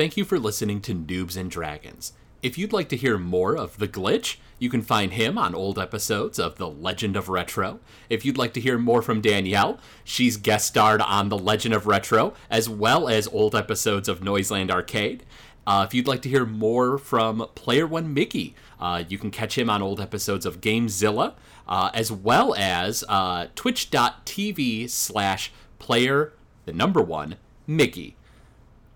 thank 0.00 0.16
you 0.16 0.24
for 0.24 0.38
listening 0.38 0.80
to 0.80 0.94
Noobs 0.94 1.36
and 1.36 1.50
Dragons. 1.50 2.14
If 2.42 2.56
you'd 2.56 2.72
like 2.72 2.88
to 2.88 2.96
hear 2.96 3.18
more 3.18 3.54
of 3.54 3.76
The 3.76 3.86
Glitch, 3.86 4.38
you 4.58 4.70
can 4.70 4.80
find 4.80 5.12
him 5.12 5.36
on 5.36 5.54
old 5.54 5.78
episodes 5.78 6.38
of 6.38 6.56
The 6.56 6.70
Legend 6.70 7.16
of 7.16 7.28
Retro. 7.28 7.80
If 8.08 8.24
you'd 8.24 8.38
like 8.38 8.54
to 8.54 8.62
hear 8.62 8.78
more 8.78 9.02
from 9.02 9.20
Danielle, 9.20 9.78
she's 10.02 10.38
guest 10.38 10.68
starred 10.68 11.02
on 11.02 11.28
The 11.28 11.36
Legend 11.36 11.74
of 11.74 11.86
Retro, 11.86 12.32
as 12.48 12.66
well 12.66 13.10
as 13.10 13.28
old 13.28 13.54
episodes 13.54 14.08
of 14.08 14.24
Noiseland 14.24 14.70
Arcade. 14.70 15.26
Uh, 15.66 15.84
if 15.86 15.92
you'd 15.92 16.08
like 16.08 16.22
to 16.22 16.30
hear 16.30 16.46
more 16.46 16.96
from 16.96 17.46
Player 17.54 17.86
One 17.86 18.14
Mickey, 18.14 18.54
uh, 18.80 19.04
you 19.06 19.18
can 19.18 19.30
catch 19.30 19.58
him 19.58 19.68
on 19.68 19.82
old 19.82 20.00
episodes 20.00 20.46
of 20.46 20.62
Gamezilla, 20.62 21.34
uh, 21.68 21.90
as 21.92 22.10
well 22.10 22.54
as 22.54 23.04
uh, 23.06 23.48
twitch.tv 23.54 24.88
slash 24.88 25.52
player, 25.78 26.32
the 26.64 26.72
number 26.72 27.02
one, 27.02 27.36
Mickey. 27.66 28.16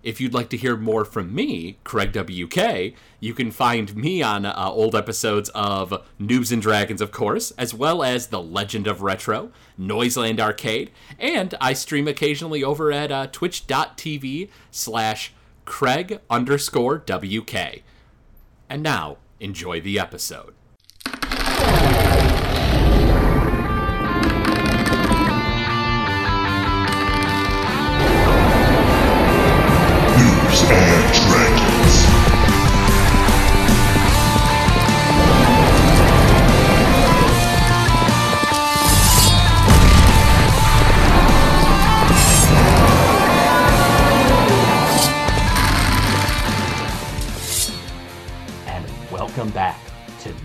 If 0.05 0.21
you'd 0.21 0.35
like 0.35 0.51
to 0.51 0.59
hear 0.59 0.77
more 0.77 1.07
from 1.07 1.35
me, 1.35 1.79
Craig 1.83 2.13
WK, 2.13 2.95
you 3.21 3.33
can 3.33 3.51
find 3.51 3.97
me 3.97 4.23
on 4.23 4.45
uh, 4.45 4.55
old 4.55 4.95
episodes 4.95 5.49
of 5.55 6.05
Noobs 6.21 6.53
and 6.53 6.61
Dragons, 6.61 7.01
of 7.01 7.11
course, 7.11 7.53
as 7.53 7.73
well 7.73 8.03
as 8.03 8.27
The 8.27 8.43
Legend 8.43 8.87
of 8.87 9.01
Retro, 9.01 9.51
Noiseland 9.79 10.41
Arcade, 10.41 10.91
and 11.19 11.55
I 11.59 11.73
stream 11.73 12.07
occasionally 12.07 12.63
over 12.63 12.93
at 12.93 13.11
uh, 13.11 13.29
twitch.tv 13.29 14.51
slash 14.71 15.33
Craig 15.65 16.21
underscore 16.29 16.99
WK. 16.99 17.83
And 18.69 18.83
now, 18.83 19.17
enjoy 19.41 19.81
the 19.81 19.99
episode. 19.99 20.53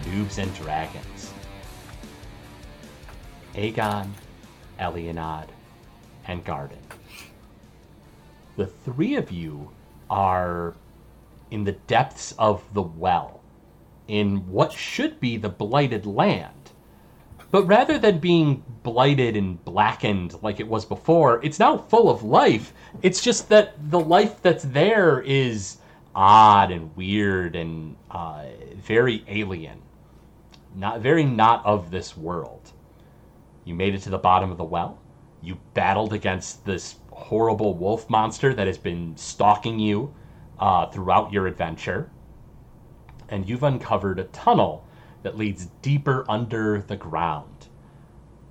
Noobs 0.09 0.39
and 0.39 0.53
Dragons. 0.55 1.33
Aegon, 3.53 4.09
Elionad, 4.79 5.47
and 6.27 6.43
Garden. 6.43 6.79
The 8.57 8.65
three 8.65 9.15
of 9.15 9.31
you 9.31 9.69
are 10.09 10.73
in 11.51 11.63
the 11.63 11.73
depths 11.73 12.33
of 12.39 12.63
the 12.73 12.81
well, 12.81 13.41
in 14.07 14.37
what 14.51 14.71
should 14.71 15.19
be 15.19 15.37
the 15.37 15.49
blighted 15.49 16.05
land. 16.05 16.53
But 17.51 17.65
rather 17.65 17.97
than 17.97 18.19
being 18.19 18.63
blighted 18.83 19.35
and 19.35 19.63
blackened 19.63 20.41
like 20.41 20.59
it 20.59 20.67
was 20.67 20.85
before, 20.85 21.43
it's 21.43 21.59
now 21.59 21.77
full 21.77 22.09
of 22.09 22.23
life. 22.23 22.73
It's 23.01 23.21
just 23.21 23.49
that 23.49 23.73
the 23.91 23.99
life 23.99 24.41
that's 24.41 24.63
there 24.63 25.21
is 25.21 25.77
odd 26.15 26.71
and 26.71 26.95
weird 26.95 27.55
and 27.55 27.95
uh, 28.09 28.45
very 28.75 29.23
alien. 29.27 29.81
Not 30.75 31.01
very 31.01 31.23
not 31.23 31.65
of 31.65 31.91
this 31.91 32.15
world. 32.15 32.71
You 33.65 33.75
made 33.75 33.95
it 33.95 34.01
to 34.03 34.09
the 34.09 34.17
bottom 34.17 34.51
of 34.51 34.57
the 34.57 34.63
well. 34.63 34.99
You 35.41 35.57
battled 35.73 36.13
against 36.13 36.65
this 36.65 36.95
horrible 37.11 37.73
wolf 37.75 38.09
monster 38.09 38.53
that 38.53 38.67
has 38.67 38.77
been 38.77 39.15
stalking 39.17 39.79
you 39.79 40.13
uh, 40.59 40.87
throughout 40.87 41.31
your 41.31 41.47
adventure. 41.47 42.09
And 43.29 43.47
you've 43.47 43.63
uncovered 43.63 44.19
a 44.19 44.25
tunnel 44.25 44.85
that 45.23 45.37
leads 45.37 45.67
deeper 45.81 46.25
under 46.29 46.81
the 46.81 46.95
ground. 46.95 47.67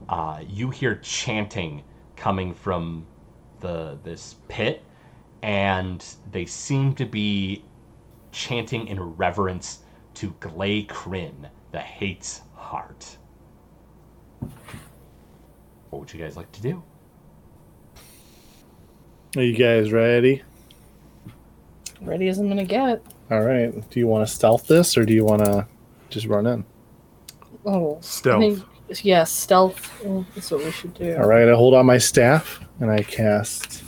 Uh, 0.08 0.42
you 0.46 0.70
hear 0.70 0.96
chanting 0.96 1.82
coming 2.16 2.54
from 2.54 3.06
the 3.60 3.98
this 4.02 4.36
pit, 4.48 4.84
and 5.42 6.04
they 6.30 6.46
seem 6.46 6.94
to 6.94 7.04
be 7.04 7.64
chanting 8.32 8.86
in 8.86 9.00
reverence 9.00 9.80
to 10.14 10.34
Glay 10.40 10.82
Kryn, 10.82 11.48
the 11.72 11.80
Hate's 11.80 12.42
Heart. 12.54 13.18
What 15.90 16.00
would 16.00 16.12
you 16.12 16.20
guys 16.20 16.36
like 16.36 16.50
to 16.52 16.62
do? 16.62 16.82
Are 19.36 19.42
you 19.42 19.56
guys 19.56 19.92
ready? 19.92 20.42
Ready 22.00 22.28
as 22.28 22.38
I'm 22.38 22.48
gonna 22.48 22.64
get. 22.64 23.02
All 23.30 23.40
right. 23.42 23.72
Do 23.90 24.00
you 24.00 24.06
want 24.06 24.26
to 24.26 24.32
stealth 24.34 24.66
this 24.66 24.96
or 24.96 25.04
do 25.04 25.12
you 25.12 25.24
want 25.24 25.44
to 25.44 25.66
just 26.10 26.26
run 26.26 26.46
in? 26.46 26.64
Oh, 27.66 27.98
Stealth. 28.00 28.42
I 28.42 28.54
think, 28.54 29.04
yeah, 29.04 29.24
stealth. 29.24 30.02
That's 30.34 30.50
what 30.50 30.64
we 30.64 30.70
should 30.70 30.94
do. 30.94 31.16
All 31.16 31.26
right. 31.28 31.48
I 31.48 31.54
hold 31.54 31.74
on 31.74 31.84
my 31.86 31.98
staff 31.98 32.60
and 32.80 32.90
I 32.90 33.02
cast 33.02 33.82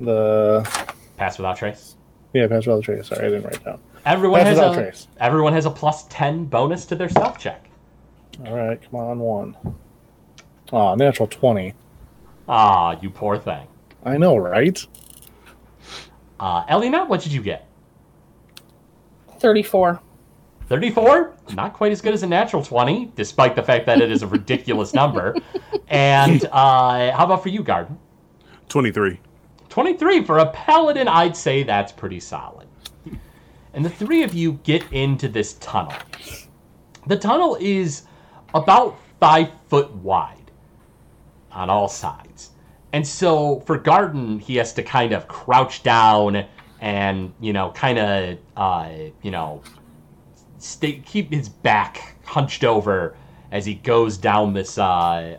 the 0.00 0.68
Pass 1.16 1.38
without 1.38 1.56
trace. 1.56 1.96
yeah 2.34 2.46
pass 2.46 2.66
without 2.66 2.82
trace. 2.84 3.06
Sorry, 3.08 3.24
I 3.26 3.30
didn't 3.30 3.44
write 3.44 3.54
it 3.54 3.64
down. 3.64 3.80
Everyone 4.06 4.40
Pass 4.40 4.56
has 4.56 4.58
a 4.58 4.74
trace. 4.74 5.08
everyone 5.18 5.52
has 5.52 5.66
a 5.66 5.70
plus 5.70 6.04
ten 6.08 6.44
bonus 6.44 6.86
to 6.86 6.94
their 6.94 7.08
stealth 7.08 7.38
check. 7.38 7.68
All 8.46 8.56
right. 8.56 8.80
Come 8.80 9.00
on, 9.00 9.18
one. 9.18 9.56
Ah, 10.72 10.94
natural 10.94 11.26
twenty. 11.26 11.74
Ah, 12.48 12.96
you 13.02 13.10
poor 13.10 13.36
thing. 13.36 13.66
I 14.04 14.16
know, 14.16 14.36
right? 14.36 14.86
Uh, 16.38 16.64
Elena, 16.68 17.04
what 17.04 17.20
did 17.22 17.32
you 17.32 17.42
get? 17.42 17.66
Thirty-four. 19.38 20.00
34 20.68 21.36
not 21.54 21.74
quite 21.74 21.92
as 21.92 22.00
good 22.00 22.12
as 22.12 22.24
a 22.24 22.26
natural 22.26 22.60
20 22.60 23.12
despite 23.14 23.54
the 23.54 23.62
fact 23.62 23.86
that 23.86 24.00
it 24.00 24.10
is 24.10 24.24
a 24.24 24.26
ridiculous 24.26 24.92
number 24.92 25.32
and 25.86 26.44
uh, 26.46 27.12
how 27.16 27.24
about 27.24 27.40
for 27.40 27.50
you 27.50 27.62
garden 27.62 27.96
23. 28.68 29.20
23 29.68 30.24
for 30.24 30.38
a 30.38 30.46
paladin 30.50 31.06
i'd 31.06 31.36
say 31.36 31.62
that's 31.62 31.92
pretty 31.92 32.18
solid 32.18 32.65
and 33.76 33.84
the 33.84 33.90
three 33.90 34.24
of 34.24 34.34
you 34.34 34.54
get 34.64 34.82
into 34.92 35.28
this 35.28 35.54
tunnel 35.54 35.94
the 37.06 37.16
tunnel 37.16 37.56
is 37.60 38.02
about 38.54 38.98
five 39.20 39.48
foot 39.68 39.94
wide 39.96 40.50
on 41.52 41.70
all 41.70 41.88
sides 41.88 42.50
and 42.92 43.06
so 43.06 43.60
for 43.60 43.78
garden 43.78 44.40
he 44.40 44.56
has 44.56 44.72
to 44.72 44.82
kind 44.82 45.12
of 45.12 45.28
crouch 45.28 45.84
down 45.84 46.44
and 46.80 47.32
you 47.40 47.52
know 47.52 47.70
kind 47.70 47.98
of 47.98 48.38
uh, 48.56 48.90
you 49.22 49.30
know 49.30 49.62
stay, 50.58 51.00
keep 51.04 51.32
his 51.32 51.48
back 51.48 52.16
hunched 52.24 52.64
over 52.64 53.16
as 53.52 53.64
he 53.64 53.74
goes 53.74 54.18
down 54.18 54.52
this 54.52 54.78
uh, 54.78 54.84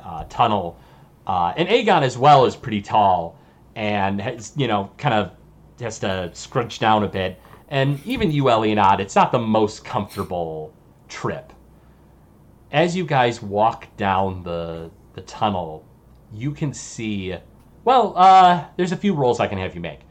uh, 0.03 0.23
tunnel. 0.29 0.79
Uh, 1.25 1.53
and 1.57 1.67
Aegon 1.67 2.01
as 2.01 2.17
well 2.17 2.45
is 2.45 2.55
pretty 2.55 2.81
tall 2.81 3.37
and 3.75 4.21
has, 4.21 4.53
you 4.55 4.67
know, 4.67 4.89
kind 4.97 5.13
of 5.13 5.31
has 5.79 5.99
to 5.99 6.31
scrunch 6.33 6.79
down 6.79 7.03
a 7.03 7.07
bit. 7.07 7.39
And 7.69 8.05
even 8.05 8.31
you, 8.31 8.45
Elionad, 8.45 8.99
it's 8.99 9.15
not 9.15 9.31
the 9.31 9.39
most 9.39 9.83
comfortable 9.83 10.73
trip. 11.07 11.51
As 12.71 12.95
you 12.95 13.05
guys 13.05 13.41
walk 13.41 13.87
down 13.97 14.43
the 14.43 14.91
the 15.13 15.21
tunnel, 15.21 15.85
you 16.33 16.51
can 16.51 16.73
see. 16.73 17.35
Well, 17.83 18.13
uh, 18.15 18.65
there's 18.75 18.91
a 18.91 18.97
few 18.97 19.13
rolls 19.13 19.39
I 19.39 19.47
can 19.47 19.57
have 19.57 19.73
you 19.73 19.81
make. 19.81 20.01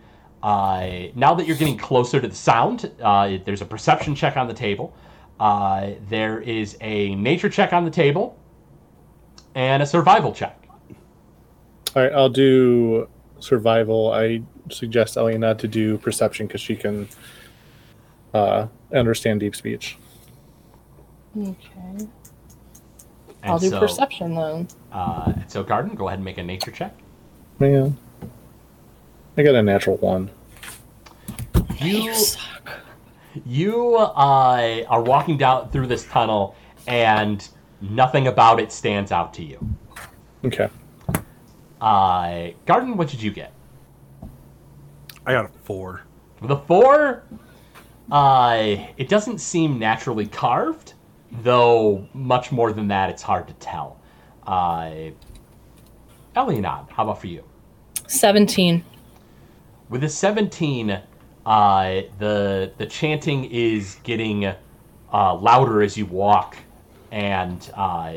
Uh, 0.43 1.09
now 1.15 1.35
that 1.35 1.47
you're 1.47 1.57
getting 1.57 1.77
closer 1.77 2.21
to 2.21 2.29
the 2.29 2.35
sound, 2.35 2.91
uh, 3.03 3.39
there's 3.45 3.63
a 3.63 3.67
perception 3.67 4.15
check 4.15 4.37
on 4.37 4.49
the 4.49 4.55
table. 4.55 4.95
Uh, 5.39 5.91
there 6.09 6.41
is 6.41 6.77
a 6.81 7.15
nature 7.15 7.49
check 7.49 7.73
on 7.73 7.85
the 7.85 7.91
table, 7.91 8.39
and 9.55 9.83
a 9.83 9.87
survival 9.87 10.33
check. 10.33 10.67
All 11.95 12.03
right. 12.03 12.13
I'll 12.13 12.29
do 12.29 13.09
survival. 13.39 14.13
I 14.13 14.43
suggest 14.71 15.17
Ellie 15.17 15.39
to 15.39 15.69
do 15.69 15.99
perception 15.99 16.47
because 16.47 16.61
she 16.61 16.77
can 16.77 17.09
uh, 18.37 18.69
understand 18.93 19.41
deep 19.41 19.57
speech. 19.57 19.97
Okay. 21.37 21.57
And 21.87 22.11
I'll 23.43 23.59
do 23.59 23.71
so, 23.71 23.79
perception 23.79 24.35
then. 24.35 24.69
Uh, 24.93 25.33
so, 25.47 25.63
Garden, 25.63 25.95
go 25.95 26.09
ahead 26.09 26.19
and 26.19 26.25
make 26.25 26.39
a 26.39 26.43
nature 26.43 26.71
check. 26.71 26.95
Man, 27.59 27.97
I 29.37 29.43
got 29.43 29.55
a 29.55 29.63
natural 29.63 29.97
one. 29.99 30.31
You 31.79 32.15
you 33.45 33.97
uh, 33.97 34.83
are 34.89 35.03
walking 35.03 35.37
down 35.37 35.71
through 35.71 35.87
this 35.87 36.05
tunnel, 36.07 36.55
and 36.87 37.47
nothing 37.81 38.29
about 38.29 38.61
it 38.61 38.73
stands 38.73 39.13
out 39.13 39.35
to 39.35 39.45
you. 39.45 39.59
Okay. 40.45 40.69
Uh, 41.81 42.49
Garden, 42.65 42.97
what 42.97 43.09
did 43.09 43.23
you 43.23 43.31
get? 43.31 43.53
I 45.27 45.33
got 45.33 45.45
a 45.45 45.49
four. 45.65 46.03
With 46.41 46.51
a 46.51 46.57
four, 46.57 47.25
uh, 48.11 48.77
it 48.97 49.09
doesn't 49.09 49.39
seem 49.39 49.79
naturally 49.79 50.27
carved, 50.27 50.95
though 51.43 52.07
much 52.15 52.53
more 52.53 52.73
than 52.73 52.89
that, 52.89 53.11
it's 53.11 53.23
hard 53.23 53.49
to 53.49 53.55
tell. 53.55 53.99
Uh, 54.47 55.11
Elionad, 56.37 56.89
how 56.91 57.03
about 57.05 57.21
for 57.21 57.27
you? 57.27 57.43
Seventeen. 58.07 58.85
With 59.89 60.05
a 60.05 60.09
17, 60.09 61.01
Uh, 61.47 62.03
the 62.19 62.73
the 62.77 62.87
chanting 62.87 63.45
is 63.53 63.99
getting 64.03 64.47
uh, 64.47 65.35
louder 65.37 65.81
as 65.81 65.97
you 65.97 66.05
walk, 66.07 66.57
and 67.13 67.71
uh, 67.75 68.13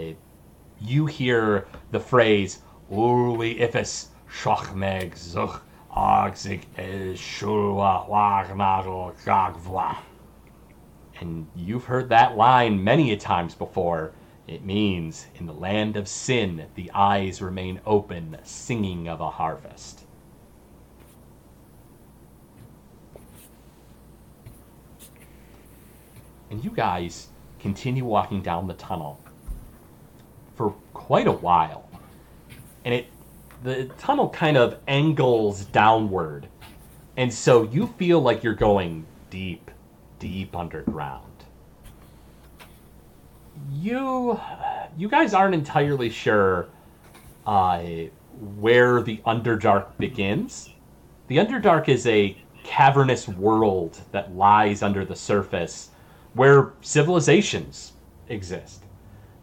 you 0.82 1.06
hear 1.06 1.68
the 1.92 2.00
phrase 2.00 2.64
"Uli 2.90 3.60
ifes 3.60 4.08
shachmeg 4.28 5.14
zuch 5.14 5.60
agzig 5.96 6.64
el 6.78 7.16
shua 7.16 8.06
wagnagel 8.10 9.14
gagvla." 9.26 9.98
And 11.20 11.48
you've 11.56 11.86
heard 11.86 12.10
that 12.10 12.38
line 12.38 12.84
many 12.84 13.12
a 13.12 13.18
times 13.18 13.56
before. 13.56 14.14
It 14.48 14.66
means, 14.66 15.28
in 15.36 15.46
the 15.46 15.54
land 15.54 15.96
of 15.96 16.08
sin, 16.08 16.68
the 16.76 16.90
eyes 16.94 17.42
remain 17.42 17.82
open, 17.86 18.38
singing 18.44 19.08
of 19.08 19.22
a 19.22 19.30
harvest. 19.30 20.06
And 26.50 26.64
you 26.64 26.72
guys 26.72 27.28
continue 27.60 28.06
walking 28.06 28.42
down 28.42 28.68
the 28.68 28.74
tunnel 28.74 29.20
for 30.56 30.74
quite 30.94 31.28
a 31.28 31.32
while. 31.32 31.88
And 32.84 32.94
it 32.94 33.08
the 33.64 33.86
tunnel 33.98 34.30
kind 34.30 34.58
of 34.58 34.78
angles 34.88 35.66
downward. 35.66 36.48
And 37.18 37.34
so 37.34 37.64
you 37.64 37.88
feel 37.88 38.22
like 38.22 38.44
you're 38.44 38.54
going 38.56 39.06
deep, 39.30 39.72
deep 40.20 40.56
underground. 40.56 41.26
You 43.72 44.40
you 44.98 45.10
guys 45.10 45.34
aren't 45.34 45.54
entirely 45.54 46.10
sure 46.10 46.70
uh, 47.46 47.82
where 48.60 49.02
the 49.02 49.18
Underdark 49.26 49.98
begins. 49.98 50.70
The 51.28 51.38
Underdark 51.38 51.90
is 51.90 52.08
a 52.08 52.38
cavernous 52.64 53.28
world 53.28 54.00
that 54.12 54.36
lies 54.36 54.82
under 54.82 55.06
the 55.06 55.16
surface 55.16 55.90
where 56.34 56.74
civilizations 56.82 57.94
exist. 58.30 58.84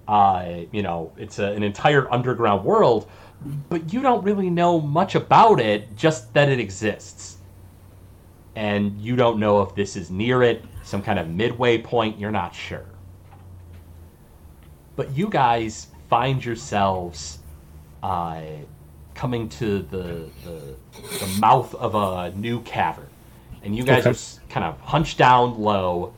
Uh, 0.08 0.60
you 0.72 0.82
know, 0.82 1.12
it's 1.16 1.38
a, 1.38 1.46
an 1.52 1.62
entire 1.62 2.12
underground 2.12 2.64
world, 2.64 3.10
but 3.69 3.93
you 3.93 4.03
don't 4.03 4.25
really 4.25 4.50
know 4.50 4.81
much 4.81 5.15
about 5.15 5.61
it, 5.61 5.97
just 5.97 6.33
that 6.35 6.49
it 6.49 6.59
exists. 6.59 7.37
And 8.55 9.00
you 9.00 9.17
don't 9.17 9.38
know 9.38 9.61
if 9.62 9.75
this 9.75 9.97
is 9.97 10.11
near 10.11 10.43
it, 10.43 10.65
some 10.83 11.03
kind 11.03 11.19
of 11.19 11.29
midway 11.29 11.79
point, 11.79 12.19
you're 12.19 12.31
not 12.31 12.55
sure. 12.55 12.87
But 14.97 15.17
you 15.17 15.29
guys 15.29 15.88
find 16.09 16.43
yourselves 16.43 17.38
uh, 18.03 18.41
coming 19.15 19.49
to 19.50 19.83
the, 19.83 20.31
the, 20.44 20.77
the 21.19 21.27
mouth 21.38 21.75
of 21.75 21.94
a 21.94 22.31
new 22.37 22.61
cavern. 22.62 23.09
And 23.62 23.77
you 23.77 23.85
guys 23.85 24.06
Okay. 24.06 24.17
are 24.17 24.49
kind 24.49 24.65
of 24.65 24.81
hunched 24.81 25.19
down 25.19 25.59
low, 25.59 26.15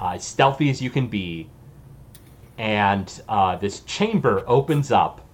uh, 0.00 0.16
stealthy 0.18 0.70
as 0.70 0.80
you 0.80 0.88
can 0.88 1.08
be. 1.08 1.48
And 2.56 3.12
uh, 3.28 3.56
this 3.56 3.80
chamber 3.80 4.44
opens 4.46 4.90
up, 4.92 5.25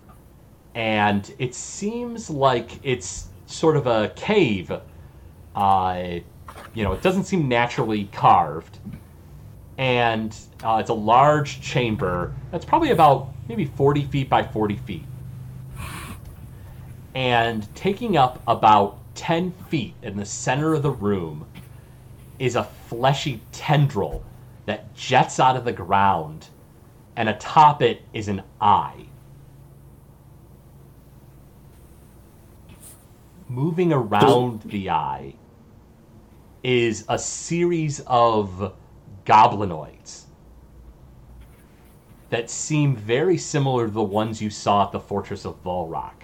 and 0.74 1.34
it 1.38 1.54
seems 1.54 2.30
like 2.30 2.78
it's 2.82 3.28
sort 3.46 3.76
of 3.76 3.86
a 3.86 4.12
cave. 4.16 4.72
Uh, 5.54 6.18
you 6.74 6.84
know, 6.84 6.92
it 6.92 7.02
doesn't 7.02 7.24
seem 7.24 7.48
naturally 7.48 8.04
carved. 8.12 8.78
And 9.78 10.34
uh, 10.62 10.78
it's 10.80 10.90
a 10.90 10.94
large 10.94 11.60
chamber 11.60 12.34
that's 12.50 12.64
probably 12.64 12.90
about 12.90 13.28
maybe 13.48 13.64
40 13.64 14.04
feet 14.04 14.28
by 14.28 14.42
40 14.42 14.76
feet. 14.76 15.04
And 17.14 17.74
taking 17.74 18.16
up 18.16 18.42
about 18.46 18.98
10 19.14 19.52
feet 19.68 19.94
in 20.02 20.16
the 20.16 20.24
center 20.24 20.74
of 20.74 20.82
the 20.82 20.90
room 20.90 21.46
is 22.38 22.56
a 22.56 22.64
fleshy 22.88 23.40
tendril 23.52 24.24
that 24.66 24.94
jets 24.94 25.38
out 25.38 25.56
of 25.56 25.64
the 25.64 25.72
ground, 25.72 26.46
and 27.16 27.28
atop 27.28 27.82
it 27.82 28.02
is 28.12 28.28
an 28.28 28.42
eye. 28.60 29.06
Moving 33.52 33.92
around 33.92 34.62
the 34.62 34.88
eye 34.88 35.34
is 36.62 37.04
a 37.10 37.18
series 37.18 38.00
of 38.06 38.72
goblinoids 39.26 40.22
that 42.30 42.48
seem 42.48 42.96
very 42.96 43.36
similar 43.36 43.88
to 43.88 43.92
the 43.92 44.02
ones 44.02 44.40
you 44.40 44.48
saw 44.48 44.86
at 44.86 44.92
the 44.92 45.00
Fortress 45.00 45.44
of 45.44 45.62
Volrock. 45.62 46.14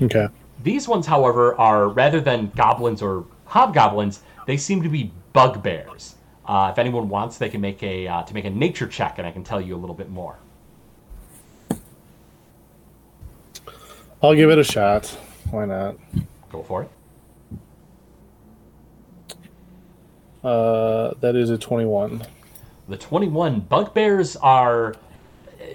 Okay. 0.00 0.28
These 0.62 0.88
ones, 0.88 1.06
however, 1.06 1.54
are 1.60 1.88
rather 1.88 2.18
than 2.18 2.50
goblins 2.56 3.02
or 3.02 3.26
hobgoblins, 3.44 4.22
they 4.46 4.56
seem 4.56 4.82
to 4.82 4.88
be 4.88 5.12
bugbears. 5.34 6.14
Uh, 6.46 6.70
if 6.72 6.78
anyone 6.78 7.10
wants, 7.10 7.36
they 7.36 7.50
can 7.50 7.60
make 7.60 7.82
a 7.82 8.08
uh, 8.08 8.22
to 8.22 8.32
make 8.32 8.46
a 8.46 8.50
nature 8.50 8.86
check, 8.86 9.18
and 9.18 9.26
I 9.26 9.32
can 9.32 9.44
tell 9.44 9.60
you 9.60 9.76
a 9.76 9.80
little 9.80 9.94
bit 9.94 10.08
more. 10.08 10.38
I'll 14.22 14.34
give 14.34 14.48
it 14.48 14.58
a 14.58 14.64
shot. 14.64 15.14
Why 15.50 15.66
not? 15.66 15.96
Go 16.52 16.62
for 16.62 16.82
it. 16.82 16.90
Uh, 20.44 21.14
that 21.20 21.34
is 21.34 21.50
a 21.50 21.56
21. 21.56 22.22
The 22.88 22.96
21 22.96 23.60
bugbears 23.60 24.36
are 24.36 24.94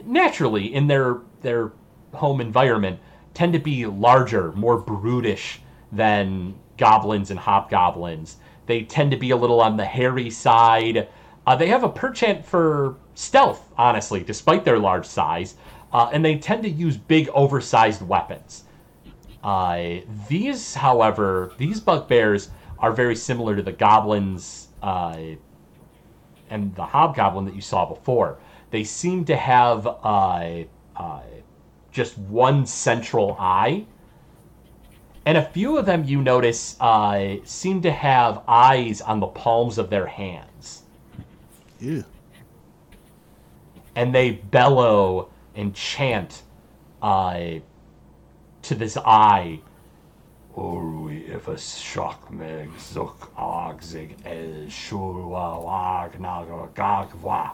naturally 0.06 0.74
in 0.74 0.88
their 0.88 1.18
their 1.42 1.72
home 2.14 2.42
environment 2.42 3.00
tend 3.34 3.54
to 3.54 3.60
be 3.60 3.86
larger, 3.86 4.52
more 4.54 4.78
brutish 4.78 5.62
than 5.92 6.56
goblins 6.78 7.32
and 7.32 7.40
hobgoblins. 7.40 8.38
They 8.66 8.84
tend 8.84 9.12
to 9.12 9.18
be 9.18 9.32
a 9.32 9.38
little 9.38 9.62
on 9.62 9.78
the 9.78 9.86
hairy 9.86 10.30
side. 10.30 11.08
Uh, 11.46 11.56
they 11.56 11.68
have 11.68 11.84
a 11.84 11.90
perchant 11.90 12.44
for 12.44 12.98
stealth, 13.16 13.72
honestly, 13.78 14.22
despite 14.24 14.66
their 14.66 14.80
large 14.80 15.06
size, 15.06 15.56
uh, 15.94 16.10
and 16.12 16.26
they 16.26 16.38
tend 16.38 16.64
to 16.64 16.70
use 16.70 16.98
big, 16.98 17.30
oversized 17.30 18.02
weapons. 18.02 18.64
Uh, 19.48 20.02
these, 20.28 20.74
however, 20.74 21.54
these 21.58 21.80
bugbears 21.80 22.50
are 22.80 22.92
very 22.92 23.16
similar 23.16 23.56
to 23.56 23.62
the 23.62 23.72
goblins 23.72 24.68
uh, 24.84 25.18
and 26.50 26.76
the 26.76 26.84
hobgoblin 26.84 27.46
that 27.46 27.56
you 27.56 27.62
saw 27.62 27.86
before. 27.86 28.40
They 28.72 28.84
seem 28.84 29.24
to 29.24 29.38
have 29.38 29.88
uh, 29.88 30.64
uh, 30.98 31.22
just 31.94 32.18
one 32.18 32.66
central 32.66 33.38
eye. 33.40 33.86
And 35.26 35.38
a 35.38 35.46
few 35.46 35.78
of 35.78 35.86
them 35.86 36.04
you 36.04 36.22
notice 36.22 36.76
uh, 36.82 37.38
seem 37.46 37.82
to 37.84 37.92
have 37.92 38.44
eyes 38.50 39.00
on 39.00 39.22
the 39.22 39.28
palms 39.28 39.78
of 39.78 39.90
their 39.90 40.08
hands. 40.08 40.82
Yeah. 41.80 42.02
And 43.96 44.14
they 44.14 44.32
bellow 44.32 45.30
and 45.56 45.74
chant 45.74 46.42
uh, 47.02 47.60
to 48.68 48.76
this 48.76 48.98
eye. 48.98 49.60
Zuk 52.78 53.30
agzig 53.38 54.16
el 54.26 54.68
shurwa 54.68 56.12
gagwa. 56.74 57.52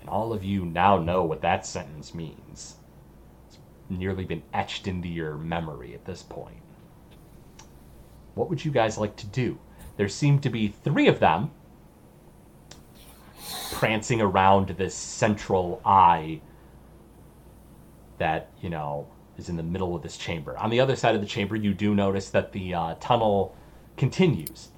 And 0.00 0.08
all 0.08 0.32
of 0.32 0.44
you 0.44 0.64
now 0.64 0.96
know 0.96 1.24
what 1.24 1.40
that 1.42 1.66
sentence 1.66 2.14
means. 2.14 2.76
It's 3.48 3.58
nearly 3.90 4.24
been 4.24 4.42
etched 4.54 4.86
into 4.86 5.08
your 5.08 5.34
memory 5.34 5.94
at 5.94 6.04
this 6.04 6.22
point. 6.22 6.62
What 8.34 8.48
would 8.48 8.64
you 8.64 8.70
guys 8.70 8.96
like 8.96 9.16
to 9.16 9.26
do? 9.26 9.58
There 9.96 10.08
seem 10.08 10.38
to 10.40 10.50
be 10.50 10.68
three 10.68 11.08
of 11.08 11.18
them 11.18 11.50
prancing 13.72 14.20
around 14.20 14.68
this 14.68 14.94
central 14.94 15.80
eye 15.84 16.40
that, 18.18 18.50
you 18.60 18.70
know, 18.70 19.06
is 19.36 19.48
in 19.48 19.56
the 19.56 19.62
middle 19.62 19.94
of 19.94 20.02
this 20.02 20.16
chamber. 20.16 20.58
On 20.58 20.70
the 20.70 20.80
other 20.80 20.96
side 20.96 21.14
of 21.14 21.20
the 21.20 21.26
chamber, 21.26 21.56
you 21.56 21.72
do 21.72 21.94
notice 21.94 22.30
that 22.30 22.52
the 22.52 22.74
uh, 22.74 22.94
tunnel 23.00 23.56
continues. 23.96 24.68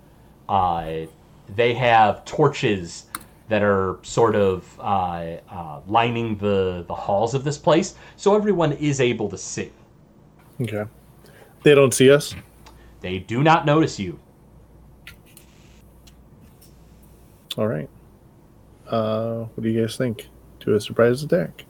Uh, 0.49 1.07
they 1.55 1.75
have 1.75 2.25
torches 2.25 3.07
that 3.49 3.63
are 3.63 3.99
sort 4.03 4.37
of 4.37 4.79
uh, 4.79 5.39
uh, 5.51 5.81
lining 5.87 6.37
the, 6.37 6.85
the 6.87 6.95
halls 6.95 7.35
of 7.35 7.43
this 7.43 7.59
place, 7.59 7.95
so 8.17 8.37
everyone 8.37 8.73
is 8.73 9.01
able 9.01 9.29
to 9.29 9.39
see. 9.39 9.73
Okay. 10.61 10.85
They 11.63 11.75
don't 11.75 11.93
see 11.93 12.11
us? 12.11 12.35
They 13.01 13.19
do 13.19 13.43
not 13.43 13.67
notice 13.67 13.99
you. 13.99 14.21
All 17.59 17.67
right. 17.67 17.89
Uh, 18.87 19.45
what 19.55 19.63
do 19.63 19.69
you 19.69 19.81
guys 19.81 19.97
think? 19.97 20.29
Do 20.61 20.75
a 20.75 20.81
surprise 20.81 21.23
attack. 21.23 21.65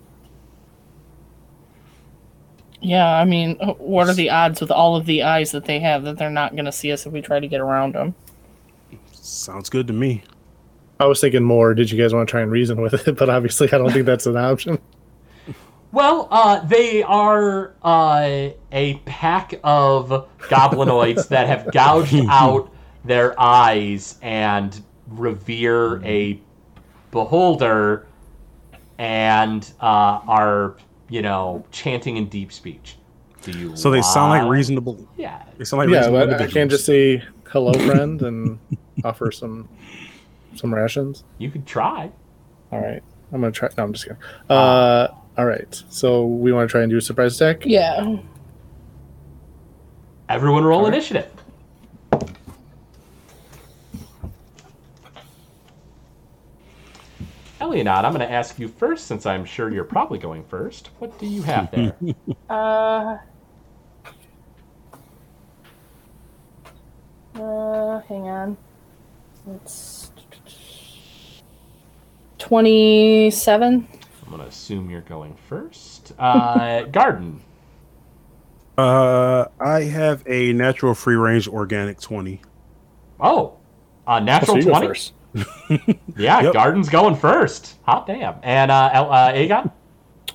Yeah, 2.81 3.07
I 3.15 3.25
mean, 3.25 3.57
what 3.79 4.09
are 4.09 4.15
the 4.15 4.31
odds 4.31 4.61
with 4.61 4.71
all 4.71 4.97
of 4.97 5.07
the 5.07 5.23
eyes 5.23 5.53
that 5.53 5.67
they 5.67 5.81
have 5.81 6.05
that 6.05 6.17
they're 6.17 6.31
not 6.31 6.53
going 6.53 6.65
to 6.65 6.73
see 6.73 6.93
us 6.93 7.07
if 7.07 7.13
we 7.13 7.21
try 7.21 7.39
to 7.39 7.47
get 7.47 7.61
around 7.61 7.95
them? 7.95 8.15
Sounds 9.13 9.69
good 9.69 9.87
to 9.89 9.93
me. 9.93 10.23
I 10.99 11.07
was 11.07 11.21
thinking 11.21 11.45
more. 11.45 11.75
Did 11.75 11.91
you 11.91 12.01
guys 12.01 12.15
want 12.15 12.29
to 12.29 12.31
try 12.31 12.41
and 12.41 12.51
reason 12.51 12.81
with 12.81 13.07
it? 13.07 13.17
But 13.19 13.29
obviously, 13.29 13.69
I 13.73 13.79
don't 13.79 13.93
think 13.93 14.07
that's 14.07 14.27
an 14.27 14.37
option. 14.37 14.79
Well, 15.93 16.29
uh, 16.31 16.61
they 16.67 17.03
are 17.03 17.75
uh, 17.83 18.51
a 18.71 18.95
pack 19.07 19.55
of 19.65 20.29
goblinoids 20.39 21.27
that 21.29 21.49
have 21.49 21.67
gouged 21.73 22.15
out 22.29 22.73
their 23.05 23.35
eyes 23.41 24.17
and 24.23 24.81
revere 25.09 26.01
a 26.05 26.41
beholder 27.11 28.07
and 28.99 29.69
uh, 29.81 30.21
are, 30.29 30.77
you 31.11 31.21
know, 31.21 31.65
chanting 31.73 32.17
in 32.17 32.29
deep 32.29 32.53
speech. 32.53 32.97
Do 33.43 33.53
you 33.53 33.77
So 33.77 33.91
they 33.91 34.03
sound 34.03 34.31
like 34.31 34.51
reasonable. 34.51 35.07
Yeah. 35.17 35.43
They 35.59 35.65
sound 35.65 35.79
like 35.79 35.89
yeah, 35.91 36.07
reasonable 36.07 36.27
but 36.27 36.43
I 36.43 36.47
can't 36.47 36.71
just 36.71 36.87
say 36.87 37.23
hello, 37.49 37.73
friend, 37.73 38.23
and 38.23 38.59
offer 39.05 39.31
some 39.31 39.69
some 40.55 40.75
rations. 40.75 41.25
You 41.39 41.51
could 41.51 41.67
try. 41.67 42.11
All 42.73 42.81
right, 42.81 43.03
I'm 43.33 43.41
gonna 43.41 43.51
try. 43.53 43.69
No, 43.77 43.85
I'm 43.85 43.93
just 43.93 44.05
kidding. 44.05 44.23
Uh, 44.49 45.09
all 45.37 45.47
right. 45.47 45.83
So 45.89 46.27
we 46.27 46.53
want 46.53 46.69
to 46.69 46.71
try 46.71 46.83
and 46.83 46.91
do 46.91 46.99
a 46.99 47.01
surprise 47.01 47.41
attack. 47.41 47.65
Yeah. 47.65 48.17
Everyone 50.29 50.65
roll 50.65 50.81
Alright. 50.81 50.95
initiative. 50.95 51.31
Elianot, 57.61 58.05
I'm 58.05 58.13
going 58.13 58.27
to 58.27 58.31
ask 58.33 58.59
you 58.59 58.69
first 58.69 59.07
since 59.07 59.27
I'm 59.27 59.45
sure 59.45 59.71
you're 59.71 59.85
probably 59.85 60.19
going 60.19 60.45
first. 60.45 60.91
What 60.99 61.19
do 61.19 61.27
you 61.27 61.43
have 61.43 61.71
there? 61.71 61.95
Uh. 62.49 63.19
Uh, 67.35 68.01
hang 68.01 68.29
on. 68.29 68.57
It's 69.55 70.11
twenty-seven. 72.39 73.89
I'm 74.25 74.29
going 74.29 74.43
to 74.43 74.49
assume 74.49 74.91
you're 74.91 75.01
going 75.03 75.37
first. 75.49 76.13
Uh, 76.19 76.83
Garden. 76.93 77.41
Uh, 78.77 79.47
I 79.61 79.83
have 79.83 80.23
a 80.27 80.53
natural 80.55 80.95
free 80.95 81.15
range 81.15 81.47
organic 81.47 82.01
twenty. 82.01 82.41
Oh, 83.21 83.59
uh, 84.07 84.19
natural 84.19 84.57
you 84.57 84.65
go 84.65 84.71
20? 84.71 85.13
Yeah, 86.17 86.41
Yep. 86.43 86.53
Garden's 86.53 86.89
going 86.89 87.15
first. 87.17 87.77
Hot 87.83 88.07
damn. 88.07 88.37
And 88.43 88.71
uh, 88.71 88.75
uh, 88.75 89.33
Aegon? 89.33 89.71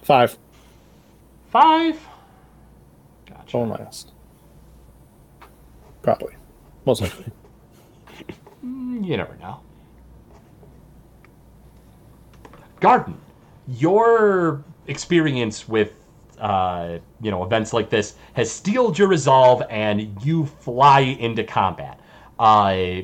Five. 0.04 0.38
Five. 1.50 2.00
Gotcha. 3.30 3.58
Last. 3.58 4.12
Probably. 6.02 6.36
Most 6.86 7.02
likely. 7.02 7.26
You 8.64 9.18
never 9.18 9.36
know. 9.36 9.60
Garden, 12.80 13.18
your 13.68 14.64
experience 14.88 15.68
with 15.68 15.94
uh, 16.40 16.98
you 17.22 17.30
know 17.30 17.44
events 17.44 17.72
like 17.74 17.90
this 17.90 18.16
has 18.34 18.50
steeled 18.52 18.98
your 18.98 19.08
resolve, 19.08 19.62
and 19.70 20.18
you 20.26 20.46
fly 20.46 21.02
into 21.02 21.44
combat. 21.44 22.00
Uh, 22.40 23.02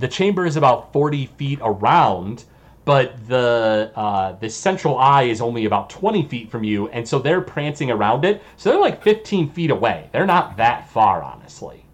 the 0.00 0.08
chamber 0.08 0.46
is 0.46 0.56
about 0.56 0.92
forty 0.92 1.26
feet 1.26 1.60
around, 1.62 2.44
but 2.86 3.28
the 3.28 3.92
uh, 3.96 4.32
the 4.34 4.50
central 4.50 4.98
eye 4.98 5.24
is 5.24 5.40
only 5.42 5.66
about 5.66 5.90
twenty 5.90 6.26
feet 6.28 6.50
from 6.50 6.64
you, 6.64 6.88
and 6.90 7.08
so 7.08 7.18
they're 7.20 7.42
prancing 7.42 7.90
around 7.90 8.24
it. 8.24 8.42
So 8.56 8.70
they're 8.70 8.80
like 8.80 9.02
fifteen 9.02 9.50
feet 9.50 9.70
away. 9.70 10.10
They're 10.12 10.26
not 10.26 10.58
that 10.58 10.90
far, 10.90 11.22
honestly. 11.22 11.84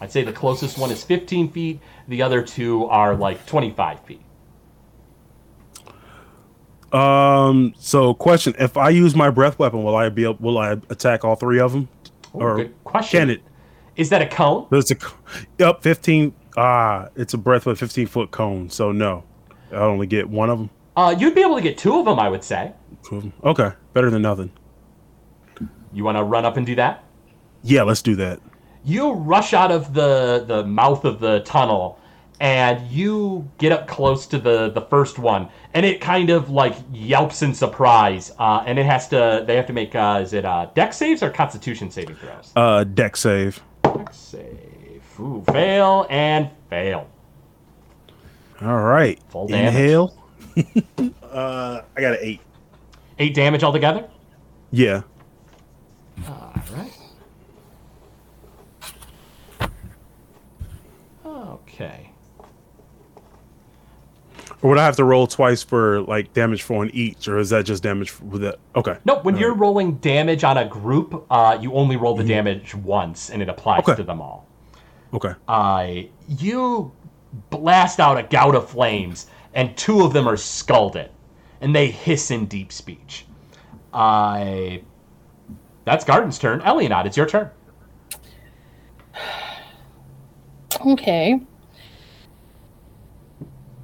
I'd 0.00 0.12
say 0.12 0.24
the 0.24 0.32
closest 0.32 0.78
one 0.78 0.90
is 0.90 1.04
15 1.04 1.50
feet. 1.52 1.80
The 2.08 2.22
other 2.22 2.42
two 2.42 2.86
are 2.86 3.16
like 3.16 3.46
25 3.46 4.00
feet. 4.02 4.22
Um. 6.92 7.74
So, 7.78 8.14
question: 8.14 8.54
If 8.58 8.76
I 8.76 8.90
use 8.90 9.14
my 9.16 9.30
breath 9.30 9.58
weapon, 9.58 9.84
will 9.84 9.96
I 9.96 10.08
be 10.08 10.24
able, 10.24 10.36
will 10.40 10.58
I 10.58 10.72
attack 10.90 11.24
all 11.24 11.36
three 11.36 11.60
of 11.60 11.72
them? 11.72 11.88
Ooh, 12.34 12.40
Or 12.40 12.64
question. 12.84 13.20
Can 13.20 13.30
it? 13.30 13.42
Is 13.96 14.10
that 14.10 14.22
a 14.22 14.26
cone? 14.26 14.66
There's 14.70 14.90
a 14.90 14.96
up 15.66 15.82
fifteen. 15.82 16.34
Ah, 16.56 17.08
it's 17.16 17.34
a 17.34 17.38
breath 17.38 17.66
with 17.66 17.78
fifteen 17.78 18.06
foot 18.06 18.30
cone. 18.30 18.68
So 18.70 18.92
no, 18.92 19.24
I 19.72 19.76
only 19.76 20.06
get 20.06 20.28
one 20.28 20.50
of 20.50 20.58
them. 20.58 20.70
Uh, 20.96 21.14
you'd 21.18 21.34
be 21.34 21.42
able 21.42 21.56
to 21.56 21.62
get 21.62 21.76
two 21.76 21.98
of 21.98 22.04
them, 22.06 22.18
I 22.18 22.28
would 22.28 22.42
say. 22.44 22.72
Two 23.06 23.16
of 23.16 23.24
'em. 23.24 23.32
Okay, 23.44 23.72
better 23.92 24.10
than 24.10 24.22
nothing. 24.22 24.50
You 25.92 26.04
want 26.04 26.16
to 26.18 26.22
run 26.24 26.44
up 26.44 26.56
and 26.56 26.64
do 26.66 26.74
that? 26.76 27.04
Yeah, 27.62 27.82
let's 27.82 28.02
do 28.02 28.16
that. 28.16 28.40
You 28.84 29.12
rush 29.12 29.52
out 29.54 29.70
of 29.72 29.94
the 29.94 30.44
the 30.46 30.64
mouth 30.64 31.04
of 31.04 31.20
the 31.20 31.40
tunnel, 31.40 31.98
and 32.38 32.86
you 32.88 33.50
get 33.58 33.72
up 33.72 33.88
close 33.88 34.26
to 34.28 34.38
the 34.38 34.70
the 34.70 34.82
first 34.82 35.18
one, 35.18 35.48
and 35.74 35.84
it 35.84 36.00
kind 36.00 36.30
of 36.30 36.50
like 36.50 36.74
yelps 36.92 37.42
in 37.42 37.52
surprise. 37.54 38.32
Uh, 38.38 38.62
and 38.66 38.78
it 38.78 38.86
has 38.86 39.08
to. 39.08 39.44
They 39.46 39.56
have 39.56 39.66
to 39.66 39.72
make. 39.72 39.94
Uh, 39.94 40.20
is 40.22 40.32
it 40.32 40.44
uh, 40.44 40.68
Dex 40.74 40.96
saves 40.96 41.22
or 41.22 41.30
Constitution 41.30 41.90
saving 41.90 42.16
throws? 42.16 42.52
Uh, 42.54 42.84
Dex 42.84 43.20
save. 43.20 43.60
Dex 44.06 44.16
save. 44.18 45.02
Ooh, 45.18 45.42
fail 45.50 46.06
and 46.10 46.50
fail. 46.70 47.08
All 48.62 48.82
right. 48.82 49.20
Full 49.30 49.48
damage. 49.48 49.74
Inhale. 49.74 50.16
uh, 51.22 51.82
I 51.96 52.00
got 52.00 52.12
an 52.12 52.18
eight. 52.20 52.40
Eight 53.18 53.34
damage 53.34 53.64
altogether. 53.64 54.08
Yeah. 54.70 55.02
All 56.28 56.54
right. 56.72 56.92
Okay. 61.24 62.05
Or 64.62 64.70
would 64.70 64.78
I 64.78 64.84
have 64.84 64.96
to 64.96 65.04
roll 65.04 65.26
twice 65.26 65.62
for 65.62 66.00
like 66.02 66.32
damage 66.32 66.62
for 66.62 66.82
on 66.82 66.90
each, 66.94 67.28
or 67.28 67.38
is 67.38 67.50
that 67.50 67.64
just 67.66 67.82
damage 67.82 68.10
for, 68.10 68.24
with 68.24 68.40
that? 68.42 68.58
Okay. 68.74 68.96
No, 69.04 69.18
when 69.20 69.36
you're 69.36 69.54
rolling 69.54 69.96
damage 69.96 70.44
on 70.44 70.56
a 70.56 70.64
group, 70.66 71.26
uh, 71.30 71.58
you 71.60 71.74
only 71.74 71.96
roll 71.96 72.16
the 72.16 72.24
damage 72.24 72.74
once, 72.74 73.30
and 73.30 73.42
it 73.42 73.48
applies 73.48 73.80
Okay. 73.80 73.94
to 73.96 74.02
them 74.02 74.20
all. 74.20 74.46
Okay. 75.12 75.34
Uh, 75.46 75.88
you 76.26 76.90
blast 77.50 78.00
out 78.00 78.16
a 78.18 78.22
gout 78.22 78.54
of 78.54 78.68
flames, 78.70 79.26
and 79.54 79.76
two 79.76 80.02
of 80.02 80.12
them 80.14 80.26
are 80.26 80.36
scalded, 80.38 81.10
and 81.60 81.74
they 81.76 81.88
hiss 81.90 82.30
in 82.30 82.46
deep 82.46 82.72
speech. 82.72 83.26
I. 83.92 84.82
that's 85.84 86.04
Garden's 86.04 86.38
turn. 86.38 86.60
Elianot, 86.60 87.04
it's 87.06 87.16
your 87.16 87.26
turn. 87.26 87.50
Okay. 90.84 91.40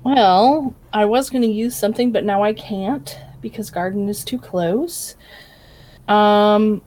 Well, 0.04 0.74
I 0.92 1.04
was 1.04 1.30
going 1.30 1.42
to 1.42 1.48
use 1.48 1.76
something, 1.76 2.12
but 2.12 2.24
now 2.24 2.42
I 2.42 2.52
can't 2.52 3.18
because 3.40 3.70
garden 3.70 4.08
is 4.08 4.24
too 4.24 4.38
close. 4.38 5.16
Um 6.08 6.82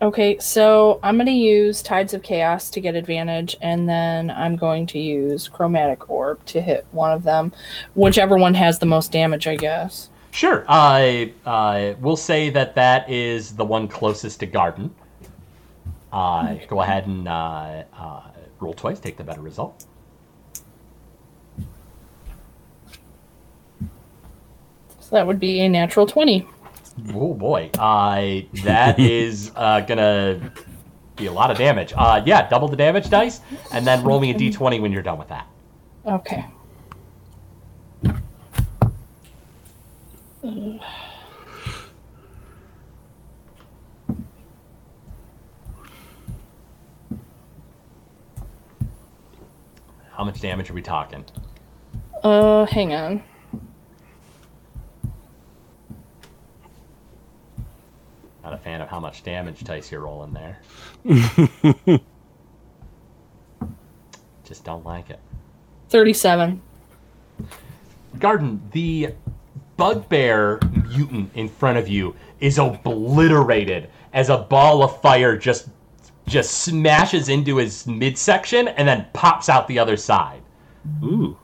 okay, 0.00 0.38
so 0.38 1.00
I'm 1.02 1.16
going 1.16 1.26
to 1.26 1.32
use 1.32 1.82
Tides 1.82 2.14
of 2.14 2.22
Chaos 2.22 2.70
to 2.70 2.80
get 2.80 2.94
advantage 2.94 3.56
and 3.60 3.88
then 3.88 4.30
I'm 4.30 4.56
going 4.56 4.86
to 4.88 4.98
use 4.98 5.48
Chromatic 5.48 6.08
Orb 6.08 6.44
to 6.46 6.60
hit 6.60 6.86
one 6.92 7.12
of 7.12 7.22
them, 7.24 7.52
whichever 7.94 8.36
one 8.36 8.54
has 8.54 8.78
the 8.78 8.86
most 8.86 9.10
damage, 9.12 9.46
I 9.46 9.56
guess. 9.56 10.08
Sure. 10.30 10.64
I 10.68 11.32
uh, 11.46 11.94
we'll 12.00 12.16
say 12.16 12.50
that 12.50 12.74
that 12.76 13.10
is 13.10 13.56
the 13.56 13.64
one 13.64 13.88
closest 13.88 14.40
to 14.40 14.46
Garden. 14.46 14.94
Uh, 16.12 16.54
go 16.68 16.80
ahead 16.80 17.06
and 17.06 17.26
uh, 17.28 17.82
uh, 17.96 18.22
roll 18.60 18.74
twice. 18.74 19.00
Take 19.00 19.16
the 19.16 19.24
better 19.24 19.42
result. 19.42 19.84
So 25.08 25.16
that 25.16 25.26
would 25.26 25.40
be 25.40 25.60
a 25.60 25.68
natural 25.70 26.06
20. 26.06 26.46
Oh 27.14 27.32
boy, 27.32 27.70
uh, 27.78 28.42
that 28.64 28.98
is 29.00 29.50
uh, 29.56 29.80
gonna 29.80 30.52
be 31.16 31.24
a 31.24 31.32
lot 31.32 31.50
of 31.50 31.56
damage. 31.56 31.94
Uh, 31.96 32.22
yeah, 32.26 32.46
double 32.46 32.68
the 32.68 32.76
damage 32.76 33.08
dice, 33.08 33.40
and 33.72 33.86
then 33.86 34.04
roll 34.04 34.20
me 34.20 34.32
a 34.32 34.34
d20 34.34 34.82
when 34.82 34.92
you're 34.92 35.02
done 35.02 35.18
with 35.18 35.28
that. 35.28 35.46
Okay. 36.04 36.44
How 50.12 50.24
much 50.24 50.42
damage 50.42 50.68
are 50.68 50.74
we 50.74 50.82
talking? 50.82 51.24
Uh, 52.22 52.66
hang 52.66 52.92
on. 52.92 53.22
Not 58.48 58.58
a 58.58 58.62
fan 58.62 58.80
of 58.80 58.88
how 58.88 58.98
much 58.98 59.22
damage 59.24 59.62
dice 59.62 59.92
you're 59.92 60.00
rolling 60.00 60.32
there. 60.32 60.58
Just 64.42 64.64
don't 64.64 64.86
like 64.86 65.10
it. 65.10 65.20
37. 65.90 66.62
Garden, 68.18 68.62
the 68.72 69.12
bugbear 69.76 70.60
mutant 70.88 71.30
in 71.34 71.46
front 71.46 71.76
of 71.76 71.88
you 71.88 72.16
is 72.40 72.58
obliterated 72.58 73.90
as 74.14 74.30
a 74.30 74.38
ball 74.38 74.82
of 74.82 74.98
fire 75.02 75.36
just 75.36 75.68
just 76.26 76.62
smashes 76.62 77.28
into 77.28 77.58
his 77.58 77.86
midsection 77.86 78.68
and 78.68 78.88
then 78.88 79.06
pops 79.12 79.50
out 79.50 79.68
the 79.68 79.78
other 79.78 79.98
side. 79.98 80.40
Ooh. 81.04 81.36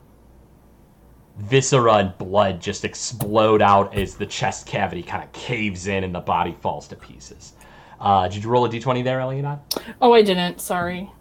Viscera 1.37 1.95
and 1.95 2.17
blood 2.17 2.61
just 2.61 2.85
explode 2.85 3.61
out 3.61 3.93
as 3.95 4.15
the 4.15 4.25
chest 4.25 4.65
cavity 4.67 5.03
kind 5.03 5.23
of 5.23 5.31
caves 5.33 5.87
in 5.87 6.03
and 6.03 6.15
the 6.15 6.19
body 6.19 6.55
falls 6.61 6.87
to 6.87 6.95
pieces. 6.95 7.53
Uh, 7.99 8.27
did 8.27 8.43
you 8.43 8.49
roll 8.49 8.65
a 8.65 8.69
d20 8.69 9.03
there, 9.03 9.19
Elianad? 9.19 9.59
Oh, 10.01 10.13
I 10.13 10.21
didn't. 10.21 10.61
Sorry. 10.61 11.11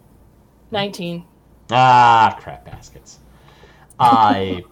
19. 0.70 1.24
Ah, 1.70 2.36
crap 2.40 2.64
baskets. 2.64 3.18
I. 3.98 4.64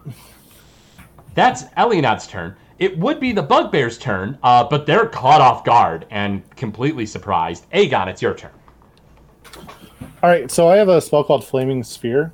That's 1.33 1.63
Elianad's 1.77 2.27
turn. 2.27 2.55
It 2.79 2.97
would 2.97 3.19
be 3.19 3.31
the 3.31 3.41
bugbear's 3.41 3.97
turn, 3.97 4.37
uh, 4.43 4.63
but 4.65 4.85
they're 4.85 5.07
caught 5.07 5.41
off 5.41 5.63
guard 5.63 6.05
and 6.09 6.43
completely 6.55 7.05
surprised. 7.05 7.69
Aegon, 7.71 8.07
it's 8.07 8.21
your 8.21 8.33
turn. 8.35 8.51
All 10.21 10.29
right, 10.29 10.49
so 10.51 10.67
I 10.67 10.77
have 10.77 10.89
a 10.89 11.01
spell 11.01 11.23
called 11.23 11.43
Flaming 11.43 11.83
Sphere. 11.83 12.33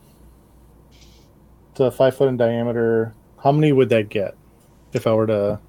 A 1.79 1.89
five 1.91 2.15
foot 2.15 2.27
in 2.29 2.37
diameter. 2.37 3.13
How 3.43 3.51
many 3.51 3.71
would 3.71 3.89
that 3.89 4.09
get 4.09 4.35
if 4.93 5.07
I 5.07 5.13
were 5.13 5.27
to 5.27 5.59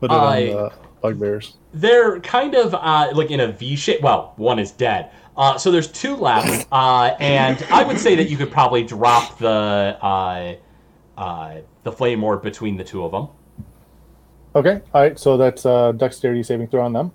put 0.00 0.10
it 0.10 0.14
I- 0.14 0.48
on 0.50 0.56
the 0.56 0.72
bugbears? 1.00 1.56
They're 1.72 2.18
kind 2.20 2.54
of 2.56 2.74
uh, 2.74 3.10
like 3.14 3.30
in 3.30 3.38
a 3.40 3.52
V 3.52 3.76
shape. 3.76 4.00
Well, 4.02 4.32
one 4.36 4.58
is 4.58 4.72
dead. 4.72 5.10
Uh, 5.36 5.56
so 5.56 5.70
there's 5.70 5.86
two 5.86 6.16
left, 6.16 6.66
uh, 6.72 7.14
and 7.20 7.64
I 7.70 7.84
would 7.84 7.98
say 7.98 8.16
that 8.16 8.28
you 8.28 8.36
could 8.36 8.50
probably 8.50 8.82
drop 8.82 9.38
the 9.38 9.96
uh, 10.02 10.54
uh, 11.16 11.56
the 11.84 11.92
flame 11.92 12.24
orb 12.24 12.42
between 12.42 12.76
the 12.76 12.84
two 12.84 13.04
of 13.04 13.12
them. 13.12 13.28
Okay, 14.56 14.80
all 14.92 15.00
right, 15.00 15.16
so 15.16 15.36
that's 15.36 15.64
uh, 15.64 15.92
dexterity 15.92 16.42
saving 16.42 16.66
throw 16.66 16.84
on 16.84 16.92
them. 16.92 17.12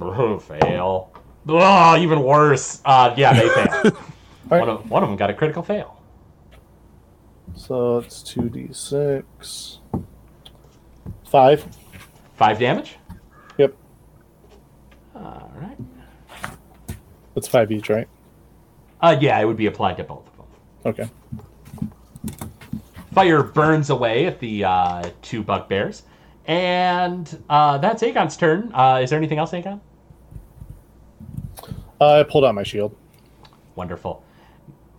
Ugh, 0.00 0.42
fail. 0.42 1.10
Oh, 1.48 1.96
even 1.96 2.22
worse. 2.22 2.82
Uh, 2.84 3.14
yeah, 3.16 3.32
they 3.32 3.48
fail. 3.90 3.96
All 4.52 4.58
right, 4.58 4.66
one, 4.66 4.76
of, 4.76 4.90
one 4.90 5.02
of 5.02 5.08
them 5.08 5.16
got 5.16 5.30
a 5.30 5.34
critical 5.34 5.62
fail. 5.62 5.98
so 7.54 7.96
it's 7.98 8.22
two 8.22 8.50
d 8.50 8.68
six, 8.72 9.78
five. 11.24 11.66
Five 12.36 12.58
damage. 12.58 12.96
Yep, 13.56 13.74
All 15.14 15.52
right. 15.56 15.78
that's 17.34 17.48
five 17.48 17.70
each, 17.72 17.88
right? 17.88 18.08
Uh, 19.00 19.16
yeah, 19.20 19.38
it 19.40 19.44
would 19.46 19.56
be 19.56 19.66
applied 19.66 19.96
to 19.98 20.04
both 20.04 20.26
of 20.28 20.36
them. 20.36 20.46
Okay. 20.84 21.10
Fire 23.14 23.42
burns 23.42 23.88
away 23.90 24.26
at 24.26 24.38
the 24.40 24.64
uh, 24.64 25.10
two 25.22 25.42
bugbears, 25.42 26.02
and 26.46 27.42
uh, 27.48 27.78
that's 27.78 28.02
Aegon's 28.02 28.36
turn. 28.36 28.70
Uh, 28.74 29.00
is 29.02 29.10
there 29.10 29.18
anything 29.18 29.38
else, 29.38 29.52
Aegon? 29.52 29.80
Uh, 32.00 32.20
I 32.20 32.22
pulled 32.24 32.44
out 32.44 32.54
my 32.54 32.62
shield. 32.64 32.94
Wonderful. 33.76 34.24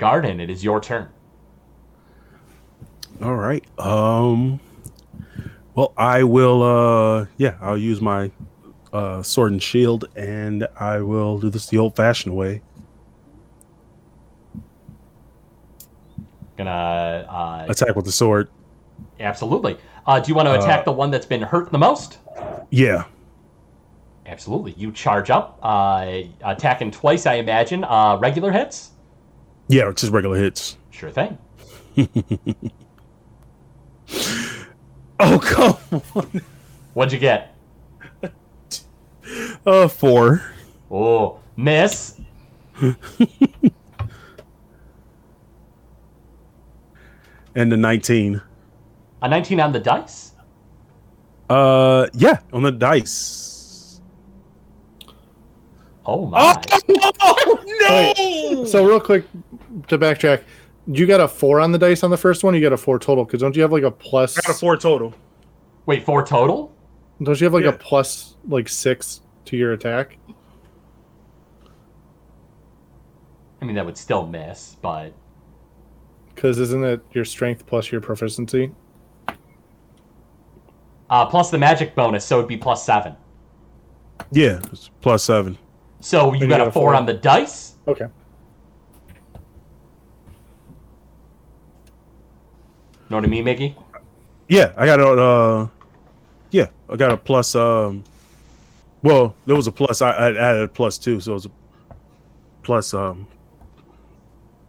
Garden, 0.03 0.41
it 0.41 0.49
is 0.49 0.61
your 0.65 0.81
turn. 0.81 1.07
All 3.21 3.35
right. 3.37 3.63
Um. 3.79 4.59
Well, 5.75 5.93
I 5.95 6.23
will. 6.23 6.61
Uh. 6.61 7.25
Yeah, 7.37 7.55
I'll 7.61 7.77
use 7.77 8.01
my 8.01 8.29
uh, 8.91 9.23
sword 9.23 9.53
and 9.53 9.63
shield, 9.63 10.09
and 10.17 10.67
I 10.77 10.99
will 10.99 11.39
do 11.39 11.49
this 11.49 11.67
the 11.67 11.77
old-fashioned 11.77 12.35
way. 12.35 12.61
Gonna 16.57 17.25
uh, 17.29 17.65
Attack 17.71 17.95
with 17.95 18.03
the 18.03 18.11
sword. 18.11 18.49
absolutely. 19.21 19.77
Uh, 20.05 20.19
do 20.19 20.27
you 20.29 20.35
want 20.35 20.47
to 20.49 20.53
attack 20.55 20.81
Uh, 20.81 20.83
the 20.83 20.91
one 20.91 21.09
that's 21.11 21.25
been 21.25 21.41
hurt 21.41 21.71
the 21.71 21.77
most? 21.77 22.17
Yeah. 22.71 23.05
Absolutely. 24.25 24.73
You 24.73 24.91
charge 24.91 25.29
up, 25.29 25.59
uh, 25.63 26.23
attacking 26.43 26.91
twice, 26.91 27.25
I 27.25 27.35
imagine. 27.35 27.83
Uh, 27.85 28.17
regular 28.21 28.51
hits. 28.51 28.89
Yeah, 29.67 29.89
it's 29.89 30.01
just 30.01 30.13
regular 30.13 30.37
hits. 30.37 30.77
Sure 30.91 31.11
thing. 31.11 31.37
Oh 35.19 35.39
come 35.39 36.01
on. 36.15 36.41
What'd 36.93 37.13
you 37.13 37.19
get? 37.19 37.55
Uh, 39.65 39.87
four. 39.87 40.41
Oh, 40.91 41.39
miss. 41.55 42.19
And 47.55 47.71
the 47.71 47.77
nineteen. 47.77 48.41
A 49.21 49.29
19 49.29 49.59
on 49.61 49.71
the 49.71 49.79
dice. 49.79 50.31
Uh, 51.49 52.07
yeah, 52.13 52.39
on 52.51 52.63
the 52.63 52.71
dice. 52.71 54.01
Oh 56.05 56.25
my. 56.25 56.61
Wait, 57.89 58.67
so 58.67 58.85
real 58.85 58.99
quick 58.99 59.25
to 59.87 59.97
backtrack, 59.97 60.43
you 60.87 61.05
got 61.05 61.21
a 61.21 61.27
four 61.27 61.59
on 61.59 61.71
the 61.71 61.77
dice 61.77 62.03
on 62.03 62.11
the 62.11 62.17
first 62.17 62.43
one. 62.43 62.53
You 62.53 62.61
got 62.61 62.73
a 62.73 62.77
four 62.77 62.99
total 62.99 63.25
because 63.25 63.41
don't 63.41 63.55
you 63.55 63.61
have 63.61 63.71
like 63.71 63.83
a 63.83 63.91
plus? 63.91 64.37
I 64.37 64.41
got 64.41 64.55
a 64.55 64.59
four 64.59 64.77
total. 64.77 65.13
Wait, 65.85 66.03
four 66.03 66.25
total? 66.25 66.73
Don't 67.21 67.39
you 67.39 67.45
have 67.45 67.53
like 67.53 67.63
Yeah. 67.63 67.69
a 67.69 67.73
plus 67.77 68.35
like 68.47 68.67
six 68.69 69.21
to 69.45 69.57
your 69.57 69.73
attack? 69.73 70.17
I 73.61 73.65
mean, 73.65 73.75
that 73.75 73.85
would 73.85 73.97
still 73.97 74.25
miss, 74.27 74.75
but 74.81 75.13
Because 76.35 76.59
isn't 76.59 76.83
it 76.83 77.01
your 77.13 77.23
strength 77.25 77.65
plus 77.65 77.91
your 77.91 78.01
proficiency? 78.01 78.71
uh, 81.09 81.25
plus 81.27 81.49
the 81.51 81.57
magic 81.57 81.95
bonus, 81.95 82.25
so 82.25 82.37
it'd 82.39 82.47
be 82.49 82.57
plus 82.57 82.83
seven. 82.85 83.15
Yeah, 84.31 84.59
it's 84.71 84.89
plus 85.01 85.23
seven. 85.23 85.57
So 86.01 86.33
you 86.33 86.41
you 86.41 86.47
got, 86.47 86.57
got 86.57 86.65
a 86.67 86.69
a 86.69 86.71
four 86.73 86.89
four. 86.89 86.95
on 86.95 87.05
the 87.05 87.13
dice. 87.13 87.75
Okay. 87.87 88.07
Know 93.13 93.17
what 93.17 93.25
I 93.25 93.29
mean, 93.29 93.43
Mickey? 93.43 93.75
Yeah, 94.47 94.73
I 94.75 94.87
got 94.87 94.99
a. 94.99 95.07
Uh, 95.07 95.67
yeah, 96.49 96.65
I 96.89 96.95
got 96.95 97.11
a 97.11 97.17
plus. 97.17 97.53
Um, 97.53 98.03
well, 99.03 99.35
there 99.45 99.55
was 99.55 99.67
a 99.67 99.71
plus. 99.71 100.01
I, 100.01 100.09
I 100.09 100.29
added 100.29 100.63
a 100.63 100.67
plus 100.67 100.97
two, 100.97 101.19
so 101.19 101.33
it 101.33 101.35
was 101.35 101.45
a 101.45 101.51
plus. 102.63 102.91
Um, 102.95 103.27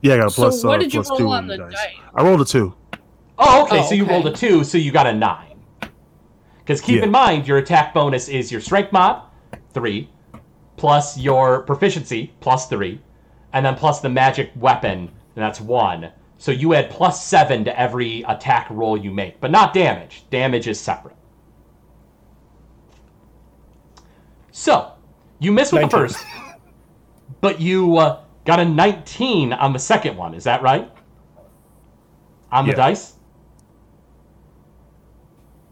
yeah, 0.02 0.16
I 0.16 0.16
got 0.18 0.30
a 0.30 0.34
plus. 0.34 0.60
So 0.60 0.60
plus. 0.60 0.64
what 0.64 0.74
uh, 0.74 0.82
did 0.82 0.92
you 0.92 1.02
roll 1.08 1.32
on 1.32 1.46
the 1.46 1.56
dice? 1.56 1.74
I 2.14 2.22
rolled 2.22 2.42
a 2.42 2.44
two. 2.44 2.74
Oh, 3.38 3.64
okay. 3.64 3.80
Oh, 3.80 3.88
so 3.88 3.94
you 3.94 4.04
okay. 4.04 4.12
rolled 4.12 4.26
a 4.26 4.32
two, 4.32 4.62
so 4.62 4.76
you 4.76 4.92
got 4.92 5.06
a 5.06 5.14
nine. 5.14 5.58
Because 6.58 6.82
keep 6.82 6.98
Yeah. 6.98 7.04
in 7.04 7.10
mind, 7.10 7.48
your 7.48 7.56
attack 7.56 7.94
bonus 7.94 8.28
is 8.28 8.52
your 8.52 8.60
strength 8.60 8.92
mod, 8.92 9.22
three, 9.72 10.10
plus 10.76 11.16
your 11.16 11.62
proficiency, 11.62 12.34
plus 12.40 12.68
three, 12.68 13.00
and 13.54 13.64
then 13.64 13.74
plus 13.74 14.00
the 14.00 14.10
magic 14.10 14.50
weapon, 14.54 14.98
and 14.98 15.08
that's 15.34 15.62
one. 15.62 16.10
So 16.44 16.52
you 16.52 16.74
add 16.74 16.90
plus 16.90 17.24
seven 17.24 17.64
to 17.64 17.80
every 17.80 18.22
attack 18.28 18.66
roll 18.68 18.98
you 18.98 19.10
make, 19.10 19.40
but 19.40 19.50
not 19.50 19.72
damage. 19.72 20.26
Damage 20.28 20.68
is 20.68 20.78
separate. 20.78 21.16
So 24.52 24.92
you 25.38 25.52
missed 25.52 25.72
with 25.72 25.84
the 25.84 25.88
first, 25.88 26.22
but 27.40 27.62
you 27.62 27.96
uh, 27.96 28.20
got 28.44 28.60
a 28.60 28.64
19 28.66 29.54
on 29.54 29.72
the 29.72 29.78
second 29.78 30.18
one. 30.18 30.34
Is 30.34 30.44
that 30.44 30.60
right? 30.60 30.92
On 32.52 32.66
the 32.66 32.72
Yeah. 32.72 32.76
dice? 32.76 33.14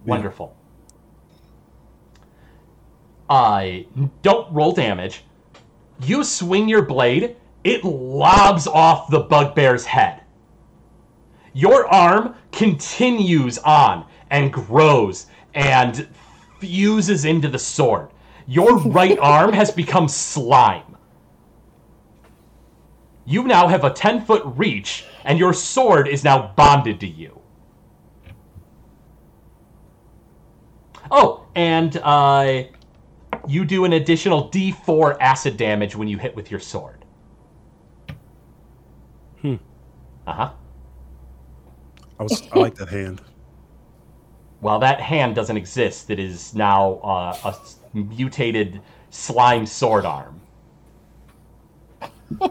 Yeah. 0.06 0.10
Wonderful. 0.10 0.56
I 3.28 3.84
don't 4.22 4.50
roll 4.50 4.72
damage. 4.72 5.22
You 6.00 6.24
swing 6.24 6.66
your 6.66 6.80
blade, 6.80 7.36
it 7.62 7.84
lobs 7.84 8.66
off 8.66 9.10
the 9.10 9.20
bugbear's 9.20 9.84
head. 9.84 10.21
Your 11.52 11.86
arm 11.86 12.34
continues 12.50 13.58
on 13.58 14.06
and 14.30 14.52
grows 14.52 15.26
and 15.54 16.08
fuses 16.58 17.24
into 17.24 17.48
the 17.48 17.58
sword. 17.58 18.08
Your 18.46 18.78
right 18.88 19.18
arm 19.18 19.52
has 19.52 19.70
become 19.70 20.08
slime. 20.08 20.96
You 23.24 23.44
now 23.44 23.68
have 23.68 23.84
a 23.84 23.90
10 23.90 24.24
foot 24.24 24.42
reach, 24.56 25.04
and 25.24 25.38
your 25.38 25.52
sword 25.52 26.08
is 26.08 26.24
now 26.24 26.52
bonded 26.56 26.98
to 27.00 27.06
you. 27.06 27.40
Oh, 31.10 31.46
and 31.54 31.96
uh, 31.98 32.64
you 33.46 33.64
do 33.64 33.84
an 33.84 33.92
additional 33.92 34.48
d4 34.50 35.16
acid 35.20 35.56
damage 35.56 35.94
when 35.94 36.08
you 36.08 36.18
hit 36.18 36.34
with 36.34 36.50
your 36.50 36.60
sword. 36.60 37.04
Hmm. 39.40 39.56
Uh 40.26 40.32
huh. 40.32 40.52
I 42.22 42.24
was. 42.24 42.42
I 42.52 42.58
like 42.60 42.76
that 42.76 42.88
hand. 42.88 43.20
Well, 44.60 44.78
that 44.78 45.00
hand 45.00 45.34
doesn't 45.34 45.56
exist. 45.56 46.08
It 46.08 46.20
is 46.20 46.54
now 46.54 47.00
uh, 47.02 47.36
a 47.44 47.56
mutated 47.92 48.80
slime 49.10 49.66
sword 49.66 50.04
arm. 50.04 50.40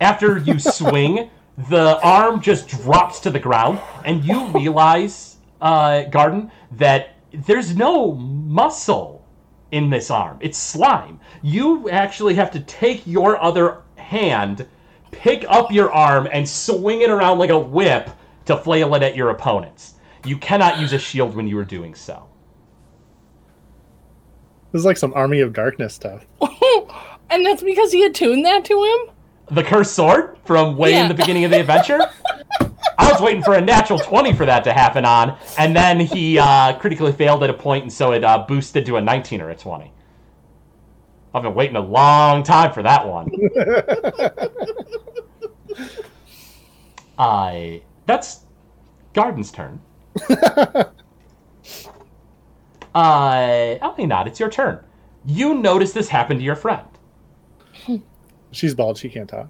After 0.00 0.38
you 0.38 0.58
swing, 0.58 1.30
the 1.68 2.00
arm 2.02 2.40
just 2.40 2.66
drops 2.66 3.20
to 3.20 3.30
the 3.30 3.38
ground, 3.38 3.78
and 4.04 4.24
you 4.24 4.48
realize, 4.48 5.36
uh, 5.60 6.02
Garden, 6.06 6.50
that 6.72 7.14
there's 7.32 7.76
no 7.76 8.14
muscle 8.14 9.24
in 9.70 9.90
this 9.90 10.10
arm. 10.10 10.38
It's 10.40 10.58
slime. 10.58 11.20
You 11.40 11.88
actually 11.88 12.34
have 12.34 12.50
to 12.50 12.58
take 12.58 13.06
your 13.06 13.40
other 13.40 13.82
hand 13.94 14.66
pick 15.10 15.44
up 15.48 15.72
your 15.72 15.92
arm 15.92 16.28
and 16.32 16.48
swing 16.48 17.02
it 17.02 17.10
around 17.10 17.38
like 17.38 17.50
a 17.50 17.58
whip 17.58 18.10
to 18.46 18.56
flail 18.56 18.94
it 18.94 19.02
at 19.02 19.16
your 19.16 19.30
opponents. 19.30 19.94
You 20.24 20.36
cannot 20.38 20.80
use 20.80 20.92
a 20.92 20.98
shield 20.98 21.36
when 21.36 21.46
you 21.46 21.58
are 21.58 21.64
doing 21.64 21.94
so. 21.94 22.28
This 24.72 24.80
is 24.80 24.86
like 24.86 24.98
some 24.98 25.14
Army 25.14 25.40
of 25.40 25.52
Darkness 25.52 25.94
stuff. 25.94 26.26
and 27.30 27.44
that's 27.44 27.62
because 27.62 27.92
he 27.92 28.04
attuned 28.04 28.44
that 28.44 28.64
to 28.66 28.82
him? 28.82 29.14
The 29.50 29.62
cursed 29.62 29.94
sword 29.94 30.36
from 30.44 30.76
way 30.76 30.94
in 30.94 31.08
the 31.08 31.14
beginning 31.14 31.44
of 31.44 31.50
the 31.50 31.60
adventure. 31.60 32.00
I 32.98 33.12
was 33.12 33.20
waiting 33.20 33.42
for 33.42 33.54
a 33.54 33.60
natural 33.60 33.98
20 33.98 34.34
for 34.34 34.44
that 34.44 34.64
to 34.64 34.72
happen 34.72 35.04
on, 35.04 35.38
and 35.56 35.74
then 35.74 36.00
he 36.00 36.38
uh, 36.38 36.78
critically 36.78 37.12
failed 37.12 37.42
at 37.42 37.48
a 37.48 37.54
point, 37.54 37.84
and 37.84 37.92
so 37.92 38.12
it 38.12 38.24
uh, 38.24 38.44
boosted 38.46 38.84
to 38.86 38.96
a 38.96 39.00
19 39.00 39.40
or 39.40 39.50
a 39.50 39.56
20. 39.56 39.92
I've 41.34 41.42
been 41.42 41.54
waiting 41.54 41.76
a 41.76 41.80
long 41.80 42.42
time 42.42 42.72
for 42.72 42.82
that 42.82 43.06
one. 43.06 43.30
I. 47.18 47.82
that's 48.06 48.40
Garden's 49.12 49.50
turn. 49.50 49.80
uh, 50.30 50.94
Ellie 52.94 54.08
it's 54.26 54.40
your 54.40 54.48
turn. 54.50 54.84
You 55.26 55.54
notice 55.54 55.92
this 55.92 56.08
happened 56.08 56.40
to 56.40 56.44
your 56.44 56.56
friend. 56.56 56.86
She's 58.50 58.74
bald. 58.74 58.96
She 58.96 59.08
can't 59.08 59.28
talk. 59.28 59.48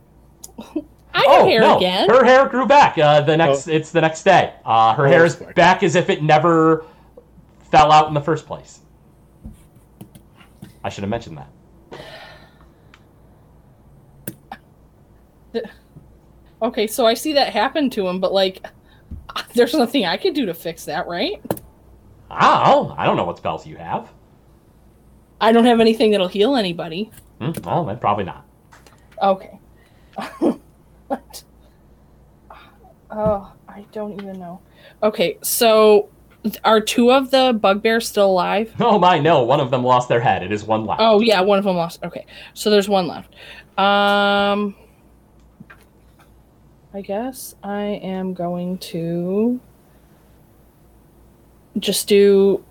I 1.15 1.25
have 1.27 1.47
hair 1.47 1.77
again. 1.77 2.09
Her 2.09 2.25
hair 2.25 2.49
grew 2.49 2.67
back. 2.67 2.99
Uh, 2.99 3.21
the 3.21 3.37
next, 3.37 3.69
it's 3.69 3.91
the 3.93 4.01
next 4.01 4.25
day. 4.25 4.55
Uh, 4.65 4.95
her 4.95 5.07
Oh, 5.07 5.11
hair 5.11 5.25
is 5.25 5.37
that's 5.37 5.53
back 5.53 5.83
as 5.83 5.95
if 5.95 6.11
it 6.11 6.23
never 6.23 6.85
fell 7.71 7.93
out 7.93 8.09
in 8.09 8.15
the 8.15 8.21
first 8.21 8.47
place. 8.47 8.81
I 10.83 10.89
should 10.89 11.03
have 11.03 11.11
mentioned 11.11 11.39
that. 11.39 11.49
Okay, 16.61 16.89
so 16.89 17.07
I 17.07 17.15
see 17.15 17.35
that 17.35 17.53
happen 17.53 17.89
to 17.91 18.09
him, 18.09 18.19
but 18.19 18.33
like, 18.33 18.67
there's 19.55 19.75
nothing 19.75 20.05
I 20.05 20.17
can 20.17 20.33
do 20.33 20.45
to 20.47 20.55
fix 20.55 20.85
that, 20.87 21.07
right? 21.07 21.41
Oh, 22.31 22.95
I 22.99 23.07
don't 23.07 23.17
know 23.17 23.25
what 23.25 23.39
spells 23.39 23.65
you 23.65 23.77
have. 23.77 24.11
I 25.41 25.53
don't 25.53 25.65
have 25.67 25.81
anything 25.81 26.11
that'll 26.11 26.29
heal 26.29 26.57
anybody. 26.57 27.11
Hmm, 27.41 27.53
well, 27.63 27.85
then 27.85 27.99
probably 27.99 28.25
not. 28.25 28.45
Okay. 29.23 29.59
what? 31.07 31.45
Oh, 33.11 33.51
I 33.67 33.87
don't 33.91 34.21
even 34.21 34.39
know. 34.39 34.61
Okay, 35.03 35.39
so 35.43 36.11
are 36.65 36.81
two 36.81 37.11
of 37.11 37.31
the 37.31 37.59
bugbears 37.61 38.09
still 38.09 38.31
alive? 38.31 38.73
Oh 38.81 38.99
my, 38.99 39.19
no! 39.19 39.43
One 39.43 39.61
of 39.61 39.71
them 39.71 39.85
lost 39.85 40.09
their 40.09 40.21
head. 40.21 40.43
It 40.43 40.53
is 40.53 40.65
one 40.65 40.87
left. 40.87 41.01
Oh 41.03 41.21
yeah, 41.21 41.41
one 41.41 41.59
of 41.59 41.65
them 41.65 41.77
lost. 41.77 42.03
Okay, 42.05 42.25
so 42.55 42.71
there's 42.71 42.89
one 42.89 43.07
left. 43.07 43.35
Um, 43.79 44.75
I 46.95 47.01
guess 47.03 47.55
I 47.63 47.83
am 47.83 48.35
going 48.35 48.79
to 48.79 49.61
just 51.79 52.09
do. 52.09 52.65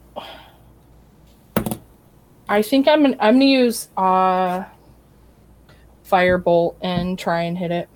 I 2.50 2.62
think 2.62 2.88
I'm 2.88 3.02
gonna, 3.04 3.18
I'm 3.20 3.36
gonna 3.36 3.46
use 3.46 3.90
uh 3.98 4.64
firebolt 6.06 6.76
and 6.82 7.20
try 7.20 7.42
and 7.44 7.58
hit 7.58 7.72
it. 7.72 7.90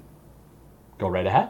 Go 0.97 1.07
right 1.07 1.25
ahead. 1.25 1.49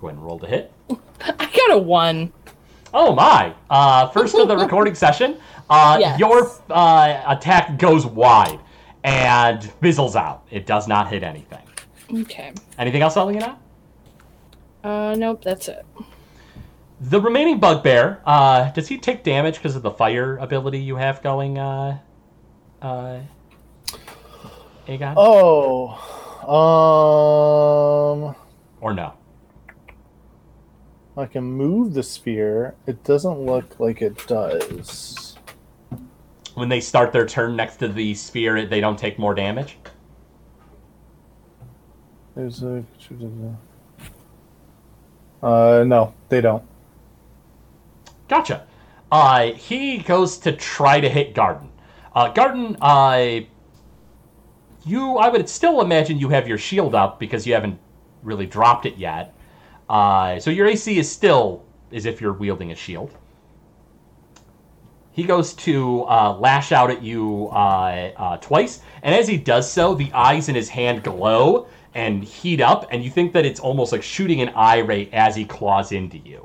Go 0.00 0.08
ahead 0.08 0.18
and 0.18 0.24
roll 0.26 0.38
the 0.38 0.46
hit. 0.46 0.72
I 1.20 1.46
got 1.46 1.70
a 1.72 1.78
one. 1.78 2.32
Oh 2.94 3.14
my! 3.14 3.52
Uh, 3.68 4.08
first 4.08 4.34
of 4.34 4.48
the 4.48 4.56
recording 4.64 4.94
session, 4.94 5.38
uh, 5.68 5.96
Yes. 6.00 6.18
your 6.18 6.50
uh, 6.70 7.22
attack 7.26 7.78
goes 7.78 8.06
wide 8.06 8.58
and 9.04 9.62
fizzles 9.80 10.16
out. 10.16 10.44
It 10.50 10.66
does 10.66 10.86
not 10.88 11.08
hit 11.08 11.22
anything. 11.22 11.60
Okay. 12.22 12.52
Anything 12.78 13.02
else, 13.02 13.16
Elena? 13.16 13.58
Uh, 14.84 15.14
nope, 15.18 15.42
that's 15.42 15.68
it. 15.68 15.84
The 17.00 17.20
remaining 17.20 17.58
bugbear, 17.58 18.22
uh, 18.24 18.70
does 18.70 18.88
he 18.88 18.96
take 18.98 19.22
damage 19.24 19.56
because 19.56 19.76
of 19.76 19.82
the 19.82 19.90
fire 19.90 20.36
ability 20.38 20.78
you 20.78 20.96
have 20.96 21.22
going, 21.22 21.58
uh, 21.58 21.98
uh, 22.80 23.18
Aegon? 24.88 25.14
Oh, 25.16 25.88
um, 28.28 28.34
Or 28.80 28.94
no? 28.94 29.12
I 31.16 31.26
can 31.26 31.44
move 31.44 31.94
the 31.94 32.02
sphere. 32.02 32.74
It 32.86 33.02
doesn't 33.02 33.40
look 33.40 33.80
like 33.80 34.02
it 34.02 34.26
does. 34.26 35.38
When 36.54 36.68
they 36.68 36.80
start 36.80 37.12
their 37.12 37.26
turn 37.26 37.56
next 37.56 37.76
to 37.76 37.88
the 37.88 38.14
sphere, 38.14 38.66
they 38.66 38.80
don't 38.80 38.98
take 38.98 39.18
more 39.18 39.34
damage? 39.34 39.78
There's 42.34 42.62
a. 42.62 42.84
Uh, 45.42 45.84
no, 45.86 46.12
they 46.28 46.42
don't. 46.42 46.62
Gotcha. 48.28 48.66
Uh, 49.10 49.52
he 49.52 49.98
goes 49.98 50.36
to 50.38 50.52
try 50.52 51.00
to 51.00 51.08
hit 51.08 51.34
Garden. 51.34 51.70
Uh, 52.14 52.28
Garden, 52.28 52.76
uh, 52.80 53.40
you, 54.84 55.16
I 55.16 55.28
would 55.28 55.48
still 55.48 55.80
imagine 55.80 56.18
you 56.18 56.28
have 56.28 56.48
your 56.48 56.58
shield 56.58 56.94
up 56.94 57.18
because 57.18 57.46
you 57.46 57.54
haven't 57.54 57.78
really 58.22 58.46
dropped 58.46 58.84
it 58.84 58.96
yet. 58.96 59.35
Uh, 59.88 60.38
so 60.40 60.50
your 60.50 60.66
AC 60.66 60.98
is 60.98 61.10
still 61.10 61.64
as 61.92 62.06
if 62.06 62.20
you're 62.20 62.32
wielding 62.32 62.72
a 62.72 62.74
shield. 62.74 63.12
He 65.12 65.24
goes 65.24 65.54
to 65.54 66.02
uh, 66.04 66.36
lash 66.38 66.72
out 66.72 66.90
at 66.90 67.02
you 67.02 67.48
uh, 67.48 68.10
uh, 68.16 68.36
twice, 68.38 68.80
and 69.02 69.14
as 69.14 69.26
he 69.26 69.38
does 69.38 69.70
so, 69.70 69.94
the 69.94 70.12
eyes 70.12 70.48
in 70.50 70.54
his 70.54 70.68
hand 70.68 71.02
glow 71.02 71.68
and 71.94 72.22
heat 72.22 72.60
up, 72.60 72.86
and 72.90 73.02
you 73.02 73.10
think 73.10 73.32
that 73.32 73.46
it's 73.46 73.58
almost 73.58 73.92
like 73.92 74.02
shooting 74.02 74.42
an 74.42 74.50
eye 74.50 74.78
ray 74.78 75.08
as 75.14 75.34
he 75.34 75.46
claws 75.46 75.92
into 75.92 76.18
you. 76.18 76.42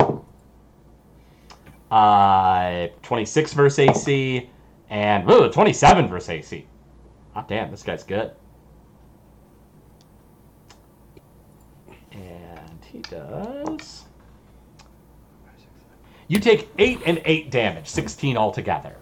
Uh, 1.90 2.88
26 3.02 3.52
versus 3.52 3.80
AC, 3.80 4.50
and 4.90 5.30
ooh, 5.30 5.52
27 5.52 6.08
versus 6.08 6.30
AC. 6.30 6.66
Ah, 7.36 7.44
damn, 7.46 7.70
this 7.72 7.84
guy's 7.84 8.04
good. 8.04 8.32
He 12.92 13.00
does. 13.00 14.04
You 16.28 16.40
take 16.40 16.70
8 16.78 17.00
and 17.06 17.22
8 17.26 17.52
damage, 17.52 17.88
16 17.88 18.38
altogether. 18.38 18.96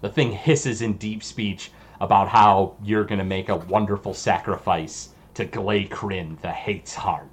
The 0.00 0.08
thing 0.08 0.32
hisses 0.32 0.82
in 0.82 0.94
deep 0.94 1.22
speech 1.22 1.70
about 2.00 2.28
how 2.28 2.76
you're 2.82 3.04
going 3.04 3.18
to 3.18 3.24
make 3.24 3.48
a 3.48 3.56
wonderful 3.56 4.14
sacrifice 4.14 5.10
to 5.34 5.44
Glay 5.44 5.84
the 5.84 6.52
hate's 6.52 6.94
heart. 6.94 7.28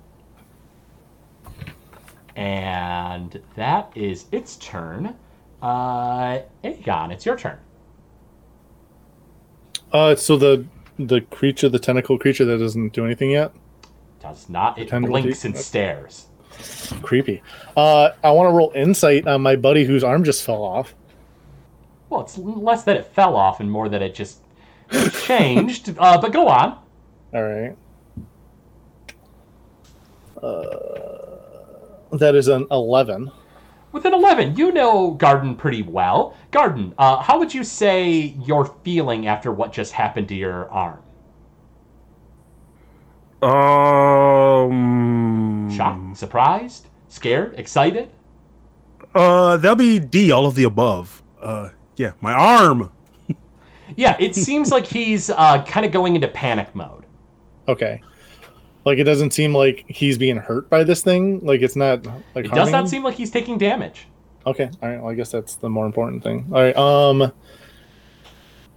And 2.35 3.41
that 3.55 3.91
is 3.95 4.25
its 4.31 4.55
turn. 4.57 5.15
Uh, 5.61 6.39
Aegon, 6.63 7.11
it's 7.11 7.25
your 7.25 7.37
turn. 7.37 7.59
Uh, 9.91 10.15
so 10.15 10.37
the 10.37 10.65
the 10.97 11.21
creature, 11.21 11.69
the 11.69 11.79
tentacle 11.79 12.17
creature 12.17 12.45
that 12.45 12.57
doesn't 12.57 12.93
do 12.93 13.05
anything 13.05 13.31
yet. 13.31 13.51
Does 14.21 14.47
not. 14.49 14.77
It 14.77 14.87
Tentacle 14.87 15.19
blinks 15.19 15.41
deep? 15.41 15.53
and 15.53 15.57
stares. 15.57 16.27
Creepy. 17.01 17.41
Uh, 17.75 18.11
I 18.23 18.31
want 18.31 18.47
to 18.49 18.53
roll 18.53 18.71
insight 18.75 19.27
on 19.27 19.41
my 19.41 19.55
buddy 19.55 19.83
whose 19.83 20.03
arm 20.03 20.23
just 20.23 20.43
fell 20.43 20.61
off. 20.63 20.93
Well, 22.09 22.21
it's 22.21 22.37
less 22.37 22.83
that 22.83 22.95
it 22.95 23.07
fell 23.07 23.35
off 23.35 23.59
and 23.59 23.69
more 23.69 23.89
that 23.89 24.01
it 24.01 24.13
just 24.15 24.41
changed. 25.23 25.93
uh, 25.97 26.21
but 26.21 26.31
go 26.31 26.47
on. 26.47 26.79
All 27.33 27.43
right. 27.43 27.75
Uh, 30.41 32.17
that 32.17 32.35
is 32.35 32.47
an 32.47 32.67
eleven. 32.69 33.31
With 33.93 34.03
an 34.05 34.13
11, 34.15 34.57
you 34.57 34.71
know 34.71 35.11
Garden 35.11 35.55
pretty 35.55 35.83
well. 35.83 36.35
Garden, 36.49 36.95
uh, 36.97 37.21
how 37.21 37.37
would 37.37 37.53
you 37.53 37.63
say 37.63 38.35
you're 38.43 38.65
feeling 38.83 39.27
after 39.27 39.51
what 39.51 39.71
just 39.71 39.93
happened 39.93 40.27
to 40.29 40.35
your 40.35 40.67
arm? 40.71 40.99
Um. 44.63 45.69
Shocked? 45.71 46.17
Surprised? 46.17 46.87
Scared? 47.07 47.53
Excited? 47.59 48.09
Uh, 49.13 49.57
that'll 49.57 49.75
be 49.75 49.99
D. 49.99 50.31
All 50.31 50.47
of 50.47 50.55
the 50.55 50.63
above. 50.63 51.21
Uh, 51.39 51.69
yeah, 51.95 52.13
my 52.19 52.33
arm. 52.33 52.91
Yeah, 53.95 54.15
it 54.19 54.33
seems 54.33 54.71
like 54.71 54.87
he's 54.87 55.29
uh, 55.29 55.63
kind 55.65 55.85
of 55.85 55.91
going 55.91 56.15
into 56.15 56.27
panic 56.27 56.73
mode. 56.73 57.05
Okay. 57.67 58.01
Like 58.85 58.97
it 58.97 59.03
doesn't 59.05 59.31
seem 59.31 59.53
like 59.55 59.85
he's 59.87 60.17
being 60.17 60.37
hurt 60.37 60.69
by 60.69 60.83
this 60.83 61.01
thing. 61.01 61.39
Like 61.45 61.61
it's 61.61 61.75
not 61.75 62.05
like 62.35 62.45
It 62.45 62.51
does 62.51 62.71
not 62.71 62.81
him? 62.83 62.87
seem 62.87 63.03
like 63.03 63.15
he's 63.15 63.31
taking 63.31 63.57
damage. 63.57 64.07
Okay. 64.45 64.69
All 64.81 64.89
right. 64.89 65.01
Well, 65.01 65.11
I 65.11 65.15
guess 65.15 65.31
that's 65.31 65.55
the 65.55 65.69
more 65.69 65.85
important 65.85 66.21
thing. 66.23 66.47
All 66.51 66.61
right. 66.61 66.75
Um. 66.75 67.31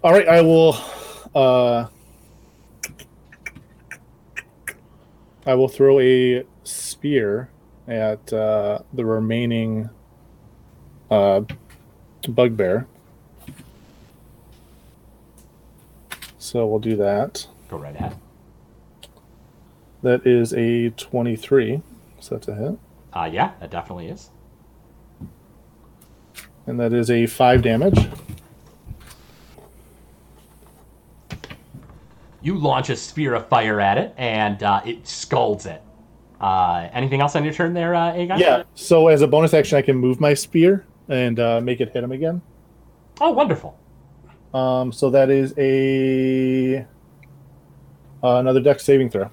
All 0.05 0.13
right. 0.13 0.29
I 0.29 0.41
will. 0.43 0.77
Uh. 1.35 1.87
I 5.45 5.55
will 5.55 5.69
throw 5.69 6.01
a 6.01 6.45
spear 6.65 7.51
at 7.87 8.33
uh, 8.33 8.81
the 8.93 9.05
remaining 9.05 9.89
uh, 11.11 11.43
bugbear. 12.29 12.87
So 16.39 16.67
we'll 16.67 16.81
do 16.81 16.97
that. 16.97 17.47
Go 17.69 17.77
right 17.79 17.95
ahead. 17.95 18.17
That 20.07 20.25
is 20.25 20.55
a 20.55 20.91
23. 20.91 21.83
So 22.21 22.37
that's 22.37 22.47
a 22.47 22.55
hit. 22.55 22.79
Uh, 23.13 23.25
yeah, 23.25 23.55
that 23.59 23.73
definitely 23.73 24.07
is. 24.07 24.31
And 26.69 26.79
that 26.79 26.93
is 26.93 27.11
a 27.11 27.27
5 27.27 27.61
damage. 27.61 28.09
You 32.41 32.57
launch 32.57 32.89
a 32.89 32.95
spear 32.95 33.35
of 33.35 33.49
fire 33.49 33.81
at 33.81 33.99
it, 33.99 34.15
and 34.17 34.63
uh, 34.63 34.81
it 34.87 35.09
scalds 35.09 35.67
it. 35.67 35.83
Uh, 36.41 36.89
anything 36.93 37.21
else 37.21 37.35
on 37.35 37.43
your 37.43 37.53
turn 37.53 37.75
there, 37.75 37.97
uh, 37.97 38.13
Aegon? 38.13 38.39
Yeah. 38.39 38.63
So 38.77 39.09
as 39.09 39.23
a 39.23 39.27
bonus 39.27 39.55
action, 39.55 39.77
I 39.77 39.83
can 39.83 39.97
move 39.97 40.21
my 40.21 40.35
spear 40.35 40.87
and 41.09 41.41
uh, 41.41 41.61
make 41.61 41.81
it 41.81 41.91
hit 41.93 42.05
him 42.05 42.13
again. 42.13 42.41
Oh, 43.21 43.33
wonderful. 43.33 43.77
Um, 44.55 44.93
so 44.93 45.11
that 45.11 45.31
is 45.31 45.53
a 45.59 46.87
uh, 48.23 48.39
another 48.39 48.61
Dex 48.61 48.85
saving 48.85 49.11
throw. 49.11 49.29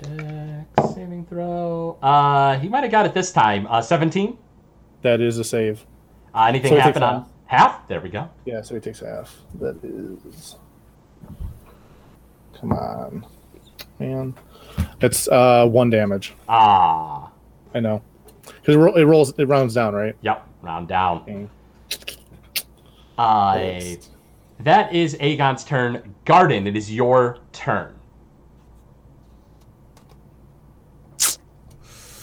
Dex 0.00 0.94
saving 0.94 1.26
throw. 1.26 1.98
Uh, 2.02 2.58
he 2.58 2.68
might 2.68 2.82
have 2.82 2.90
got 2.92 3.06
it 3.06 3.14
this 3.14 3.32
time. 3.32 3.66
Uh, 3.68 3.82
17. 3.82 4.36
That 5.02 5.20
is 5.20 5.38
a 5.38 5.44
save. 5.44 5.84
Uh, 6.34 6.44
anything 6.44 6.70
So 6.72 6.80
happen 6.80 7.02
on 7.02 7.26
half? 7.46 7.86
There 7.88 8.00
we 8.00 8.08
go. 8.08 8.28
Yeah, 8.44 8.62
so 8.62 8.74
he 8.74 8.80
takes 8.80 9.00
half. 9.00 9.36
That 9.60 9.78
is. 9.82 10.56
Come 12.58 12.72
on, 12.72 13.26
man. 13.98 14.34
It's 15.00 15.26
uh, 15.28 15.66
one 15.66 15.88
damage. 15.90 16.34
Ah, 16.48 17.30
I 17.74 17.80
know, 17.80 18.02
because 18.44 18.76
it, 18.76 18.78
ro- 18.78 18.94
it 18.94 19.04
rolls. 19.04 19.32
It 19.38 19.48
rounds 19.48 19.74
down, 19.74 19.94
right? 19.94 20.14
yep. 20.20 20.46
Round 20.62 20.86
down. 20.86 21.22
Okay. 21.22 22.18
Uh, 23.16 23.96
that 24.60 24.92
is 24.94 25.16
Aegon's 25.20 25.64
turn. 25.64 26.14
Garden, 26.26 26.66
it 26.66 26.76
is 26.76 26.92
your 26.94 27.38
turn. 27.52 27.94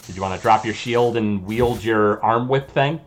Did 0.07 0.15
you 0.15 0.21
want 0.21 0.35
to 0.35 0.41
drop 0.41 0.63
your 0.63 0.73
shield 0.73 1.17
and 1.17 1.45
wield 1.45 1.83
your 1.83 2.23
arm 2.23 2.47
whip 2.47 2.71
thing? 2.71 3.01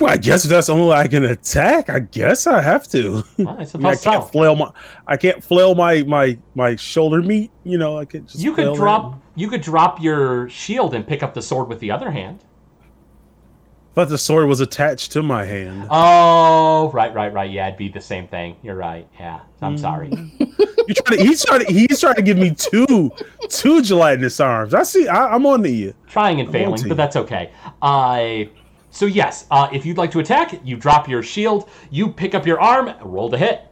Well, 0.00 0.10
I 0.10 0.16
guess 0.16 0.42
that's 0.42 0.68
only 0.68 0.92
I 0.92 1.06
can 1.06 1.24
attack. 1.24 1.88
I 1.90 2.00
guess 2.00 2.48
I 2.48 2.60
have 2.60 2.88
to. 2.88 3.22
Well, 3.38 3.48
I 3.48 3.52
I, 3.74 3.76
mean, 3.76 3.86
I 3.86 3.94
can't 3.94 4.22
so. 4.22 4.22
flail 4.22 4.56
my. 4.56 4.70
I 5.06 5.16
can't 5.16 5.42
flail 5.42 5.76
my 5.76 6.02
my 6.02 6.36
my 6.56 6.74
shoulder 6.74 7.22
meat. 7.22 7.52
You 7.62 7.78
know, 7.78 7.98
I 7.98 8.04
just. 8.04 8.34
You 8.34 8.52
could 8.52 8.74
drop. 8.74 9.12
that. 9.12 9.20
You 9.36 9.48
could 9.48 9.60
drop 9.60 10.02
your 10.02 10.48
shield 10.48 10.92
and 10.94 11.06
pick 11.06 11.22
up 11.22 11.34
the 11.34 11.42
sword 11.42 11.68
with 11.68 11.78
the 11.78 11.92
other 11.92 12.10
hand. 12.10 12.44
But 13.98 14.10
the 14.10 14.16
sword 14.16 14.46
was 14.46 14.60
attached 14.60 15.10
to 15.14 15.24
my 15.24 15.44
hand. 15.44 15.88
Oh, 15.90 16.88
right, 16.92 17.12
right, 17.12 17.32
right. 17.32 17.50
Yeah, 17.50 17.66
it'd 17.66 17.78
be 17.78 17.88
the 17.88 18.00
same 18.00 18.28
thing. 18.28 18.54
You're 18.62 18.76
right. 18.76 19.08
Yeah, 19.18 19.40
I'm 19.60 19.74
Mm. 19.74 19.80
sorry. 19.80 20.12
You 20.86 20.94
trying 20.94 21.18
to? 21.18 21.24
He's 21.24 21.44
trying 21.44 21.66
to. 21.66 21.72
He's 21.72 21.98
trying 22.00 22.14
to 22.14 22.22
give 22.22 22.38
me 22.38 22.54
two 22.54 23.10
two 23.48 23.82
gelatinous 23.82 24.38
arms. 24.38 24.72
I 24.72 24.84
see. 24.84 25.08
I, 25.08 25.34
I'm 25.34 25.44
on 25.46 25.62
the. 25.62 25.94
Trying 26.06 26.38
and 26.38 26.48
failing, 26.52 26.86
but 26.86 26.96
that's 26.96 27.16
okay. 27.16 27.50
Uh, 27.82 28.44
so 28.90 29.06
yes, 29.06 29.46
uh, 29.50 29.68
if 29.72 29.84
you'd 29.84 29.98
like 29.98 30.12
to 30.12 30.20
attack, 30.20 30.64
you 30.64 30.76
drop 30.76 31.08
your 31.08 31.24
shield, 31.24 31.68
you 31.90 32.08
pick 32.08 32.36
up 32.36 32.46
your 32.46 32.60
arm, 32.60 32.94
roll 33.02 33.28
to 33.30 33.36
hit. 33.36 33.62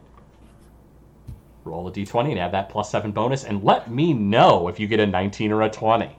Roll 1.63 1.87
a 1.87 1.93
d20 1.93 2.33
and 2.33 2.41
add 2.41 2.51
that 2.53 2.69
plus 2.69 2.91
seven 2.91 3.13
bonus, 3.13 3.45
and 3.45 3.63
let 3.63 3.89
me 3.93 4.13
know 4.13 4.67
if 4.67 4.81
you 4.81 4.89
get 4.89 4.99
a 4.99 5.07
19 5.07 5.53
or 5.53 5.63
a 5.63 5.71
20. 5.71 6.11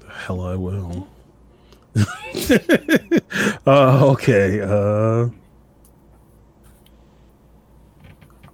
The 0.00 0.06
Hell, 0.12 0.42
I 0.42 0.54
will. 0.54 1.08
uh, 3.66 4.06
okay. 4.10 4.60
Uh, 4.60 5.28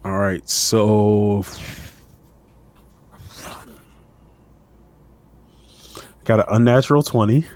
all 0.04 0.18
right. 0.18 0.48
So, 0.48 1.44
got 6.24 6.40
an 6.40 6.46
unnatural 6.48 7.02
twenty. 7.02 7.46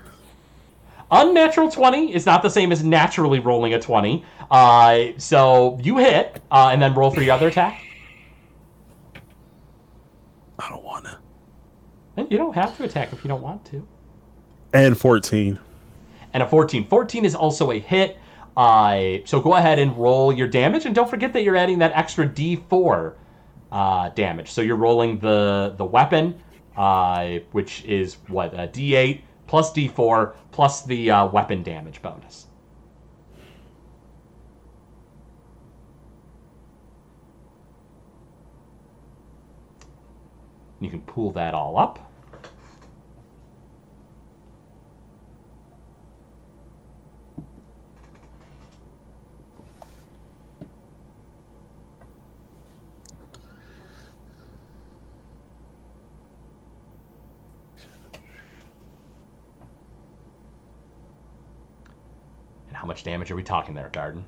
Unnatural 1.11 1.71
20 1.71 2.15
is 2.15 2.27
not 2.27 2.43
the 2.43 2.51
same 2.51 2.71
as 2.71 2.85
naturally 2.85 3.39
rolling 3.39 3.73
a 3.73 3.81
20. 3.81 4.23
Uh, 4.51 5.05
so 5.17 5.79
you 5.83 5.97
hit, 5.97 6.43
uh, 6.51 6.69
and 6.71 6.83
then 6.83 6.93
roll 6.95 7.11
for 7.11 7.23
your 7.23 7.35
other 7.35 7.49
attack. 7.49 7.83
I 10.59 10.69
don't 10.69 10.85
want 10.85 11.07
to. 11.07 11.19
You 12.29 12.37
don't 12.37 12.55
have 12.55 12.77
to 12.77 12.85
attack 12.85 13.13
if 13.13 13.25
you 13.25 13.29
don't 13.29 13.43
want 13.43 13.65
to. 13.67 13.87
And 14.75 14.99
fourteen. 14.99 15.59
And 16.39 16.47
a 16.47 16.49
14. 16.49 16.87
14 16.87 17.25
is 17.25 17.35
also 17.35 17.73
a 17.73 17.79
hit. 17.81 18.17
Uh, 18.57 19.19
so 19.25 19.41
go 19.41 19.55
ahead 19.55 19.81
and 19.81 19.97
roll 19.97 20.33
your 20.33 20.47
damage, 20.47 20.87
and 20.87 20.95
don't 20.95 21.11
forget 21.11 21.33
that 21.33 21.43
you're 21.43 21.57
adding 21.57 21.79
that 21.79 21.93
extra 21.95 22.29
D4 22.29 23.15
uh, 23.73 24.09
damage. 24.11 24.51
So 24.51 24.61
you're 24.63 24.77
rolling 24.77 25.19
the 25.19 25.75
the 25.77 25.85
weapon, 25.85 26.41
uh, 26.77 27.39
which 27.53 27.85
is 27.85 28.19
what 28.29 28.55
a 28.55 28.69
D8 28.69 29.21
plus 29.49 29.73
D4 29.73 30.35
plus 30.53 30.85
the 30.85 31.11
uh, 31.11 31.27
weapon 31.27 31.63
damage 31.65 32.01
bonus. 32.03 32.47
You 40.81 40.91
can 40.91 41.01
pull 41.01 41.33
that 41.33 41.55
all 41.55 41.77
up. 41.77 42.08
Much 62.89 63.05
damage 63.05 63.31
are 63.31 63.37
we 63.37 63.43
talking 63.45 63.75
there, 63.75 63.91
Garden? 63.91 64.25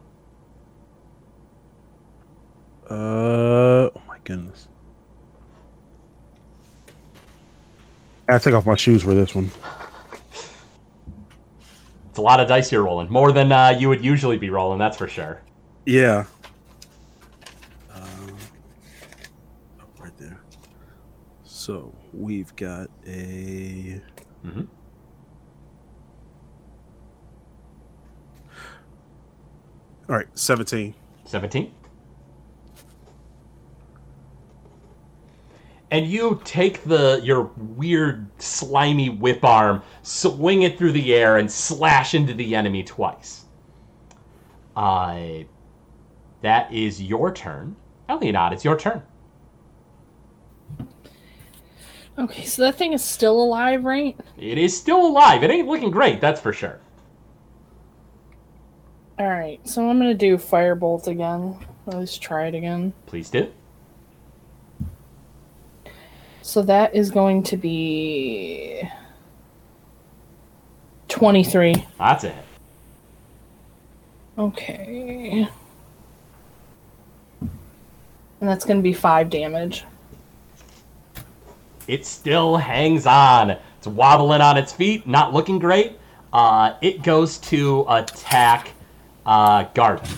Uh, 2.88 2.94
oh 3.94 4.02
my 4.06 4.18
goodness. 4.22 4.68
I 8.28 8.38
take 8.38 8.54
off 8.54 8.66
my 8.66 8.76
shoes 8.76 9.02
for 9.02 9.14
this 9.14 9.34
one. 9.34 9.50
It's 12.10 12.18
a 12.18 12.22
lot 12.22 12.38
of 12.40 12.48
dice 12.48 12.70
you're 12.70 12.84
rolling. 12.84 13.10
More 13.10 13.32
than 13.32 13.50
uh, 13.50 13.74
you 13.76 13.88
would 13.88 14.04
usually 14.04 14.38
be 14.38 14.50
rolling, 14.50 14.78
that's 14.78 14.96
for 14.96 15.08
sure. 15.08 15.40
Yeah. 15.86 16.26
Oh, 17.94 18.28
right 19.98 20.16
there. 20.18 20.40
So 21.44 21.94
we've 22.12 22.54
got 22.56 22.88
a. 23.06 24.00
Mhm. 24.44 24.66
All 30.10 30.16
right, 30.16 30.26
seventeen. 30.36 30.94
17. 31.26 31.72
And 35.92 36.06
you 36.06 36.40
take 36.44 36.82
the 36.82 37.20
your 37.22 37.52
weird 37.56 38.28
slimy 38.42 39.10
whip 39.10 39.44
arm, 39.44 39.82
swing 40.02 40.62
it 40.62 40.76
through 40.76 40.92
the 40.92 41.14
air, 41.14 41.36
and 41.36 41.50
slash 41.50 42.14
into 42.14 42.34
the 42.34 42.56
enemy 42.56 42.82
twice. 42.82 43.44
Uh, 44.74 45.44
that 46.42 46.72
is 46.72 47.00
your 47.00 47.32
turn. 47.32 47.76
Elionot, 48.08 48.52
it's 48.52 48.64
your 48.64 48.76
turn. 48.76 49.02
Okay, 52.18 52.44
so 52.44 52.62
that 52.62 52.74
thing 52.74 52.92
is 52.92 53.04
still 53.04 53.40
alive, 53.40 53.84
right? 53.84 54.18
It 54.36 54.58
is 54.58 54.76
still 54.76 55.06
alive. 55.06 55.44
It 55.44 55.50
ain't 55.50 55.68
looking 55.68 55.92
great, 55.92 56.20
that's 56.20 56.40
for 56.40 56.52
sure. 56.52 56.80
All 59.20 59.28
right, 59.28 59.60
so 59.68 59.86
I'm 59.86 59.98
gonna 59.98 60.14
do 60.14 60.38
firebolt 60.38 61.06
again. 61.06 61.58
Let's 61.84 62.16
try 62.16 62.46
it 62.46 62.54
again. 62.54 62.94
Please 63.04 63.28
do. 63.28 63.52
So 66.40 66.62
that 66.62 66.94
is 66.94 67.10
going 67.10 67.42
to 67.42 67.58
be 67.58 68.82
23. 71.08 71.86
That's 71.98 72.24
it. 72.24 72.34
Okay. 74.38 75.46
And 77.42 77.50
that's 78.40 78.64
going 78.64 78.78
to 78.78 78.82
be 78.82 78.94
5 78.94 79.28
damage. 79.28 79.84
It 81.86 82.06
still 82.06 82.56
hangs 82.56 83.04
on. 83.04 83.50
It's 83.50 83.86
wobbling 83.86 84.40
on 84.40 84.56
its 84.56 84.72
feet, 84.72 85.06
not 85.06 85.34
looking 85.34 85.58
great. 85.58 85.98
Uh, 86.32 86.72
it 86.80 87.02
goes 87.02 87.36
to 87.38 87.84
attack 87.86 88.72
uh, 89.26 89.64
Garden. 89.74 90.08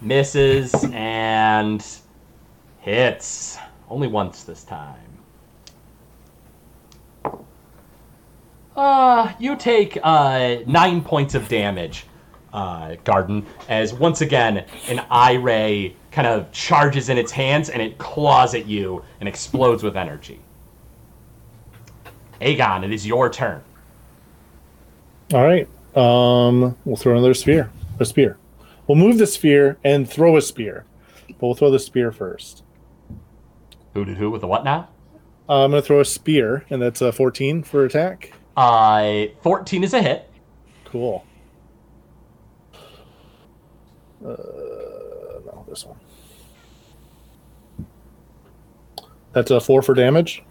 Misses 0.00 0.72
and 0.92 1.84
hits. 2.80 3.58
Only 3.88 4.08
once 4.08 4.44
this 4.44 4.64
time. 4.64 4.94
Uh, 8.76 9.32
you 9.38 9.56
take 9.56 9.98
uh, 10.02 10.56
nine 10.66 11.02
points 11.02 11.34
of 11.34 11.48
damage, 11.48 12.04
uh, 12.52 12.96
Garden, 13.04 13.46
as 13.68 13.94
once 13.94 14.20
again 14.20 14.64
an 14.88 15.00
eye 15.10 15.34
ray 15.34 15.96
kind 16.10 16.26
of 16.26 16.50
charges 16.52 17.08
in 17.08 17.18
its 17.18 17.32
hands 17.32 17.68
and 17.70 17.80
it 17.82 17.98
claws 17.98 18.54
at 18.54 18.66
you 18.66 19.02
and 19.20 19.28
explodes 19.28 19.82
with 19.82 19.96
energy. 19.96 20.40
Aegon, 22.40 22.84
it 22.84 22.92
is 22.92 23.06
your 23.06 23.30
turn. 23.30 23.62
All 25.32 25.44
right. 25.44 25.68
Um, 25.96 26.76
we'll 26.84 26.96
throw 26.96 27.12
another 27.12 27.34
sphere. 27.34 27.70
A 27.98 28.04
spear. 28.04 28.38
We'll 28.86 28.96
move 28.96 29.18
the 29.18 29.26
sphere 29.26 29.78
and 29.82 30.08
throw 30.08 30.36
a 30.36 30.42
spear, 30.42 30.84
but 31.26 31.42
we'll 31.42 31.54
throw 31.54 31.70
the 31.70 31.78
spear 31.78 32.12
first. 32.12 32.62
Who 33.94 34.04
did 34.04 34.18
who 34.18 34.30
with 34.30 34.42
the 34.42 34.46
what 34.46 34.64
now? 34.64 34.88
Uh, 35.48 35.64
I'm 35.64 35.70
going 35.70 35.82
to 35.82 35.86
throw 35.86 36.00
a 36.00 36.04
spear, 36.04 36.64
and 36.70 36.82
that's 36.82 37.00
a 37.00 37.12
14 37.12 37.62
for 37.62 37.84
attack. 37.84 38.32
Uh, 38.56 39.26
14 39.42 39.84
is 39.84 39.94
a 39.94 40.02
hit. 40.02 40.30
Cool. 40.84 41.24
Uh, 44.24 44.28
no, 45.44 45.64
this 45.68 45.84
one. 45.84 45.96
That's 49.32 49.50
a 49.50 49.60
four 49.60 49.82
for 49.82 49.94
damage. 49.94 50.42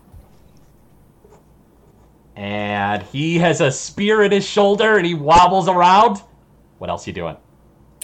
And 2.35 3.01
he 3.03 3.37
has 3.39 3.61
a 3.61 3.71
spear 3.71 4.23
in 4.23 4.31
his 4.31 4.45
shoulder 4.45 4.97
and 4.97 5.05
he 5.05 5.13
wobbles 5.13 5.69
around. 5.69 6.21
What 6.79 6.89
else 6.89 7.07
are 7.07 7.09
you 7.09 7.13
doing? 7.13 7.37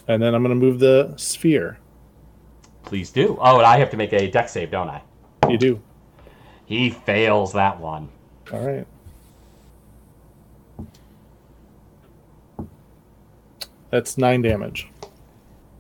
And 0.08 0.22
then 0.22 0.34
I'm 0.34 0.44
going 0.44 0.58
to 0.58 0.66
move 0.66 0.80
the 0.80 1.14
sphere. 1.18 1.78
Please 2.84 3.12
do. 3.12 3.38
Oh, 3.42 3.58
and 3.58 3.66
I 3.66 3.78
have 3.78 3.90
to 3.92 3.98
make 3.98 4.14
a 4.14 4.30
Dex 4.30 4.54
save, 4.54 4.72
don't 4.72 4.90
I? 4.90 5.02
You 5.50 5.58
do. 5.58 5.82
He 6.66 6.90
fails 6.90 7.54
that 7.54 7.80
one. 7.80 8.10
All 8.54 8.66
right. 8.66 8.88
That's 13.90 14.18
nine 14.18 14.42
damage. 14.42 14.88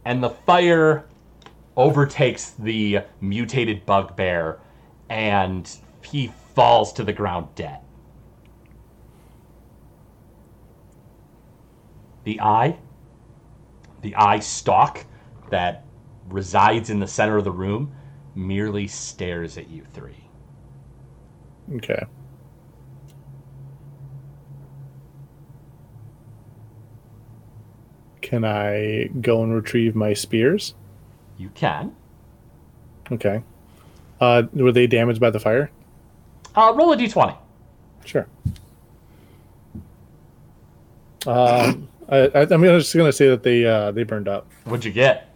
And 0.03 0.21
the 0.21 0.29
fire 0.29 1.05
overtakes 1.77 2.51
the 2.59 2.99
mutated 3.21 3.85
bugbear 3.85 4.59
and 5.09 5.69
he 6.01 6.33
falls 6.53 6.91
to 6.93 7.03
the 7.03 7.13
ground 7.13 7.47
dead. 7.55 7.79
The 12.23 12.39
eye, 12.41 12.77
the 14.01 14.15
eye 14.15 14.39
stalk 14.39 15.05
that 15.49 15.85
resides 16.29 16.89
in 16.89 16.99
the 16.99 17.07
center 17.07 17.37
of 17.37 17.43
the 17.43 17.51
room, 17.51 17.93
merely 18.35 18.87
stares 18.87 19.57
at 19.57 19.69
you 19.69 19.83
three. 19.93 20.29
Okay. 21.75 22.05
Can 28.21 28.45
I 28.45 29.07
go 29.19 29.43
and 29.43 29.53
retrieve 29.53 29.95
my 29.95 30.13
spears? 30.13 30.73
You 31.37 31.49
can. 31.49 31.95
Okay. 33.11 33.43
Uh, 34.21 34.43
were 34.53 34.71
they 34.71 34.87
damaged 34.87 35.19
by 35.19 35.31
the 35.31 35.39
fire? 35.39 35.71
Uh, 36.55 36.73
roll 36.75 36.93
a 36.93 36.97
d20. 36.97 37.35
Sure. 38.05 38.27
Um, 41.25 41.87
I, 42.11 42.17
I, 42.35 42.41
I'm 42.41 42.61
just 42.61 42.95
gonna 42.95 43.11
say 43.11 43.29
that 43.29 43.41
they 43.41 43.65
uh, 43.65 43.91
they 43.91 44.03
burned 44.03 44.27
up. 44.27 44.47
What'd 44.65 44.85
you 44.85 44.91
get? 44.91 45.35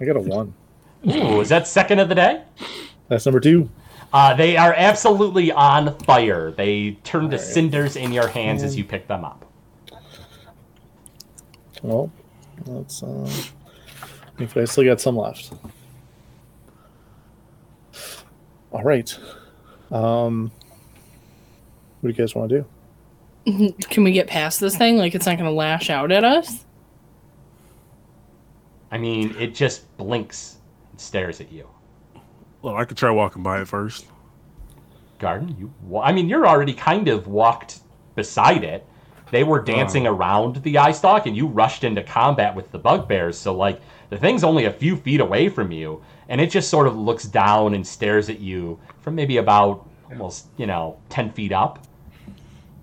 I 0.00 0.04
got 0.04 0.16
a 0.16 0.20
one. 0.20 0.54
Ooh, 1.06 1.40
is 1.40 1.48
that 1.48 1.66
second 1.66 1.98
of 1.98 2.08
the 2.08 2.14
day? 2.14 2.42
That's 3.08 3.26
number 3.26 3.40
two. 3.40 3.68
Uh, 4.12 4.34
they 4.34 4.56
are 4.56 4.74
absolutely 4.76 5.50
on 5.50 5.98
fire. 6.00 6.52
They 6.52 6.92
turn 7.02 7.30
to 7.30 7.36
Alright. 7.36 7.40
cinders 7.40 7.96
in 7.96 8.12
your 8.12 8.28
hands 8.28 8.62
as 8.62 8.76
you 8.76 8.84
pick 8.84 9.08
them 9.08 9.24
up. 9.24 9.50
Well, 11.82 12.12
let's. 12.66 13.02
Uh, 13.02 13.28
if 14.38 14.56
I 14.56 14.64
still 14.64 14.84
got 14.84 15.00
some 15.00 15.16
left. 15.16 15.52
All 18.70 18.82
right. 18.82 19.18
Um, 19.90 20.50
what 22.00 22.10
do 22.10 22.14
you 22.14 22.14
guys 22.14 22.34
want 22.34 22.50
to 22.50 22.60
do? 22.60 22.66
Can 23.44 24.04
we 24.04 24.12
get 24.12 24.26
past 24.26 24.60
this 24.60 24.76
thing? 24.76 24.96
Like 24.96 25.14
it's 25.14 25.26
not 25.26 25.36
going 25.36 25.48
to 25.48 25.54
lash 25.54 25.90
out 25.90 26.12
at 26.12 26.24
us? 26.24 26.64
I 28.90 28.98
mean, 28.98 29.34
it 29.38 29.54
just 29.54 29.96
blinks 29.96 30.58
and 30.90 31.00
stares 31.00 31.40
at 31.40 31.50
you. 31.50 31.66
Well, 32.60 32.76
I 32.76 32.84
could 32.84 32.96
try 32.96 33.10
walking 33.10 33.42
by 33.42 33.60
it 33.60 33.68
first. 33.68 34.06
Garden, 35.18 35.56
you. 35.58 35.72
wa- 35.82 36.02
I 36.02 36.12
mean, 36.12 36.28
you're 36.28 36.46
already 36.46 36.74
kind 36.74 37.08
of 37.08 37.26
walked 37.26 37.80
beside 38.14 38.64
it. 38.64 38.86
They 39.30 39.44
were 39.44 39.62
dancing 39.62 40.06
around 40.06 40.56
the 40.56 40.76
eye 40.76 40.92
stalk, 40.92 41.26
and 41.26 41.34
you 41.34 41.46
rushed 41.46 41.84
into 41.84 42.02
combat 42.02 42.54
with 42.54 42.70
the 42.70 42.78
bugbears. 42.78 43.38
So, 43.38 43.54
like, 43.54 43.80
the 44.10 44.18
thing's 44.18 44.44
only 44.44 44.66
a 44.66 44.70
few 44.72 44.94
feet 44.94 45.20
away 45.20 45.48
from 45.48 45.72
you, 45.72 46.02
and 46.28 46.38
it 46.38 46.50
just 46.50 46.68
sort 46.68 46.86
of 46.86 46.96
looks 46.96 47.24
down 47.24 47.72
and 47.72 47.86
stares 47.86 48.28
at 48.28 48.40
you 48.40 48.78
from 49.00 49.14
maybe 49.14 49.38
about 49.38 49.88
almost, 50.10 50.48
you 50.58 50.66
know, 50.66 50.98
10 51.08 51.32
feet 51.32 51.50
up. 51.52 51.86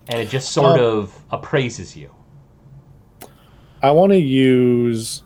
And 0.09 0.19
it 0.19 0.29
just 0.29 0.51
sort 0.51 0.79
Oh. 0.79 0.97
of 0.99 1.23
appraises 1.31 1.95
you. 1.95 2.09
I 3.81 3.91
want 3.91 4.11
to 4.11 4.17
use 4.19 5.23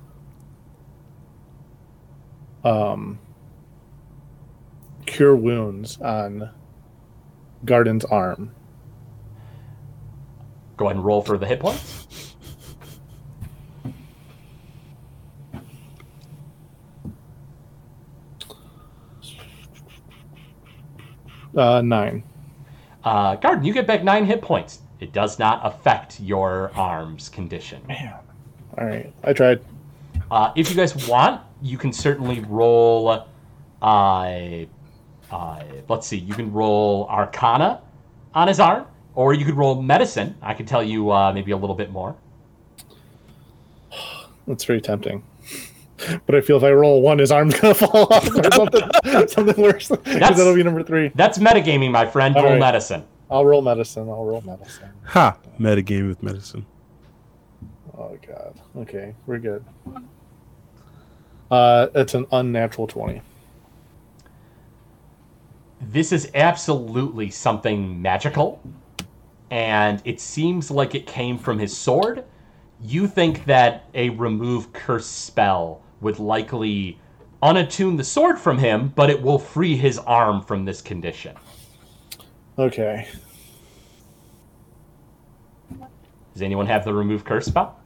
um 2.64 3.18
cure 5.06 5.36
wounds 5.36 6.00
on 6.02 6.50
Garden's 7.66 8.06
arm. 8.06 8.54
Go 10.78 10.86
ahead 10.86 10.98
and 10.98 11.06
roll 11.06 11.22
for 11.22 11.38
the 11.38 11.46
hit 11.46 11.60
points. 11.62 12.36
Uh, 21.56 21.82
nine. 21.82 22.24
Uh, 23.04 23.36
Garden, 23.36 23.64
you 23.64 23.74
get 23.74 23.86
back 23.86 24.04
nine 24.04 24.26
hit 24.26 24.42
points. 24.42 24.80
It 25.00 25.12
does 25.12 25.38
not 25.38 25.60
affect 25.66 26.20
your 26.20 26.72
arm's 26.76 27.28
condition. 27.30 27.82
Man. 27.88 28.16
All 28.78 28.86
right, 28.86 29.14
I 29.24 29.34
tried. 29.34 29.62
Uh, 30.32 30.52
if 30.56 30.70
you 30.70 30.76
guys 30.76 31.08
want, 31.08 31.42
you 31.62 31.78
can 31.78 31.92
certainly 31.92 32.40
roll. 32.42 33.26
Uh, 33.82 34.66
uh, 35.32 35.64
let's 35.90 36.08
see, 36.08 36.18
you 36.18 36.34
can 36.34 36.52
roll 36.54 37.08
Arcana 37.10 37.82
on 38.34 38.48
his 38.48 38.60
arm, 38.60 38.86
or 39.16 39.34
you 39.34 39.46
could 39.46 39.56
roll 39.56 39.82
Medicine. 39.82 40.36
I 40.42 40.54
can 40.54 40.66
tell 40.66 40.84
you 40.84 41.12
uh, 41.12 41.34
maybe 41.34 41.52
a 41.52 41.58
little 41.58 41.76
bit 41.76 41.92
more. 41.92 42.16
That's 44.48 44.64
very 44.66 44.82
tempting. 44.82 45.24
But 46.26 46.36
I 46.36 46.42
feel 46.42 46.58
if 46.58 46.64
I 46.64 46.72
roll 46.72 47.02
one, 47.02 47.20
his 47.20 47.32
arm's 47.32 47.60
gonna 47.60 47.74
fall 47.74 48.08
off 48.12 48.28
or 48.36 48.52
something, 48.52 49.28
something 49.28 49.62
worse. 49.62 49.88
'Cause 49.88 50.04
that'll 50.04 50.56
be 50.56 50.64
number 50.64 50.84
three. 50.84 51.12
That's 51.16 51.38
metagaming, 51.38 51.92
my 51.92 52.06
friend. 52.06 52.36
All 52.36 52.44
roll 52.44 52.52
right. 52.54 52.60
Medicine. 52.60 53.04
I'll 53.30 53.46
roll 53.46 53.62
medicine. 53.62 54.10
I'll 54.10 54.26
roll 54.26 54.42
medicine. 54.42 54.90
Ha! 55.06 55.38
Metagame 55.60 56.08
with 56.08 56.22
medicine. 56.24 56.66
Oh 57.98 58.18
god. 58.28 58.56
Okay, 58.78 59.14
we're 59.28 59.40
good. 59.40 59.64
Uh, 61.52 61.88
it's 61.96 62.16
an 62.16 62.26
unnatural 62.32 62.88
twenty. 62.88 63.22
This 65.82 66.12
is 66.12 66.32
absolutely 66.34 67.30
something 67.30 68.02
magical, 68.02 68.60
and 69.52 70.02
it 70.06 70.20
seems 70.20 70.72
like 70.72 70.96
it 70.96 71.06
came 71.06 71.38
from 71.38 71.60
his 71.60 71.76
sword. 71.76 72.24
You 72.82 73.08
think 73.08 73.46
that 73.46 73.86
a 73.94 74.10
remove 74.10 74.74
curse 74.74 75.06
spell 75.06 75.82
would 76.04 76.20
likely 76.20 77.00
unattune 77.42 77.98
the 77.98 78.04
sword 78.04 78.40
from 78.40 78.58
him, 78.58 78.94
but 78.96 79.10
it 79.10 79.22
will 79.22 79.40
free 79.40 79.76
his 79.76 79.98
arm 80.00 80.42
from 80.42 80.66
this 80.66 80.82
condition. 80.82 81.36
Okay. 82.58 83.08
Does 86.34 86.42
anyone 86.42 86.68
have 86.68 86.86
the 86.86 86.94
remove 86.94 87.26
curse 87.26 87.46
spell? 87.46 87.80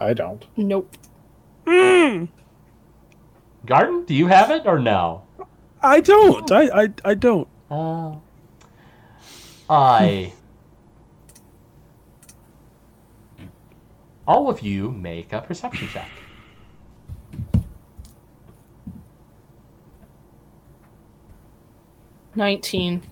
I 0.00 0.12
don't. 0.12 0.44
Nope. 0.56 0.94
Garden, 1.66 2.28
do 4.04 4.14
you 4.14 4.28
have 4.28 4.50
it 4.50 4.66
or 4.66 4.78
no? 4.78 5.22
I 5.82 6.00
don't. 6.00 6.50
I 6.50 6.82
I, 6.82 6.88
I 7.04 7.14
don't. 7.14 7.48
Uh, 7.70 8.16
I. 9.68 10.32
All 14.26 14.48
of 14.48 14.60
you 14.60 14.92
make 14.92 15.32
a 15.32 15.40
perception 15.40 15.88
check. 15.88 16.08
Nineteen. 22.38 23.02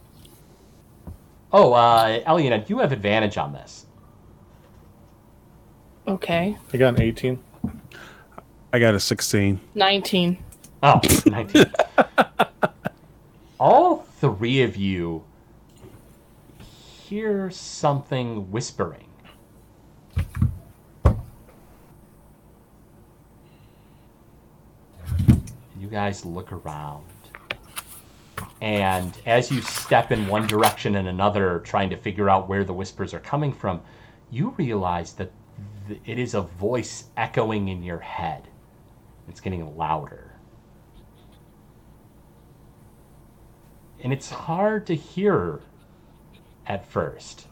Oh, 1.53 1.72
uh, 1.72 2.20
Eliana, 2.20 2.68
you 2.68 2.79
have 2.79 2.93
advantage 2.93 3.37
on 3.37 3.53
this. 3.53 3.87
Okay. 6.07 6.57
I 6.72 6.77
got 6.77 6.95
an 6.95 7.03
eighteen. 7.03 7.43
I 8.72 8.79
got 8.79 8.95
a 8.95 9.01
16. 9.01 9.59
Nineteen. 9.74 10.39
Oh, 10.81 11.01
19. 11.27 11.64
All 13.59 14.07
three 14.20 14.62
of 14.62 14.77
you 14.77 15.24
hear 16.59 17.51
something 17.51 18.49
whispering. 18.53 19.09
You 25.77 25.89
guys 25.91 26.24
look 26.24 26.53
around. 26.53 27.07
And 28.61 29.16
as 29.26 29.50
you 29.50 29.61
step 29.61 30.12
in 30.12 30.28
one 30.28 30.46
direction 30.46 30.96
and 30.96 31.09
another, 31.09 31.61
trying 31.61 31.90
to 31.90 31.96
figure 31.96 32.30
out 32.30 32.48
where 32.48 32.64
the 32.64 32.72
whispers 32.72 33.12
are 33.12 33.20
coming 33.20 33.52
from, 33.52 33.82
you 34.30 34.54
realize 34.57 35.12
that 35.14 35.30
th- 35.88 36.00
it 36.07 36.18
is 36.18 36.34
a 36.34 36.40
voice 36.40 37.04
echoing 37.16 37.68
in 37.68 37.82
your 37.82 37.98
head. 38.00 38.48
It's 39.28 39.40
getting 39.40 39.76
louder. 39.76 40.32
And 44.02 44.12
it's 44.12 44.30
hard 44.30 44.86
to 44.86 44.94
hear 44.94 45.61
at 46.66 46.86
first. 46.86 47.46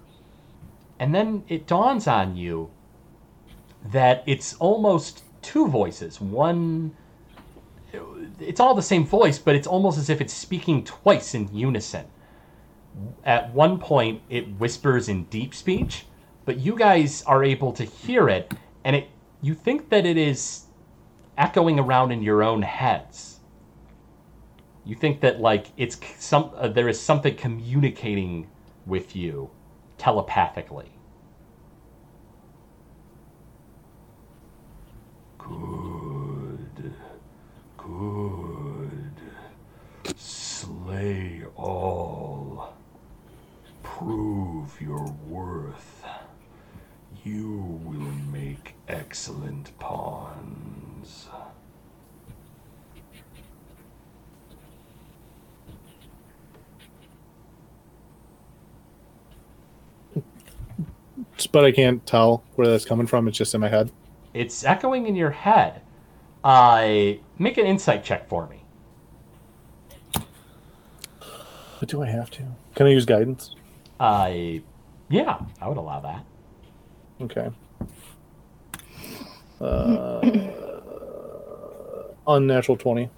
And 0.99 1.15
then 1.15 1.45
it 1.49 1.67
dawns 1.67 2.07
on 2.07 2.37
you 2.37 2.71
that 3.85 4.23
it's 4.27 4.55
almost 4.55 5.23
two 5.43 5.69
voices. 5.69 6.21
One 6.21 6.97
it's 8.41 8.61
all 8.61 8.75
the 8.75 8.83
same 8.83 9.07
voice, 9.07 9.39
but 9.39 9.55
it's 9.55 9.67
almost 9.67 9.99
as 9.99 10.11
if 10.11 10.21
it's 10.21 10.33
speaking 10.33 10.85
twice 10.85 11.35
in 11.35 11.55
unison. 11.55 12.07
At 13.25 13.53
one 13.53 13.79
point, 13.79 14.23
it 14.29 14.59
whispers 14.59 15.09
in 15.09 15.25
deep 15.25 15.55
speech, 15.55 16.07
but 16.45 16.59
you 16.59 16.77
guys 16.77 17.23
are 17.23 17.43
able 17.43 17.73
to 17.73 17.85
hear 17.85 18.29
it, 18.29 18.53
and 18.85 18.97
it 18.97 19.09
you 19.41 19.55
think 19.55 19.91
that 19.91 20.07
it 20.07 20.17
is 20.17 20.65
echoing 21.37 21.79
around 21.79 22.13
in 22.13 22.23
your 22.23 22.43
own 22.43 22.63
heads. 22.63 23.41
You 24.85 24.95
think 24.95 25.21
that 25.21 25.41
like 25.41 25.67
it's 25.77 25.99
some 26.19 26.51
uh, 26.57 26.69
there 26.69 26.89
is 26.89 27.01
something 27.01 27.35
communicating 27.35 28.49
with 28.87 29.17
you 29.17 29.51
telepathically. 29.99 30.93
Good. 35.39 35.84
Slay 40.95 41.43
all. 41.57 42.73
Prove 43.83 44.81
your 44.81 45.13
worth. 45.27 46.05
You 47.25 47.81
will 47.83 48.13
make 48.33 48.77
excellent 48.87 49.77
pawns. 49.81 51.27
But 61.51 61.65
I 61.65 61.73
can't 61.73 62.07
tell 62.07 62.45
where 62.55 62.69
that's 62.69 62.85
coming 62.85 63.09
from. 63.09 63.27
It's 63.27 63.37
just 63.37 63.53
in 63.53 63.61
my 63.61 63.69
head. 63.69 63.91
It's 64.33 64.65
echoing 64.65 65.09
in 65.09 65.17
your 65.17 65.31
head. 65.31 65.81
Uh, 66.45 67.15
make 67.37 67.59
an 67.59 67.67
insight 67.67 68.05
check 68.05 68.29
for 68.29 68.47
me. 68.47 68.64
But 71.81 71.89
do 71.89 72.03
I 72.03 72.07
have 72.07 72.31
to? 72.33 72.43
Can 72.75 72.87
I 72.87 72.91
use 72.91 73.05
guidance? 73.05 73.55
Uh, 74.01 74.33
yeah, 75.09 75.39
I 75.61 75.69
would 75.69 75.77
allow 75.77 76.01
that. 76.01 76.25
Okay. 77.21 77.51
Uh, 79.61 80.21
unnatural 82.27 82.77
20. 82.77 83.09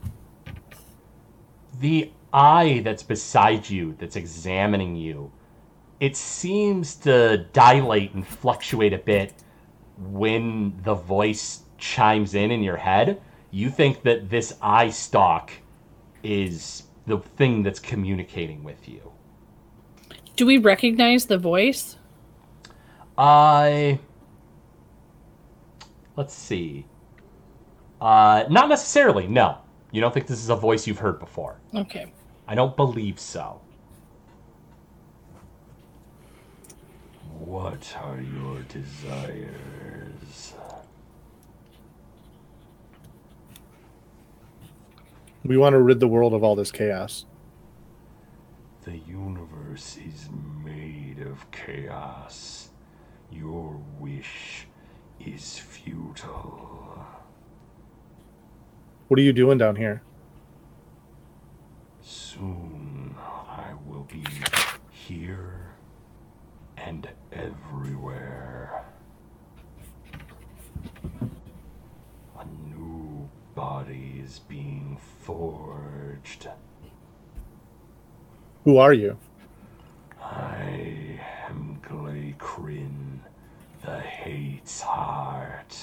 the 1.81 2.11
eye 2.33 2.81
that's 2.85 3.03
beside 3.03 3.69
you 3.69 3.95
that's 3.99 4.17
examining 4.17 4.97
you 4.97 5.31
it 6.01 6.17
seems 6.17 6.95
to 6.97 7.47
dilate 7.53 8.13
and 8.15 8.27
fluctuate 8.27 8.93
a 8.93 8.99
bit 8.99 9.33
when 9.99 10.75
the 10.85 10.95
voice 10.95 11.63
chimes 11.79 12.35
in 12.35 12.51
in 12.51 12.63
your 12.63 12.77
head 12.77 13.21
you 13.51 13.71
think 13.71 14.03
that 14.03 14.29
this 14.29 14.55
eye 14.61 14.91
stalk 14.91 15.51
is 16.23 16.83
the 17.07 17.19
thing 17.19 17.63
that's 17.63 17.79
communicating 17.81 18.63
with 18.65 18.89
you 18.89 19.13
Do 20.37 20.47
we 20.47 20.59
recognize 20.59 21.27
the 21.27 21.39
voice? 21.39 21.97
i 23.19 23.99
let's 26.17 26.35
see 26.35 26.85
uh 28.01 28.45
not 28.51 28.69
necessarily 28.69 29.27
no 29.27 29.57
you 29.91 30.01
don't 30.03 30.13
think 30.13 30.27
this 30.27 30.43
is 30.43 30.51
a 30.51 30.57
voice 30.57 30.87
you've 30.87 30.99
heard 30.99 31.19
before 31.19 31.59
Okay. 31.75 32.13
i 32.47 32.55
don't 32.55 32.77
believe 32.77 33.19
so 33.19 33.61
What 37.39 37.97
are 38.03 38.21
your 38.21 38.61
desires? 38.63 40.55
We 45.47 45.57
want 45.57 45.75
to 45.75 45.79
rid 45.79 46.01
the 46.01 46.09
world 46.09 46.35
of 46.35 46.43
all 46.43 46.57
this 46.57 46.73
chaos. 46.73 47.25
The 48.83 48.99
universe 48.99 49.97
is 49.97 50.29
made 50.65 51.19
of 51.21 51.49
chaos. 51.53 52.71
Your 53.31 53.81
wish 54.01 54.67
is 55.21 55.59
futile. 55.59 57.05
What 59.07 59.21
are 59.21 59.23
you 59.23 59.33
doing 59.33 59.57
down 59.57 59.77
here? 59.77 60.03
Soon 62.03 63.15
I 63.21 63.73
will 63.87 64.05
be 64.11 64.25
here 64.91 65.75
and 66.77 67.09
everywhere. 67.33 68.85
A 72.39 72.45
new 72.69 73.29
body 73.55 74.06
is 74.27 74.41
being 74.41 74.99
forged. 75.23 76.49
Who 78.65 78.79
are 78.79 78.93
you? 78.93 79.17
I 80.21 81.21
am 81.49 81.81
Glaykrin, 81.89 83.21
the 83.85 84.01
Hate's 84.01 84.81
Heart. 84.81 85.79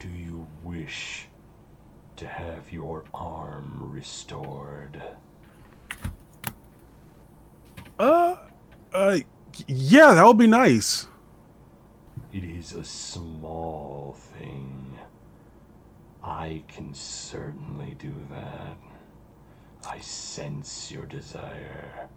Do 0.00 0.08
you 0.08 0.48
wish 0.64 1.28
to 2.16 2.26
have 2.26 2.72
your 2.72 3.04
arm 3.14 3.78
restored? 3.92 5.00
Uh, 7.98 8.36
uh, 8.92 9.18
yeah, 9.66 10.14
that 10.14 10.26
would 10.26 10.38
be 10.38 10.46
nice. 10.46 11.06
It 12.32 12.44
is 12.44 12.74
a 12.74 12.84
small 12.84 14.14
thing. 14.18 14.98
I 16.22 16.62
can 16.68 16.92
certainly 16.92 17.96
do 17.98 18.12
that. 18.30 18.76
I 19.88 20.00
sense 20.00 20.90
your 20.90 21.06
desire, 21.06 22.08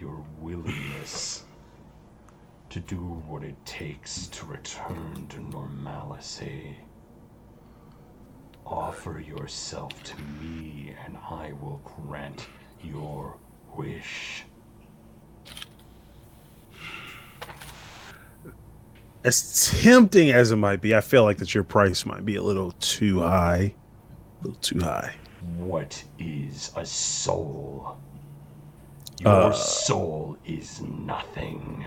your 0.00 0.22
willingness 0.40 1.44
to 2.70 2.80
do 2.80 2.96
what 2.96 3.44
it 3.44 3.56
takes 3.64 4.26
to 4.26 4.46
return 4.46 5.26
to 5.30 5.40
normalcy. 5.40 6.76
Offer 8.66 9.20
yourself 9.20 10.02
to 10.02 10.20
me, 10.42 10.94
and 11.06 11.16
I 11.16 11.52
will 11.60 11.80
grant 11.84 12.46
your 12.82 13.38
wish. 13.76 14.44
As 19.24 19.70
tempting 19.80 20.30
as 20.30 20.50
it 20.50 20.56
might 20.56 20.82
be, 20.82 20.94
I 20.94 21.00
feel 21.00 21.24
like 21.24 21.38
that 21.38 21.54
your 21.54 21.64
price 21.64 22.04
might 22.04 22.26
be 22.26 22.36
a 22.36 22.42
little 22.42 22.72
too 22.72 23.20
high. 23.20 23.74
A 24.42 24.46
little 24.46 24.60
too 24.60 24.80
high. 24.80 25.14
What 25.56 26.02
is 26.18 26.70
a 26.76 26.84
soul? 26.84 27.96
Your 29.20 29.32
Uh. 29.32 29.52
soul 29.52 30.36
is 30.44 30.82
nothing. 30.82 31.86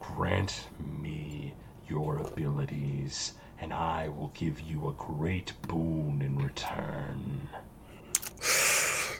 Grant 0.00 0.68
me 1.00 1.52
your 1.86 2.16
abilities, 2.18 3.34
and 3.60 3.74
I 3.74 4.08
will 4.08 4.30
give 4.34 4.60
you 4.60 4.88
a 4.88 4.92
great 4.92 5.52
boon 5.68 6.22
in 6.24 6.38
return. 6.38 7.48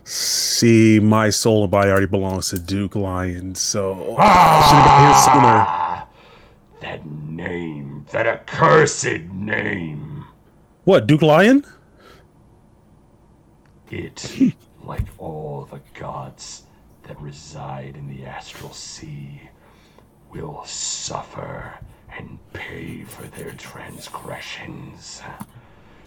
See, 0.04 0.98
my 1.00 1.28
soul 1.30 1.62
and 1.64 1.70
body 1.70 1.90
already 1.90 2.06
belongs 2.06 2.48
to 2.50 2.58
Duke 2.58 2.94
Lion, 2.94 3.54
so 3.54 4.16
I 4.18 4.62
should 4.62 4.78
have 4.78 4.84
got 4.86 5.00
here 5.00 5.34
sooner. 5.34 5.81
Name, 7.42 8.06
that 8.12 8.26
accursed 8.28 9.04
name. 9.32 10.24
What, 10.84 11.08
Duke 11.08 11.22
Lion? 11.22 11.64
It, 13.90 14.54
like 14.84 15.06
all 15.18 15.68
the 15.70 15.80
gods, 15.98 16.62
that 17.02 17.20
reside 17.20 17.96
in 17.96 18.08
the 18.08 18.24
astral 18.24 18.72
sea 18.72 19.40
will 20.30 20.64
suffer 20.64 21.78
and 22.16 22.38
pay 22.52 23.02
for 23.02 23.24
their 23.24 23.52
transgressions. 23.52 25.20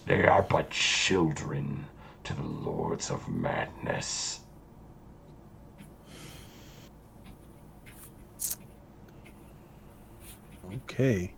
They 0.05 0.25
are 0.25 0.43
but 0.43 0.69
children 0.69 1.85
to 2.23 2.33
the 2.33 2.43
lords 2.43 3.11
of 3.11 3.27
madness. 3.27 4.39
Okay. 10.73 11.33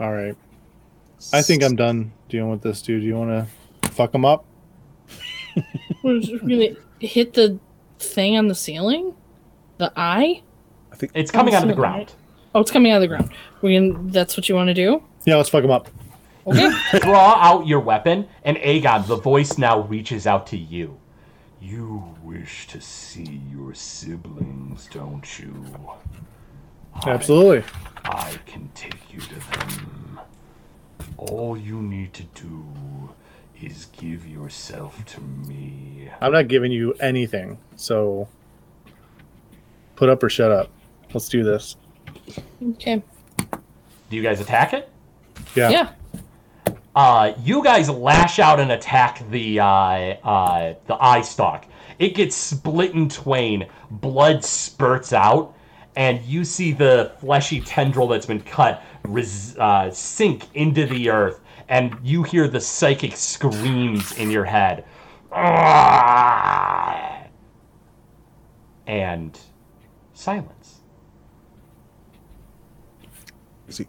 All 0.00 0.12
right. 0.12 0.36
I 1.32 1.42
think 1.42 1.62
I'm 1.64 1.74
done 1.74 2.12
dealing 2.28 2.50
with 2.50 2.62
this 2.62 2.80
dude. 2.82 3.02
You 3.02 3.16
want 3.16 3.48
to 3.82 3.90
fuck 3.90 4.14
him 4.14 4.24
up? 4.24 4.44
We're 6.04 6.20
just 6.20 6.40
gonna 6.42 6.76
hit 7.00 7.34
the 7.34 7.58
thing 7.98 8.36
on 8.36 8.46
the 8.48 8.54
ceiling? 8.54 9.14
The 9.78 9.92
eye? 9.96 10.42
I 10.92 10.96
think 10.96 11.12
It's 11.14 11.30
coming 11.30 11.54
out 11.54 11.62
of 11.62 11.68
the 11.68 11.74
ground. 11.74 12.12
Oh, 12.54 12.60
it's 12.60 12.70
coming 12.70 12.92
out 12.92 12.96
of 12.96 13.02
the 13.02 13.08
ground. 13.08 13.30
We 13.60 13.74
can, 13.74 14.08
that's 14.08 14.36
what 14.36 14.48
you 14.48 14.54
want 14.54 14.68
to 14.68 14.74
do? 14.74 15.02
Yeah, 15.24 15.36
let's 15.36 15.48
fuck 15.48 15.64
him 15.64 15.70
up. 15.70 15.88
Okay. 16.46 16.70
Draw 17.00 17.34
out 17.34 17.66
your 17.66 17.80
weapon, 17.80 18.26
and 18.44 18.56
Aegon, 18.58 19.06
the 19.06 19.16
voice 19.16 19.58
now 19.58 19.82
reaches 19.82 20.26
out 20.26 20.46
to 20.48 20.56
you. 20.56 20.98
You 21.60 22.14
wish 22.22 22.66
to 22.68 22.80
see 22.80 23.40
your 23.50 23.74
siblings, 23.74 24.88
don't 24.92 25.38
you? 25.38 25.54
I- 26.94 27.10
Absolutely. 27.10 27.64
I 28.04 28.38
can 28.46 28.70
take 28.74 29.12
you 29.12 29.20
to 29.20 29.34
them. 29.34 30.20
All 31.16 31.56
you 31.56 31.82
need 31.82 32.12
to 32.14 32.22
do 32.34 32.64
is 33.60 33.86
give 33.98 34.26
yourself 34.26 35.04
to 35.06 35.20
me. 35.20 36.08
I'm 36.20 36.32
not 36.32 36.46
giving 36.48 36.70
you 36.70 36.92
anything. 36.94 37.58
So 37.76 38.28
put 39.96 40.08
up 40.08 40.22
or 40.22 40.28
shut 40.28 40.52
up. 40.52 40.70
Let's 41.12 41.28
do 41.28 41.42
this. 41.42 41.76
okay. 42.74 43.02
Do 43.50 44.16
you 44.16 44.22
guys 44.22 44.40
attack 44.40 44.72
it? 44.74 44.88
Yeah. 45.56 45.70
Yeah. 45.70 45.92
Uh, 46.98 47.32
you 47.44 47.62
guys 47.62 47.88
lash 47.88 48.40
out 48.40 48.58
and 48.58 48.72
attack 48.72 49.22
the 49.30 49.60
uh, 49.60 49.64
uh, 49.64 50.74
the 50.88 50.96
eye 51.00 51.20
stalk. 51.20 51.64
It 52.00 52.16
gets 52.16 52.34
split 52.34 52.92
in 52.92 53.08
twain. 53.08 53.68
Blood 53.88 54.44
spurts 54.44 55.12
out, 55.12 55.54
and 55.94 56.20
you 56.24 56.44
see 56.44 56.72
the 56.72 57.12
fleshy 57.20 57.60
tendril 57.60 58.08
that's 58.08 58.26
been 58.26 58.40
cut 58.40 58.82
res- 59.04 59.56
uh, 59.58 59.92
sink 59.92 60.46
into 60.54 60.86
the 60.86 61.08
earth. 61.10 61.40
And 61.68 61.96
you 62.02 62.24
hear 62.24 62.48
the 62.48 62.60
psychic 62.60 63.14
screams 63.14 64.18
in 64.18 64.28
your 64.28 64.44
head. 64.44 64.84
And 68.88 69.38
silence. 70.14 70.80
is 73.68 73.78
he 73.78 73.86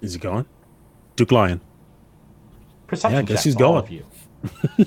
is 0.00 0.12
he 0.12 0.20
going? 0.20 0.46
Duke 1.16 1.32
Lion. 1.32 1.60
Perception 2.86 3.14
Yeah, 3.14 3.20
I 3.20 3.22
guess 3.22 3.42
he's 3.44 3.56
going. 3.56 3.78
of 3.78 3.90
you. 3.90 4.04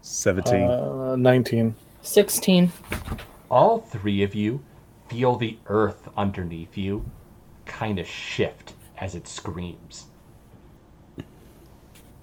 Seventeen. 0.00 0.70
Uh, 0.70 1.16
19. 1.16 1.74
16. 2.02 2.72
all 3.50 3.80
three 3.80 4.22
of 4.22 4.34
you 4.34 4.62
feel 5.08 5.36
the 5.36 5.58
earth 5.66 6.08
underneath 6.16 6.76
you 6.76 7.04
kind 7.66 7.98
of 7.98 8.06
shift 8.06 8.72
as 8.98 9.14
it 9.14 9.28
screams. 9.28 10.06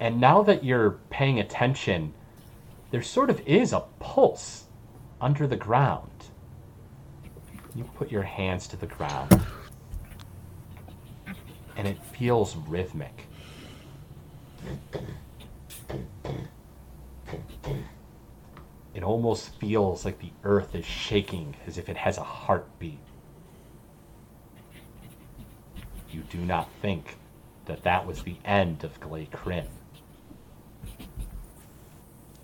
And 0.00 0.20
now 0.20 0.42
that 0.42 0.64
you're 0.64 0.98
paying 1.10 1.38
attention, 1.38 2.14
there 2.90 3.02
sort 3.02 3.30
of 3.30 3.40
is 3.46 3.72
a 3.72 3.84
pulse 4.00 4.64
under 5.20 5.46
the 5.46 5.56
ground. 5.56 6.09
You 7.74 7.84
put 7.96 8.10
your 8.10 8.22
hands 8.22 8.66
to 8.68 8.76
the 8.76 8.86
ground, 8.86 9.40
and 11.76 11.86
it 11.86 12.02
feels 12.02 12.56
rhythmic. 12.56 13.26
It 18.92 19.02
almost 19.04 19.54
feels 19.54 20.04
like 20.04 20.18
the 20.18 20.32
earth 20.44 20.74
is 20.74 20.84
shaking 20.84 21.54
as 21.66 21.78
if 21.78 21.88
it 21.88 21.96
has 21.96 22.18
a 22.18 22.22
heartbeat. 22.22 22.98
You 26.10 26.22
do 26.28 26.38
not 26.38 26.68
think 26.82 27.16
that 27.66 27.84
that 27.84 28.04
was 28.04 28.24
the 28.24 28.36
end 28.44 28.82
of 28.82 28.98
Glay 29.00 29.26
Crim. 29.26 29.68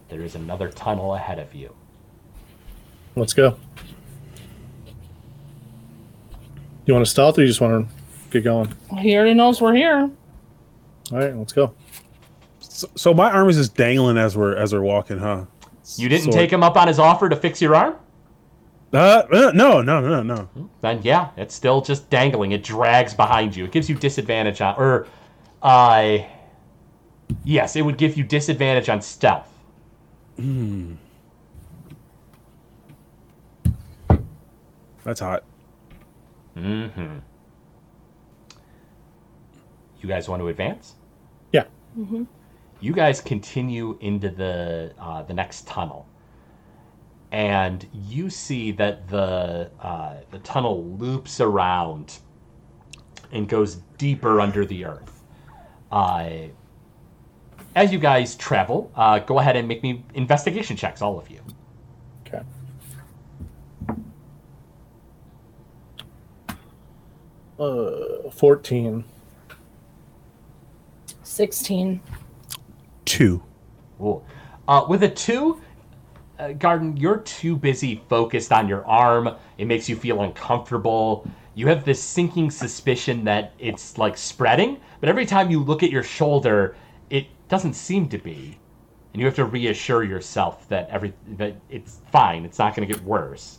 There 0.09 0.23
is 0.23 0.37
another 0.37 0.71
tunnel 0.71 1.15
ahead 1.15 1.41
of 1.41 1.53
you. 1.53 1.75
Let's 3.17 3.35
go. 3.35 3.59
You 6.87 6.95
want 6.95 7.05
to 7.05 7.11
stealth 7.11 7.37
or 7.39 7.43
you 7.43 7.49
just 7.49 7.61
want 7.61 7.89
to 7.89 7.95
get 8.31 8.45
going? 8.45 8.73
He 8.99 9.17
already 9.17 9.35
knows 9.35 9.61
we're 9.61 9.75
here. 9.75 10.09
All 11.13 11.19
right, 11.19 11.37
let's 11.37 11.53
go. 11.53 11.75
So, 12.61 12.89
so 12.95 13.13
my 13.13 13.31
arm 13.31 13.49
is 13.49 13.57
just 13.57 13.75
dangling 13.77 14.17
as 14.17 14.37
we're 14.37 14.57
as 14.57 14.73
we're 14.73 14.83
walking, 14.83 15.19
huh? 15.19 15.47
You 15.97 16.09
didn't 16.09 16.25
Sword. 16.25 16.35
take 16.37 16.53
him 16.53 16.63
up 16.63 16.77
on 16.77 16.89
his 16.89 16.99
offer 16.99 17.29
to 17.29 17.37
fix 17.37 17.61
your 17.61 17.75
arm? 17.75 17.97
Uh, 18.93 19.23
uh, 19.33 19.53
no, 19.55 19.83
no, 19.83 20.01
no, 20.01 20.23
no. 20.23 20.49
Then 20.81 21.01
yeah, 21.03 21.31
it's 21.37 21.55
still 21.55 21.81
just 21.81 22.09
dangling. 22.09 22.53
It 22.53 22.63
drags 22.63 23.15
behind 23.15 23.55
you. 23.57 23.65
It 23.65 23.73
gives 23.73 23.89
you 23.89 23.97
disadvantage 23.97 24.61
on 24.61 24.77
or 24.77 25.07
uh 25.63 26.19
yes, 27.45 27.75
it 27.77 27.83
would 27.83 27.99
give 27.99 28.17
you 28.17 28.23
disadvantage 28.25 28.89
on 28.89 29.03
stealth. 29.03 29.53
Hmm. 30.37 30.95
That's 35.05 35.21
hot. 35.21 35.45
Mm-hmm. 36.57 37.19
You 40.01 40.09
guys 40.09 40.29
want 40.29 40.41
to 40.41 40.49
advance? 40.49 40.95
Yeah. 41.53 41.65
Hmm. 41.95 42.25
You 42.81 42.93
guys 42.93 43.21
continue 43.21 43.99
into 44.01 44.29
the 44.31 44.93
uh, 44.99 45.23
the 45.23 45.35
next 45.35 45.67
tunnel, 45.67 46.07
and 47.33 47.87
you 47.93 48.29
see 48.31 48.71
that 48.73 49.09
the 49.09 49.71
uh, 49.81 50.17
the 50.31 50.39
tunnel 50.41 50.85
loops 50.85 51.41
around 51.41 52.19
and 53.33 53.49
goes 53.49 53.77
deeper 53.99 54.41
under 54.41 54.65
the 54.65 54.85
earth. 54.85 55.23
Uh, 55.91 56.31
as 57.75 57.93
you 57.93 57.99
guys 57.99 58.35
travel, 58.37 58.91
uh, 58.95 59.19
go 59.19 59.39
ahead 59.39 59.57
and 59.57 59.67
make 59.69 59.83
me 59.83 60.05
investigation 60.15 60.77
checks, 60.77 61.03
all 61.03 61.19
of 61.19 61.31
you. 61.31 61.41
Okay. 62.27 62.43
Uh, 67.59 68.31
14. 68.31 69.05
16. 71.23 72.01
Two. 73.05 73.43
Cool. 73.99 74.25
Uh, 74.69 74.85
with 74.89 75.03
a 75.03 75.09
two, 75.09 75.61
uh, 76.39 76.53
Garden, 76.53 76.97
you're 76.97 77.19
too 77.19 77.57
busy 77.57 78.03
focused 78.09 78.53
on 78.53 78.69
your 78.69 78.87
arm. 78.87 79.29
It 79.59 79.67
makes 79.67 79.89
you 79.89 79.97
feel 79.97 80.23
uncomfortable. 80.23 81.29
You 81.55 81.67
have 81.69 81.85
this 81.85 82.03
sinking 82.03 82.51
suspicion 82.51 83.25
that 83.25 83.55
it's 83.59 83.97
like 83.97 84.19
spreading, 84.19 84.79
but 85.01 85.09
every 85.09 85.25
time 85.25 85.51
you 85.51 85.63
look 85.63 85.83
at 85.83 85.91
your 85.91 86.03
shoulder, 86.03 86.77
it 87.09 87.27
doesn't 87.49 87.75
seem 87.75 88.09
to 88.11 88.19
be, 88.19 88.59
and 89.13 89.21
you 89.21 89.27
have 89.27 89.37
to 89.37 89.47
reassure 89.47 90.05
yourself 90.05 90.69
that 90.69 90.89
every 90.91 91.15
that 91.39 91.57
it's 91.71 92.01
fine. 92.13 92.45
It's 92.45 92.59
not 92.59 92.77
going 92.77 92.87
to 92.87 92.93
get 92.93 93.03
worse, 93.05 93.59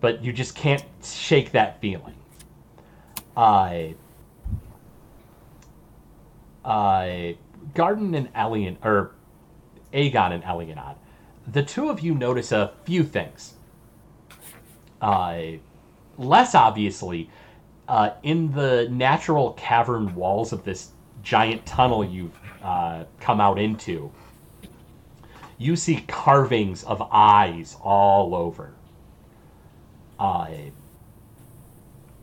but 0.00 0.24
you 0.24 0.32
just 0.32 0.54
can't 0.54 0.84
shake 1.02 1.52
that 1.52 1.80
feeling. 1.82 2.17
I. 3.38 3.94
I, 6.64 7.36
Garden 7.74 8.14
and 8.14 8.28
Alien 8.36 8.76
or 8.82 9.12
Aegon 9.94 10.32
and 10.32 10.42
Elianod, 10.42 10.96
the 11.46 11.62
two 11.62 11.88
of 11.88 12.00
you 12.00 12.14
notice 12.14 12.52
a 12.52 12.74
few 12.84 13.04
things. 13.04 13.54
Uh, 15.00 15.42
less 16.18 16.54
obviously, 16.54 17.30
uh, 17.86 18.10
in 18.22 18.52
the 18.52 18.88
natural 18.90 19.52
cavern 19.52 20.14
walls 20.14 20.52
of 20.52 20.64
this 20.64 20.90
giant 21.22 21.64
tunnel 21.64 22.04
you've 22.04 22.38
uh, 22.62 23.04
come 23.20 23.40
out 23.40 23.58
into, 23.58 24.10
you 25.56 25.76
see 25.76 26.04
carvings 26.08 26.84
of 26.84 27.00
eyes 27.12 27.76
all 27.82 28.34
over. 28.34 28.74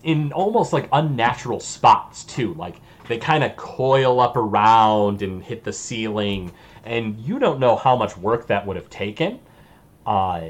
In 0.06 0.32
almost 0.32 0.72
like 0.72 0.88
unnatural 0.94 1.60
spots 1.60 2.24
too. 2.24 2.54
Like 2.54 2.76
they 3.08 3.18
kind 3.18 3.44
of 3.44 3.56
coil 3.58 4.22
up 4.22 4.38
around 4.38 5.22
and 5.22 5.44
hit 5.44 5.64
the 5.64 5.74
ceiling, 5.74 6.52
and 6.86 7.20
you 7.20 7.40
don't 7.40 7.60
know 7.60 7.76
how 7.76 7.96
much 7.98 8.16
work 8.16 8.48
that 8.48 8.66
would 8.66 8.78
have 8.78 8.90
taken. 8.90 9.40
Uh, 10.06 10.42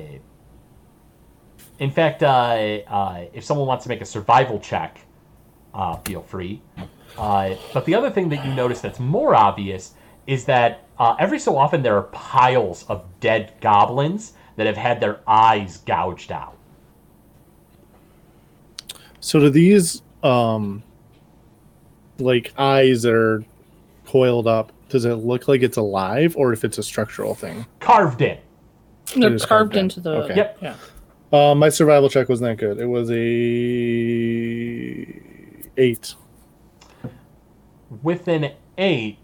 in 1.79 1.89
fact, 1.89 2.21
uh, 2.21 2.27
uh, 2.27 3.25
if 3.33 3.43
someone 3.43 3.67
wants 3.67 3.83
to 3.83 3.89
make 3.89 4.01
a 4.01 4.05
survival 4.05 4.59
check, 4.59 4.99
uh, 5.73 5.95
feel 5.97 6.21
free. 6.21 6.61
Uh, 7.17 7.55
but 7.73 7.85
the 7.85 7.95
other 7.95 8.09
thing 8.09 8.29
that 8.29 8.45
you 8.45 8.53
notice 8.53 8.81
that's 8.81 8.99
more 8.99 9.35
obvious 9.35 9.93
is 10.27 10.45
that 10.45 10.87
uh, 10.97 11.15
every 11.19 11.39
so 11.39 11.57
often 11.57 11.81
there 11.81 11.95
are 11.97 12.03
piles 12.03 12.85
of 12.89 13.05
dead 13.19 13.53
goblins 13.61 14.33
that 14.55 14.65
have 14.65 14.77
had 14.77 14.99
their 14.99 15.19
eyes 15.27 15.77
gouged 15.77 16.31
out. 16.31 16.54
So 19.25 19.39
do 19.39 19.49
these 19.49 20.03
um 20.21 20.83
like 22.19 22.53
eyes 22.59 23.01
that 23.01 23.13
are 23.15 23.43
coiled 24.05 24.45
up, 24.45 24.71
does 24.89 25.03
it 25.03 25.15
look 25.15 25.47
like 25.47 25.63
it's 25.63 25.77
alive 25.77 26.37
or 26.37 26.53
if 26.53 26.63
it's 26.63 26.77
a 26.77 26.83
structural 26.83 27.33
thing? 27.33 27.65
Carved 27.79 28.21
in. 28.21 28.37
They're 29.17 29.33
is 29.33 29.43
carved 29.43 29.71
carved 29.71 29.75
in. 29.77 29.85
into 29.85 29.99
the. 29.99 30.11
Okay. 30.11 30.35
Yep. 30.35 30.57
Yeah. 30.61 30.75
Uh, 31.33 31.55
my 31.55 31.69
survival 31.69 32.07
check 32.07 32.29
wasn't 32.29 32.51
that 32.51 32.63
good. 32.63 32.79
It 32.79 32.85
was 32.85 33.09
a 33.09 33.15
eight. 35.75 36.13
with 38.03 38.27
an 38.27 38.51
eight, 38.77 39.17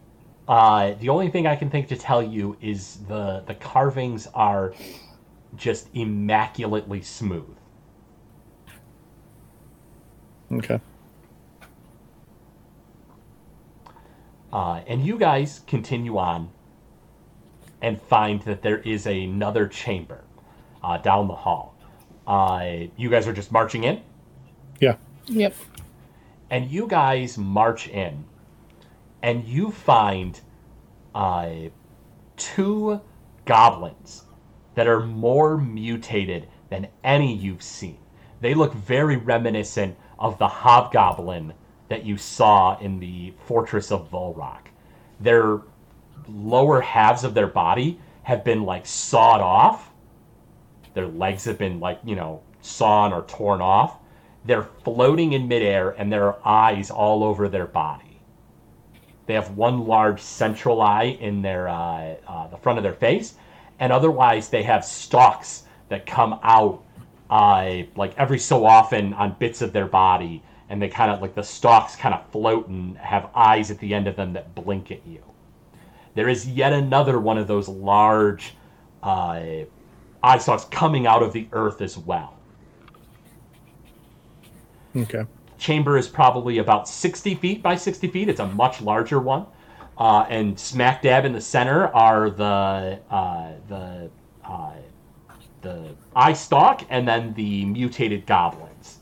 uh, 0.48 0.96
the 1.00 1.10
only 1.10 1.30
thing 1.30 1.46
I 1.46 1.56
can 1.56 1.70
think 1.70 1.88
to 1.90 1.96
tell 1.96 2.24
you 2.24 2.58
is 2.60 2.98
the 3.08 3.44
the 3.46 3.54
carvings 3.54 4.26
are 4.34 4.74
just 5.56 5.90
immaculately 5.94 7.04
smooth. 7.04 7.56
Okay. 10.52 10.80
Uh, 14.52 14.82
and 14.88 15.06
you 15.06 15.18
guys 15.18 15.62
continue 15.66 16.18
on 16.18 16.50
and 17.82 18.00
find 18.02 18.42
that 18.42 18.62
there 18.62 18.80
is 18.80 19.08
another 19.08 19.68
chamber 19.68 20.24
uh, 20.84 20.98
down 20.98 21.28
the 21.28 21.36
hall. 21.36 21.76
Uh, 22.28 22.66
you 22.98 23.10
guys 23.10 23.28
are 23.28 23.34
just 23.34 23.52
marching 23.52 23.84
in, 23.86 24.02
Yeah. 24.80 24.98
Yep. 25.28 25.56
and 26.50 26.70
you 26.70 26.86
guys 26.88 27.38
march 27.38 27.88
in, 27.88 28.26
and 29.24 29.44
you 29.46 29.72
find 29.72 30.40
uh, 31.16 31.50
two 32.38 33.00
goblins 33.46 34.24
that 34.76 34.88
are 34.88 35.00
more 35.06 35.58
mutated 35.58 36.48
than 36.70 36.88
any 37.04 37.34
you've 37.34 37.64
seen. 37.64 37.98
They 38.42 38.54
look 38.54 38.74
very 38.74 39.18
reminiscent 39.18 39.98
of 40.22 40.38
the 40.38 40.48
hobgoblin 40.48 41.54
that 41.90 42.06
you 42.06 42.16
saw 42.16 42.80
in 42.80 43.00
the 43.00 43.34
fortress 43.46 43.92
of 43.92 44.10
Volrock. 44.10 44.68
Their 45.20 45.62
lower 46.30 46.80
halves 46.80 47.24
of 47.24 47.34
their 47.34 47.48
body 47.48 48.00
have 48.24 48.44
been 48.46 48.64
like 48.64 48.86
sawed 48.86 49.42
off. 49.42 49.92
Their 50.94 51.08
legs 51.08 51.44
have 51.46 51.58
been 51.58 51.80
like, 51.80 52.00
you 52.06 52.16
know, 52.16 52.44
sawn 52.62 53.12
or 53.12 53.24
torn 53.24 53.62
off. 53.62 53.98
They're 54.46 54.70
floating 54.84 55.34
in 55.34 55.48
midair 55.48 55.90
and 55.92 56.12
there 56.12 56.26
are 56.26 56.40
eyes 56.46 56.92
all 56.92 57.24
over 57.24 57.50
their 57.50 57.68
body. 57.68 58.22
They 59.26 59.34
have 59.34 59.58
one 59.58 59.86
large 59.86 60.22
central 60.22 60.82
eye 60.82 61.18
in 61.20 61.42
their 61.42 61.68
uh, 61.68 62.16
uh, 62.28 62.48
the 62.48 62.58
front 62.58 62.80
of 62.80 62.84
their 62.84 62.94
face, 62.94 63.36
and 63.80 63.92
otherwise 63.94 64.50
they 64.50 64.64
have 64.64 64.84
stalks 64.84 65.64
that 65.90 66.06
come 66.06 66.40
out 66.44 66.84
uh, 67.32 67.84
like 67.96 68.14
every 68.18 68.38
so 68.38 68.66
often 68.66 69.14
on 69.14 69.36
bits 69.40 69.62
of 69.62 69.72
their 69.74 69.88
body, 69.88 70.44
and 70.70 70.82
they 70.82 70.90
kind 70.90 71.10
of 71.10 71.22
like 71.22 71.34
the 71.34 71.44
stalks 71.44 71.96
kind 71.96 72.14
of 72.14 72.30
float 72.30 72.68
and 72.68 72.98
have 72.98 73.30
eyes 73.34 73.72
at 73.72 73.80
the 73.80 73.94
end 73.94 74.08
of 74.08 74.18
them 74.18 74.34
that 74.34 74.54
blink 74.54 74.92
at 74.92 75.06
you. 75.08 75.24
There 76.14 76.28
is 76.28 76.48
yet 76.48 76.74
another 76.74 77.20
one 77.20 77.38
of 77.38 77.48
those 77.48 77.70
large 77.70 78.54
uh, 79.02 79.42
eye 80.22 80.38
stalks 80.40 80.66
coming 80.66 81.08
out 81.08 81.24
of 81.24 81.32
the 81.32 81.48
earth 81.54 81.82
as 81.82 81.98
well. 81.98 82.38
Okay. 84.94 85.24
chamber 85.58 85.98
is 85.98 86.10
probably 86.10 86.58
about 86.58 86.86
60 86.86 87.36
feet 87.36 87.64
by 87.64 87.76
60 87.76 88.10
feet. 88.10 88.28
It's 88.28 88.42
a 88.42 88.48
much 88.48 88.82
larger 88.82 89.22
one. 89.22 89.46
Uh, 89.98 90.26
and 90.30 90.60
smack 90.60 91.02
dab 91.02 91.24
in 91.24 91.32
the 91.32 91.40
center 91.40 91.88
are 91.88 92.30
the 92.30 93.00
uh, 93.10 93.52
the 93.70 94.10
the 95.62 95.96
eye 96.16 96.34
stalk 96.34 96.84
and 96.90 97.08
then 97.08 97.34
the 97.36 97.66
mutated 97.66 98.26
goblins. 98.26 99.00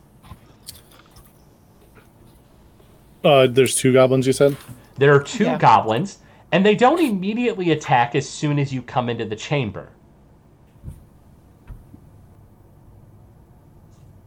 Uh, 3.24 3.48
there's 3.48 3.76
two 3.76 3.92
goblins 3.94 4.26
you 4.28 4.34
said? 4.34 4.56
There 4.98 5.14
are 5.14 5.22
two 5.24 5.44
Yeah. 5.46 5.58
goblins, 5.58 6.20
and 6.52 6.66
they 6.66 6.76
don't 6.76 7.00
immediately 7.00 7.72
attack 7.72 8.16
as 8.16 8.28
soon 8.28 8.60
as 8.60 8.74
you 8.74 8.82
come 8.82 9.10
into 9.10 9.26
the 9.26 9.36
chamber. 9.36 9.90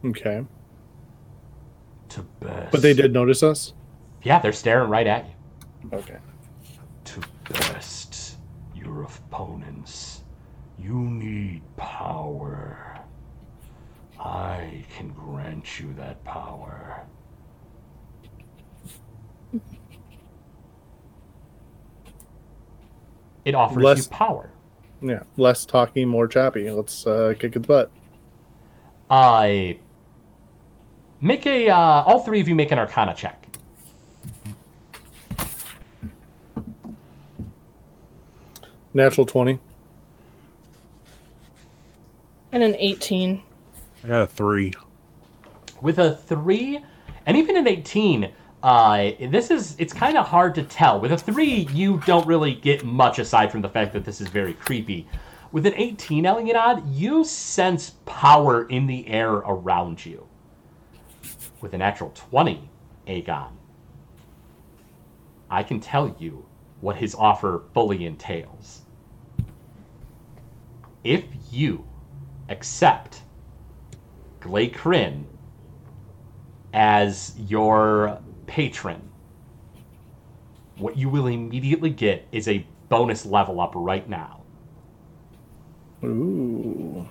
Okay. 0.05 0.43
To 2.09 2.21
best. 2.41 2.71
But 2.71 2.81
they 2.81 2.93
did 2.93 3.13
notice 3.13 3.41
us? 3.41 3.73
Yeah, 4.23 4.39
they're 4.39 4.51
staring 4.53 4.89
right 4.89 5.07
at 5.07 5.25
you. 5.25 5.89
Okay. 5.97 6.17
To 7.05 7.21
best 7.49 8.37
your 8.75 9.03
opponents, 9.03 10.12
you 10.83 10.93
need 10.95 11.61
power. 11.77 12.99
I 14.19 14.85
can 14.95 15.09
grant 15.13 15.79
you 15.79 15.93
that 15.95 16.23
power. 16.23 17.05
It 23.45 23.55
offers 23.55 23.83
Less- 23.83 24.05
you 24.05 24.09
power. 24.11 24.49
Yeah. 25.01 25.23
Less 25.35 25.65
talking, 25.65 26.07
more 26.07 26.29
chappy. 26.29 26.69
Let's 26.71 27.05
uh, 27.05 27.33
kick 27.37 27.57
its 27.57 27.67
butt. 27.67 27.91
I 29.09 29.79
make 31.19 31.45
a. 31.45 31.69
Uh, 31.69 31.75
all 31.75 32.19
three 32.23 32.39
of 32.39 32.47
you 32.47 32.55
make 32.55 32.71
an 32.71 32.79
Arcana 32.79 33.13
check. 33.13 33.45
Natural 38.93 39.25
20. 39.25 39.59
And 42.53 42.61
an 42.61 42.75
18. 42.77 43.41
I 44.03 44.07
got 44.07 44.21
a 44.21 44.27
three. 44.27 44.73
with 45.81 45.97
a 45.97 46.15
three 46.15 46.79
and 47.25 47.35
even 47.35 47.57
an 47.57 47.67
18 47.67 48.31
uh, 48.61 49.11
this 49.19 49.51
is 49.51 49.75
it's 49.79 49.91
kind 49.91 50.17
of 50.17 50.25
hard 50.25 50.53
to 50.55 50.63
tell 50.63 50.99
with 50.99 51.11
a 51.11 51.17
three 51.17 51.67
you 51.73 51.99
don't 52.05 52.25
really 52.27 52.53
get 52.53 52.85
much 52.85 53.17
aside 53.19 53.51
from 53.51 53.61
the 53.61 53.67
fact 53.67 53.91
that 53.91 54.05
this 54.05 54.21
is 54.21 54.27
very 54.29 54.53
creepy 54.53 55.07
with 55.51 55.65
an 55.65 55.73
18 55.75 56.23
Elianad, 56.23 56.83
you 56.87 57.23
sense 57.25 57.95
power 58.05 58.67
in 58.69 58.87
the 58.87 59.05
air 59.07 59.33
around 59.33 60.05
you 60.05 60.25
with 61.59 61.73
an 61.73 61.81
actual 61.81 62.11
20 62.13 62.69
aegon 63.07 63.49
i 65.49 65.63
can 65.63 65.79
tell 65.79 66.15
you 66.19 66.45
what 66.81 66.95
his 66.95 67.15
offer 67.15 67.63
fully 67.73 68.05
entails 68.05 68.83
if 71.03 71.25
you 71.51 71.85
accept 72.53 73.21
Glacrin 74.39 75.25
as 76.73 77.33
your 77.37 78.19
patron, 78.47 79.01
what 80.77 80.97
you 80.97 81.09
will 81.09 81.27
immediately 81.27 81.89
get 81.89 82.27
is 82.31 82.47
a 82.47 82.65
bonus 82.89 83.25
level 83.25 83.59
up 83.59 83.73
right 83.75 84.07
now. 84.09 84.41
Ooh. 86.03 87.07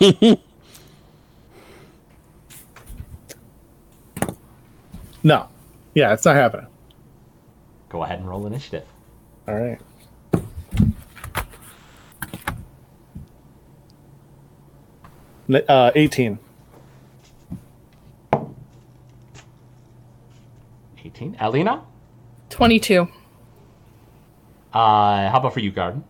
no. 5.22 5.48
Yeah, 5.94 6.12
it's 6.12 6.24
not 6.24 6.36
happening. 6.36 6.66
Go 7.92 8.02
ahead 8.04 8.18
and 8.20 8.26
roll 8.28 8.46
initiative. 8.46 8.86
All 9.46 9.54
right. 9.54 9.78
N- 15.48 15.64
Uh, 15.68 15.90
18. 15.94 16.38
18. 21.04 21.36
Elena? 21.40 21.82
22. 22.50 23.08
Uh, 24.72 25.28
how 25.30 25.38
about 25.38 25.52
for 25.52 25.60
you, 25.60 25.70
Garden? 25.70 26.04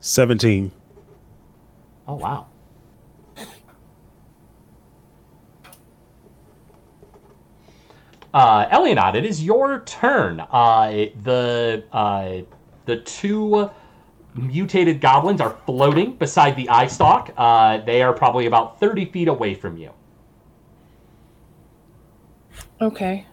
Seventeen. 0.00 0.70
Oh, 2.06 2.14
wow. 2.14 2.46
Uh, 8.36 8.68
it 9.14 9.24
is 9.24 9.42
your 9.42 9.80
turn. 9.86 10.40
Uh, 10.40 11.06
the 11.22 11.82
uh, 11.90 12.42
the 12.84 12.96
two 12.96 13.70
mutated 14.34 15.00
goblins 15.00 15.40
are 15.40 15.56
floating 15.64 16.16
beside 16.16 16.54
the 16.54 16.68
eye 16.68 16.86
stalk. 16.86 17.32
Uh, 17.38 17.78
they 17.78 18.02
are 18.02 18.12
probably 18.12 18.44
about 18.44 18.78
30 18.78 19.06
feet 19.06 19.28
away 19.28 19.54
from 19.54 19.78
you. 19.78 19.90
Okay. 22.78 23.24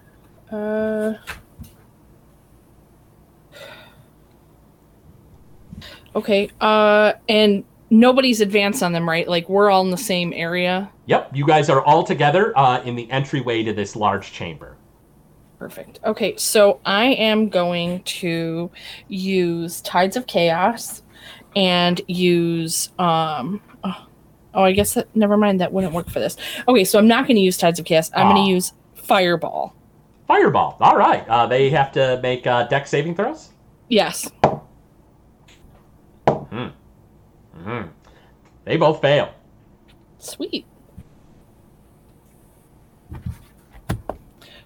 Uh. 0.49 1.15
Okay. 6.15 6.49
Uh, 6.61 7.11
and 7.27 7.65
nobody's 7.89 8.39
advanced 8.39 8.81
on 8.81 8.93
them, 8.93 9.09
right? 9.09 9.27
Like 9.27 9.49
we're 9.49 9.69
all 9.69 9.83
in 9.83 9.91
the 9.91 9.97
same 9.97 10.31
area. 10.31 10.89
Yep, 11.07 11.31
you 11.33 11.45
guys 11.45 11.69
are 11.69 11.81
all 11.81 12.05
together 12.05 12.57
uh, 12.57 12.81
in 12.83 12.95
the 12.95 13.11
entryway 13.11 13.63
to 13.63 13.73
this 13.73 13.97
large 13.97 14.31
chamber. 14.31 14.77
Perfect. 15.63 16.01
Okay, 16.03 16.35
so 16.35 16.81
I 16.85 17.05
am 17.13 17.47
going 17.47 18.03
to 18.03 18.69
use 19.07 19.79
Tides 19.79 20.17
of 20.17 20.27
Chaos 20.27 21.03
and 21.55 22.01
use 22.09 22.89
um 22.99 23.61
oh, 23.85 24.05
oh, 24.55 24.63
I 24.63 24.73
guess 24.73 24.95
that 24.95 25.07
never 25.15 25.37
mind 25.37 25.61
that 25.61 25.71
wouldn't 25.71 25.93
work 25.93 26.09
for 26.09 26.19
this. 26.19 26.35
Okay, 26.67 26.83
so 26.83 26.99
I'm 26.99 27.07
not 27.07 27.27
going 27.27 27.37
to 27.37 27.41
use 27.41 27.55
Tides 27.57 27.79
of 27.79 27.85
Chaos. 27.85 28.11
I'm 28.13 28.27
going 28.27 28.43
to 28.45 28.51
use 28.51 28.73
Fireball. 28.95 29.73
Fireball. 30.27 30.75
All 30.81 30.97
right. 30.97 31.25
Uh, 31.29 31.47
they 31.47 31.69
have 31.69 31.93
to 31.93 32.19
make 32.21 32.45
uh, 32.45 32.63
Dex 32.67 32.89
saving 32.89 33.15
throws. 33.15 33.51
Yes. 33.87 34.29
Hmm. 36.27 36.67
Mhm. 37.57 37.89
They 38.65 38.75
both 38.75 38.99
fail. 38.99 39.33
Sweet. 40.17 40.65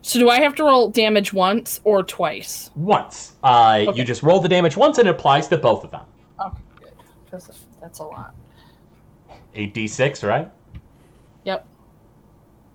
So 0.08 0.20
do 0.20 0.30
I 0.30 0.40
have 0.40 0.56
to 0.56 0.64
roll 0.64 0.90
damage 0.90 1.34
once 1.34 1.82
or 1.84 2.02
twice? 2.02 2.72
Once. 2.76 3.34
Uh, 3.44 3.84
Okay. 3.90 4.00
You 4.00 4.06
just 4.06 4.24
roll 4.24 4.40
the 4.40 4.48
damage 4.48 4.78
once 4.78 5.00
and 5.00 5.08
it 5.10 5.12
applies 5.12 5.50
to 5.50 5.58
both 5.58 5.84
of 5.84 5.92
them. 5.92 6.06
Okay, 6.40 6.58
good. 6.80 7.42
that's 7.82 8.00
a 8.00 8.04
lot. 8.06 8.34
8d6, 9.54 10.26
right? 10.26 10.50
Yep. 11.44 11.68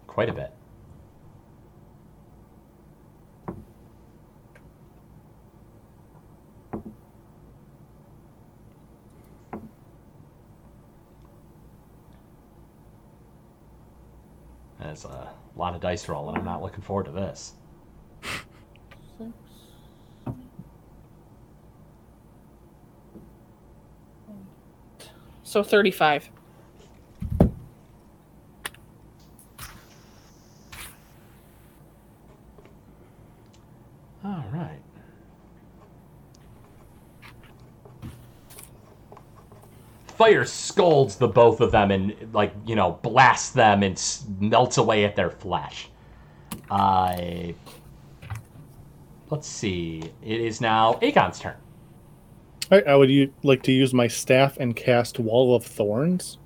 Quite 0.06 0.28
a 0.28 0.32
bit. 0.34 0.52
That's 14.78 15.06
a 15.06 15.32
lot 15.58 15.74
of 15.74 15.80
dice 15.80 16.08
rolling. 16.08 16.36
I'm 16.36 16.44
not 16.44 16.62
looking 16.62 16.82
forward 16.82 17.04
to 17.04 17.12
this. 17.12 17.54
So 25.52 25.62
35. 25.62 26.30
All 34.24 34.44
right. 34.50 34.78
Fire 40.06 40.46
scolds 40.72 41.16
the 41.16 41.28
both 41.28 41.60
of 41.60 41.70
them 41.70 41.90
and, 41.90 42.14
like, 42.32 42.52
you 42.66 42.74
know, 42.74 42.98
blasts 43.02 43.50
them 43.50 43.82
and 43.82 43.96
s- 43.96 44.26
melts 44.40 44.78
away 44.78 45.04
at 45.04 45.14
their 45.16 45.30
flesh. 45.30 45.88
Uh, 46.70 47.52
let's 49.30 49.46
see. 49.46 50.02
It 50.24 50.40
is 50.40 50.60
now 50.60 50.94
Aegon's 51.02 51.38
turn. 51.40 51.56
I 52.70 52.94
would 52.94 53.10
u- 53.10 53.32
like 53.42 53.62
to 53.64 53.72
use 53.72 53.92
my 53.92 54.08
staff 54.08 54.56
and 54.58 54.74
cast 54.74 55.18
Wall 55.18 55.54
of 55.54 55.62
Thorns. 55.64 56.38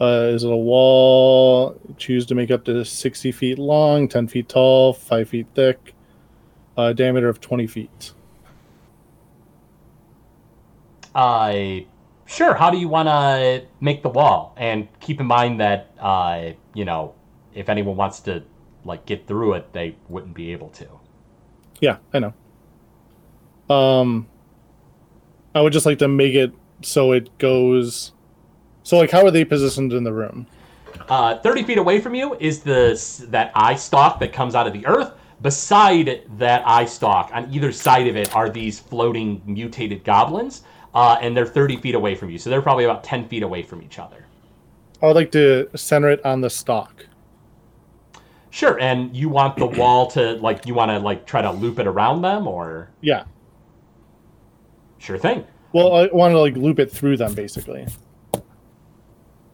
Uh, 0.00 0.30
is 0.32 0.44
it 0.44 0.50
a 0.50 0.56
wall? 0.56 1.78
Choose 1.98 2.24
to 2.26 2.34
make 2.34 2.50
up 2.50 2.64
to 2.64 2.84
60 2.84 3.32
feet 3.32 3.58
long, 3.58 4.08
10 4.08 4.28
feet 4.28 4.48
tall, 4.48 4.92
5 4.92 5.28
feet 5.28 5.46
thick, 5.54 5.92
uh, 6.76 6.92
diameter 6.92 7.28
of 7.28 7.40
20 7.40 7.66
feet. 7.66 8.12
Uh, 11.14 11.80
sure. 12.26 12.54
How 12.54 12.70
do 12.70 12.78
you 12.78 12.88
want 12.88 13.08
to 13.08 13.66
make 13.80 14.02
the 14.02 14.08
wall? 14.08 14.54
And 14.56 14.88
keep 15.00 15.20
in 15.20 15.26
mind 15.26 15.60
that, 15.60 15.92
uh, 15.98 16.50
you 16.74 16.84
know, 16.84 17.14
if 17.54 17.68
anyone 17.68 17.96
wants 17.96 18.20
to, 18.20 18.42
like, 18.84 19.06
get 19.06 19.26
through 19.26 19.54
it, 19.54 19.72
they 19.72 19.96
wouldn't 20.08 20.34
be 20.34 20.52
able 20.52 20.68
to. 20.70 20.86
Yeah, 21.80 21.96
I 22.12 22.18
know. 22.18 23.74
Um, 23.74 24.28
I 25.54 25.60
would 25.60 25.72
just 25.72 25.86
like 25.86 25.98
to 25.98 26.08
make 26.08 26.34
it 26.34 26.52
so 26.82 27.12
it 27.12 27.36
goes. 27.38 28.12
So, 28.82 28.98
like, 28.98 29.10
how 29.10 29.24
are 29.24 29.30
they 29.30 29.44
positioned 29.44 29.92
in 29.92 30.04
the 30.04 30.12
room? 30.12 30.46
Uh, 31.08 31.38
30 31.38 31.64
feet 31.64 31.78
away 31.78 32.00
from 32.00 32.14
you 32.14 32.36
is 32.40 32.60
the 32.60 33.00
that 33.28 33.50
eye 33.54 33.74
stalk 33.74 34.20
that 34.20 34.32
comes 34.32 34.54
out 34.54 34.66
of 34.66 34.72
the 34.72 34.86
earth. 34.86 35.12
Beside 35.42 36.22
that 36.36 36.62
eye 36.66 36.84
stalk, 36.84 37.30
on 37.32 37.52
either 37.52 37.72
side 37.72 38.06
of 38.06 38.16
it, 38.16 38.34
are 38.36 38.50
these 38.50 38.78
floating 38.78 39.40
mutated 39.46 40.04
goblins, 40.04 40.62
uh, 40.94 41.18
and 41.20 41.36
they're 41.36 41.46
30 41.46 41.76
feet 41.76 41.94
away 41.94 42.14
from 42.14 42.30
you. 42.30 42.38
So 42.38 42.50
they're 42.50 42.62
probably 42.62 42.84
about 42.84 43.04
10 43.04 43.28
feet 43.28 43.42
away 43.42 43.62
from 43.62 43.82
each 43.82 43.98
other. 43.98 44.26
I 45.02 45.06
would 45.06 45.16
like 45.16 45.32
to 45.32 45.68
center 45.76 46.10
it 46.10 46.24
on 46.26 46.40
the 46.40 46.50
stalk. 46.50 47.06
Sure, 48.50 48.78
and 48.80 49.16
you 49.16 49.28
want 49.28 49.56
the 49.56 49.66
wall 49.66 50.10
to 50.10 50.32
like 50.34 50.66
you 50.66 50.74
want 50.74 50.90
to 50.90 50.98
like 50.98 51.24
try 51.24 51.40
to 51.40 51.50
loop 51.52 51.78
it 51.78 51.86
around 51.86 52.22
them, 52.22 52.48
or 52.48 52.90
Yeah. 53.00 53.24
sure 54.98 55.16
thing. 55.16 55.44
Well, 55.72 55.94
I 55.94 56.08
want 56.08 56.32
to 56.32 56.38
like 56.40 56.56
loop 56.56 56.80
it 56.80 56.90
through 56.90 57.16
them, 57.16 57.32
basically. 57.34 57.86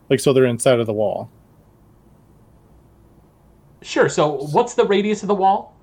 Like 0.09 0.19
so, 0.19 0.33
they're 0.33 0.47
inside 0.47 0.81
of 0.81 0.87
the 0.87 0.95
wall. 0.95 1.31
Sure. 3.83 4.09
So 4.09 4.29
what's 4.53 4.75
the 4.75 4.85
radius 4.85 5.23
of 5.23 5.29
the 5.29 5.35
wall? 5.35 5.77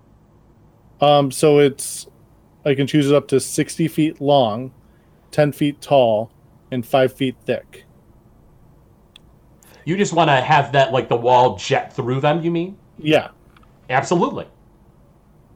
Um, 1.00 1.32
so 1.32 1.60
it's 1.60 2.08
I 2.66 2.74
can 2.76 2.88
choose 2.88 3.10
it 3.10 3.16
up 3.16 3.28
to 3.30 3.40
sixty 3.40 3.88
feet 3.88 4.20
long, 4.20 4.72
ten 5.34 5.52
feet 5.52 5.82
tall, 5.82 6.32
and 6.72 6.86
five 6.86 7.12
feet 7.12 7.36
thick. 7.46 7.84
You 9.84 9.98
just 9.98 10.14
want 10.14 10.30
to 10.30 10.40
have 10.40 10.72
that 10.72 10.94
like 10.94 11.10
the 11.10 11.18
wall 11.18 11.58
jet 11.58 11.94
through 11.94 12.22
them. 12.22 12.42
You 12.42 12.52
mean? 12.52 12.78
Yeah. 12.98 13.32
Absolutely. 13.90 14.48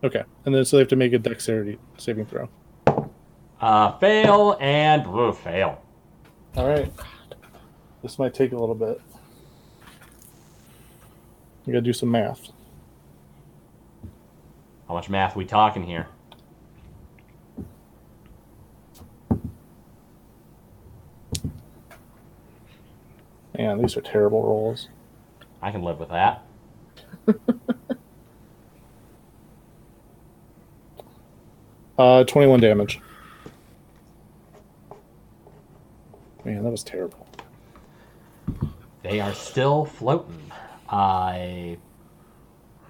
Okay. 0.03 0.23
And 0.45 0.53
then 0.53 0.65
so 0.65 0.75
they 0.75 0.81
have 0.81 0.89
to 0.89 0.97
make 0.97 1.13
a 1.13 1.19
dexterity 1.19 1.79
saving 1.97 2.25
throw. 2.25 2.49
Uh, 3.61 3.97
fail 3.99 4.57
and 4.59 5.07
ugh, 5.07 5.35
fail. 5.35 5.81
All 6.57 6.67
right. 6.67 6.91
This 8.03 8.19
might 8.19 8.33
take 8.33 8.51
a 8.51 8.57
little 8.57 8.75
bit. 8.75 8.99
You 11.65 11.73
gotta 11.73 11.81
do 11.81 11.93
some 11.93 12.11
math. 12.11 12.49
How 14.87 14.93
much 14.93 15.09
math 15.09 15.35
we 15.35 15.45
talking 15.45 15.83
here? 15.83 16.07
Man, 23.57 23.81
these 23.81 23.97
are 23.97 24.01
terrible 24.01 24.43
rolls. 24.43 24.87
I 25.61 25.71
can 25.71 25.81
live 25.81 25.99
with 25.99 26.09
that. 26.09 26.43
Uh, 31.97 32.23
twenty-one 32.25 32.59
damage. 32.59 32.99
Man, 36.45 36.63
that 36.63 36.69
was 36.69 36.83
terrible. 36.83 37.27
They 39.01 39.19
are 39.19 39.33
still 39.33 39.85
floating. 39.85 40.51
I. 40.89 41.77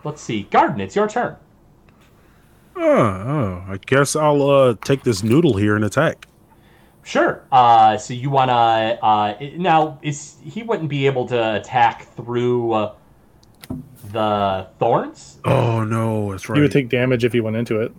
Let's 0.04 0.22
see. 0.22 0.44
Garden, 0.44 0.82
it's 0.82 0.96
your 0.96 1.08
turn. 1.08 1.38
Oh, 2.76 2.82
oh, 2.82 3.64
I 3.68 3.78
guess 3.86 4.16
I'll 4.16 4.50
uh, 4.50 4.76
take 4.84 5.04
this 5.04 5.24
noodle 5.24 5.56
here 5.58 5.76
and 5.76 5.86
attack. 5.86 6.28
Sure. 7.08 7.42
Uh, 7.54 7.98
so 7.98 8.14
you 8.14 8.30
want 8.30 8.50
to. 8.50 8.54
Uh, 8.54 9.38
now, 9.56 9.98
is 10.02 10.36
he 10.44 10.62
wouldn't 10.62 10.90
be 10.90 11.06
able 11.06 11.26
to 11.28 11.56
attack 11.56 12.14
through 12.18 12.74
uh, 12.74 12.96
the 14.12 14.68
thorns? 14.78 15.38
Oh 15.46 15.86
no, 15.86 16.32
that's 16.32 16.50
right. 16.50 16.58
You 16.58 16.64
would 16.64 16.74
take 16.74 16.90
damage 16.90 17.24
if 17.24 17.34
you 17.34 17.44
went 17.44 17.56
into 17.56 17.80
it. 17.80 17.94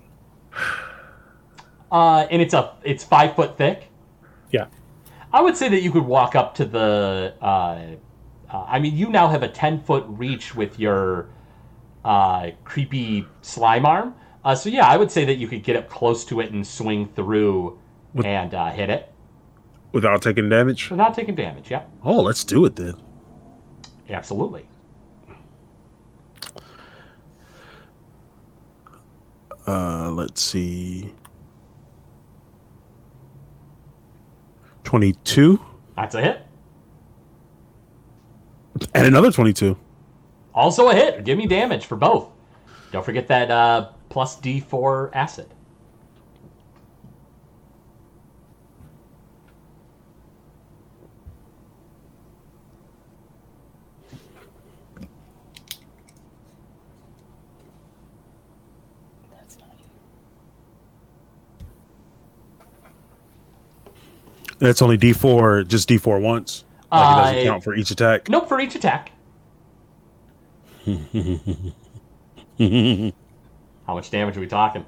Uh, 1.91 2.27
and 2.31 2.43
it's 2.43 2.53
a 2.53 2.75
it's 2.83 3.03
five 3.03 3.35
foot 3.35 3.57
thick. 3.57 3.89
Yeah. 4.51 4.67
I 5.33 5.41
would 5.41 5.57
say 5.57 5.71
that 5.71 5.81
you 5.81 5.91
could 5.91 6.05
walk 6.05 6.35
up 6.35 6.55
to 6.57 6.67
the. 6.67 7.33
Uh, 7.41 7.45
uh, 8.51 8.65
I 8.69 8.79
mean, 8.79 8.95
you 8.95 9.09
now 9.09 9.29
have 9.29 9.43
a 9.43 9.49
ten 9.49 9.81
foot 9.81 10.05
reach 10.07 10.55
with 10.55 10.79
your 10.79 11.31
uh, 12.05 12.51
creepy 12.65 13.27
slime 13.41 13.87
arm. 13.87 14.15
Uh, 14.45 14.55
so 14.55 14.69
yeah, 14.69 14.87
I 14.87 14.99
would 14.99 15.11
say 15.11 15.25
that 15.25 15.37
you 15.37 15.49
could 15.49 15.63
get 15.63 15.77
up 15.77 15.89
close 15.89 16.27
to 16.27 16.41
it 16.41 16.53
and 16.53 16.67
swing 16.67 17.09
through 17.09 17.79
With- 18.15 18.27
and 18.27 18.55
uh, 18.55 18.71
hit 18.71 18.91
it 18.91 19.13
Without 19.93 20.21
taking 20.23 20.49
damage. 20.49 20.91
without 20.91 21.15
taking 21.15 21.35
damage. 21.35 21.71
Yeah, 21.71 21.83
Oh, 22.05 22.21
let's 22.21 22.45
do 22.45 22.65
it 22.67 22.77
then. 22.77 22.95
absolutely. 24.11 24.67
Uh, 29.67 30.11
let's 30.11 30.41
see. 30.43 31.13
Twenty-two 34.85 35.61
That's 35.97 36.15
a 36.15 36.23
hit. 36.23 36.47
and 38.95 39.07
another 39.07 39.31
twenty-two. 39.31 39.77
Also 40.55 40.89
a 40.89 40.95
hit. 40.95 41.25
Give 41.25 41.37
me 41.37 41.47
damage 41.47 41.85
for 41.85 41.97
both. 41.97 42.31
Don't 42.91 43.05
forget 43.05 43.27
that 43.29 43.51
uh, 43.51 43.91
plus 44.09 44.41
D4 44.41 45.11
acid. 45.15 45.47
That's 64.69 64.83
only 64.83 64.99
D 64.99 65.15
four, 65.15 65.63
just 65.63 65.89
D 65.89 65.97
four 65.97 66.21
once. 66.21 66.65
Like 66.93 67.01
it 67.01 67.23
doesn't 67.23 67.45
count 67.45 67.65
for 67.65 67.75
each 67.75 67.91
attack. 67.91 68.29
Nope, 68.29 68.47
for 68.51 68.61
each 68.61 68.75
attack. 68.75 69.13
How 73.87 73.95
much 73.95 74.11
damage 74.11 74.37
are 74.37 74.41
we 74.41 74.47
talking? 74.47 74.85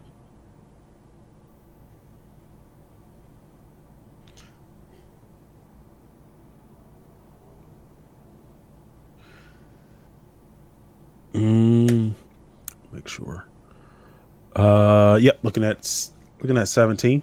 Mm, 11.33 12.15
make 12.93 13.09
sure. 13.09 13.47
Uh, 14.55 15.19
yep. 15.23 15.39
Looking 15.43 15.65
at 15.65 16.11
looking 16.43 16.59
at 16.59 16.69
seventeen. 16.69 17.23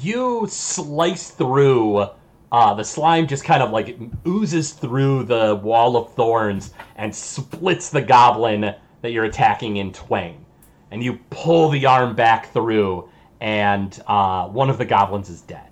You 0.00 0.46
slice 0.48 1.30
through. 1.30 2.06
Uh, 2.50 2.74
the 2.74 2.84
slime 2.84 3.26
just 3.26 3.44
kind 3.44 3.62
of 3.62 3.70
like 3.70 3.98
oozes 4.26 4.72
through 4.72 5.24
the 5.24 5.56
wall 5.62 5.96
of 5.96 6.12
thorns 6.14 6.74
and 6.96 7.14
splits 7.14 7.88
the 7.90 8.02
goblin 8.02 8.74
that 9.00 9.10
you're 9.12 9.24
attacking 9.24 9.78
in 9.78 9.92
twain. 9.92 10.44
And 10.90 11.02
you 11.02 11.18
pull 11.30 11.70
the 11.70 11.86
arm 11.86 12.14
back 12.14 12.52
through, 12.52 13.08
and 13.40 13.98
uh, 14.06 14.48
one 14.48 14.68
of 14.68 14.76
the 14.76 14.84
goblins 14.84 15.30
is 15.30 15.40
dead. 15.40 15.68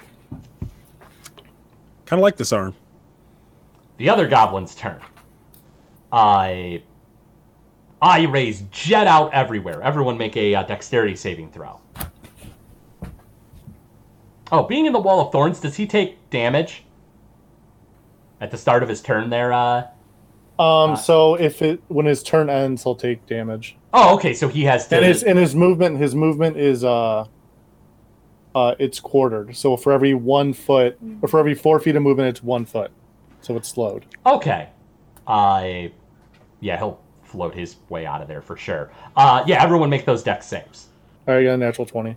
Kind 2.06 2.18
of 2.18 2.20
like 2.20 2.36
this 2.36 2.52
arm. 2.52 2.74
The 3.98 4.08
other 4.08 4.26
goblin's 4.26 4.74
turn. 4.74 5.00
I. 6.12 6.82
Eye 8.02 8.22
rays 8.22 8.64
jet 8.70 9.06
out 9.06 9.34
everywhere. 9.34 9.82
Everyone 9.82 10.16
make 10.16 10.34
a 10.38 10.54
uh, 10.54 10.62
dexterity 10.62 11.14
saving 11.14 11.50
throw. 11.52 11.78
Oh, 14.52 14.64
being 14.64 14.86
in 14.86 14.92
the 14.92 14.98
wall 14.98 15.20
of 15.20 15.32
thorns, 15.32 15.60
does 15.60 15.76
he 15.76 15.86
take 15.86 16.30
damage? 16.30 16.84
At 18.40 18.50
the 18.50 18.56
start 18.56 18.82
of 18.82 18.88
his 18.88 19.02
turn 19.02 19.30
there, 19.30 19.52
uh. 19.52 19.86
Um, 20.58 20.96
so 20.96 21.36
if 21.36 21.62
it 21.62 21.82
when 21.88 22.06
his 22.06 22.22
turn 22.22 22.50
ends, 22.50 22.82
he'll 22.82 22.94
take 22.94 23.24
damage. 23.26 23.76
Oh, 23.94 24.14
okay, 24.16 24.34
so 24.34 24.48
he 24.48 24.64
has 24.64 24.86
to. 24.88 24.96
And 24.96 25.04
his 25.04 25.22
and 25.22 25.38
his 25.38 25.54
movement, 25.54 25.98
his 25.98 26.14
movement 26.14 26.56
is 26.56 26.84
uh, 26.84 27.26
uh, 28.54 28.74
it's 28.78 29.00
quartered. 29.00 29.56
So 29.56 29.76
for 29.76 29.92
every 29.92 30.14
one 30.14 30.52
foot, 30.52 30.98
or 31.22 31.28
for 31.28 31.40
every 31.40 31.54
four 31.54 31.80
feet 31.80 31.96
of 31.96 32.02
movement, 32.02 32.28
it's 32.28 32.42
one 32.42 32.66
foot. 32.66 32.90
So 33.40 33.56
it's 33.56 33.68
slowed. 33.68 34.04
Okay. 34.26 34.68
I. 35.26 35.92
yeah, 36.60 36.76
he'll 36.76 37.00
float 37.22 37.54
his 37.54 37.76
way 37.88 38.04
out 38.04 38.20
of 38.20 38.28
there 38.28 38.42
for 38.42 38.56
sure. 38.56 38.90
Uh, 39.16 39.42
yeah, 39.46 39.62
everyone 39.62 39.88
make 39.88 40.04
those 40.04 40.22
Dex 40.22 40.46
saves. 40.46 40.88
All 41.26 41.34
right, 41.34 41.40
I 41.40 41.44
got 41.44 41.54
a 41.54 41.56
natural 41.56 41.86
twenty. 41.86 42.16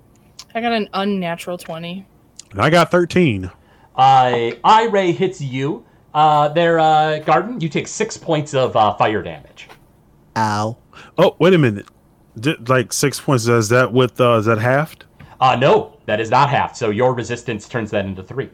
I 0.56 0.62
got 0.62 0.72
an 0.72 0.90
unnatural 0.94 1.58
20. 1.58 2.06
And 2.54 2.62
I 2.62 2.70
got 2.70 2.92
thirteen. 2.92 3.52
Uh, 3.96 4.52
Eye 4.64 4.88
ray 4.92 5.12
hits 5.12 5.42
you. 5.42 5.86
Uh, 6.14 6.48
there, 6.50 6.80
uh, 6.80 7.20
Garden, 7.20 7.60
you 7.60 7.68
take 7.68 7.88
six 7.88 8.18
points 8.18 8.54
of 8.54 8.76
uh, 8.76 8.94
fire 8.94 9.24
damage. 9.24 9.68
Ow. 10.38 10.78
Oh, 11.18 11.36
wait 11.40 11.54
a 11.54 11.58
minute. 11.58 11.88
Did, 12.40 12.70
like 12.70 12.94
six 12.94 13.20
points. 13.20 13.48
Is 13.48 13.70
that 13.70 13.92
with? 13.92 14.22
Uh, 14.22 14.34
is 14.34 14.46
that 14.46 14.60
halved? 14.60 15.06
Uh, 15.40 15.56
no, 15.56 15.98
that 16.06 16.20
is 16.20 16.30
not 16.30 16.50
half, 16.50 16.76
so 16.76 16.92
your 16.92 17.14
resistance 17.14 17.68
turns 17.68 17.92
that 17.92 18.06
into 18.06 18.24
three. 18.24 18.50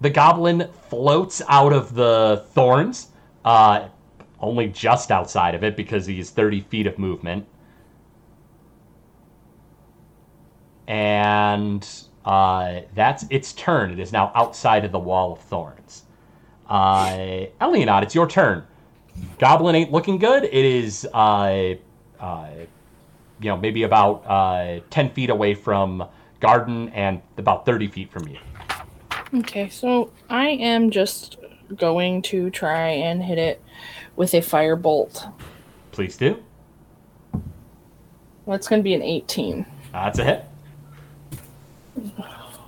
The 0.00 0.10
goblin 0.10 0.68
floats 0.88 1.42
out 1.48 1.72
of 1.72 1.94
the 1.94 2.44
thorns, 2.52 3.08
uh, 3.44 3.88
only 4.40 4.68
just 4.68 5.10
outside 5.10 5.54
of 5.54 5.64
it 5.64 5.76
because 5.76 6.06
he's 6.06 6.30
30 6.30 6.60
feet 6.62 6.86
of 6.86 6.98
movement. 6.98 7.46
And 10.86 11.88
uh, 12.24 12.80
that's 12.94 13.24
its 13.30 13.52
turn. 13.52 13.90
It 13.90 13.98
is 13.98 14.12
now 14.12 14.32
outside 14.34 14.84
of 14.84 14.92
the 14.92 14.98
wall 14.98 15.32
of 15.32 15.40
thorns. 15.40 16.04
Uh, 16.68 17.46
it's 17.60 18.14
your 18.14 18.28
turn. 18.28 18.64
Goblin 19.38 19.74
ain't 19.74 19.92
looking 19.92 20.18
good. 20.18 20.44
It 20.44 20.54
is, 20.54 21.06
uh, 21.12 21.74
uh, 22.18 22.48
you 23.40 23.48
know, 23.48 23.56
maybe 23.56 23.82
about 23.82 24.24
uh, 24.26 24.80
10 24.90 25.10
feet 25.10 25.30
away 25.30 25.54
from 25.54 26.06
Garden 26.40 26.88
and 26.90 27.22
about 27.36 27.64
30 27.66 27.88
feet 27.88 28.10
from 28.10 28.28
you. 28.28 28.38
Okay, 29.34 29.68
so 29.68 30.10
I 30.30 30.48
am 30.48 30.90
just 30.90 31.36
going 31.76 32.22
to 32.22 32.50
try 32.50 32.88
and 32.88 33.22
hit 33.22 33.38
it 33.38 33.62
with 34.16 34.34
a 34.34 34.40
fire 34.40 34.76
bolt. 34.76 35.26
Please 35.92 36.16
do. 36.16 36.42
Well, 38.46 38.56
it's 38.56 38.68
going 38.68 38.80
to 38.80 38.84
be 38.84 38.94
an 38.94 39.02
18. 39.02 39.64
That's 39.92 40.18
a 40.18 40.24
hit. 40.24 40.44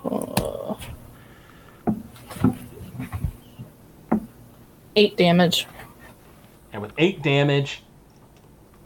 Uh, 0.05 0.75
eight 4.95 5.17
damage. 5.17 5.67
And 6.73 6.83
with 6.83 6.93
eight 6.99 7.23
damage, 7.23 7.83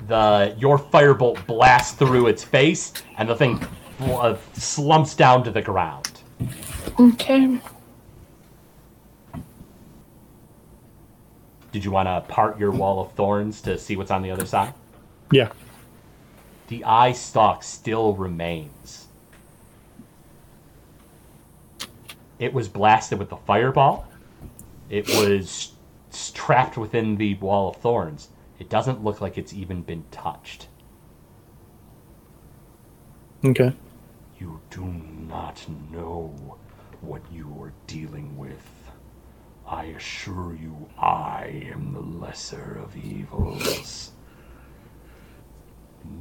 the 0.09 0.55
your 0.59 0.78
firebolt 0.78 1.45
blasts 1.47 1.93
through 1.93 2.28
its 2.28 2.43
face, 2.43 2.93
and 3.18 3.28
the 3.28 3.36
thing 3.36 3.64
uh, 4.01 4.36
slumps 4.55 5.14
down 5.14 5.45
to 5.45 5.51
the 5.51 5.62
ground. 5.62 6.11
Okay. 6.99 7.61
Did 11.72 11.84
you 11.84 11.91
want 11.91 12.09
to 12.09 12.20
part 12.32 12.59
your 12.59 12.72
wall 12.72 13.01
of 13.01 13.12
thorns 13.12 13.61
to 13.62 13.78
see 13.78 13.97
what's 13.97 14.11
on 14.11 14.22
the 14.22 14.30
other 14.30 14.47
side? 14.47 14.74
Yeah. 15.30 15.53
The 16.68 16.84
eye 16.84 17.12
stalk 17.12 17.62
still 17.62 18.14
remains. 18.14 18.99
It 22.41 22.55
was 22.55 22.68
blasted 22.68 23.18
with 23.18 23.28
the 23.28 23.36
fireball. 23.36 24.09
It 24.88 25.07
was 25.09 25.72
trapped 26.34 26.76
within 26.78 27.16
the 27.16 27.34
wall 27.34 27.68
of 27.68 27.76
thorns. 27.76 28.30
It 28.59 28.68
doesn't 28.70 29.05
look 29.05 29.20
like 29.20 29.38
it's 29.38 29.53
even 29.53 29.82
been 29.82 30.05
touched. 30.11 30.66
Okay. 33.45 33.74
You 34.38 34.61
do 34.70 34.84
not 34.84 35.64
know 35.93 36.34
what 37.03 37.20
you 37.30 37.57
are 37.61 37.74
dealing 37.86 38.36
with. 38.38 38.91
I 39.66 39.84
assure 39.84 40.57
you, 40.57 40.88
I 40.99 41.70
am 41.72 41.93
the 41.93 42.01
lesser 42.01 42.80
of 42.82 42.97
evils. 42.97 44.12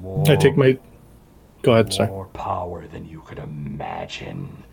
More, 0.02 0.30
I 0.30 0.36
take 0.36 0.58
my. 0.58 0.78
Go 1.62 1.74
ahead. 1.74 1.94
Sorry. 1.94 2.10
more 2.10 2.28
power 2.28 2.88
than 2.88 3.08
you 3.08 3.22
could 3.22 3.40
imagine. 3.40 4.64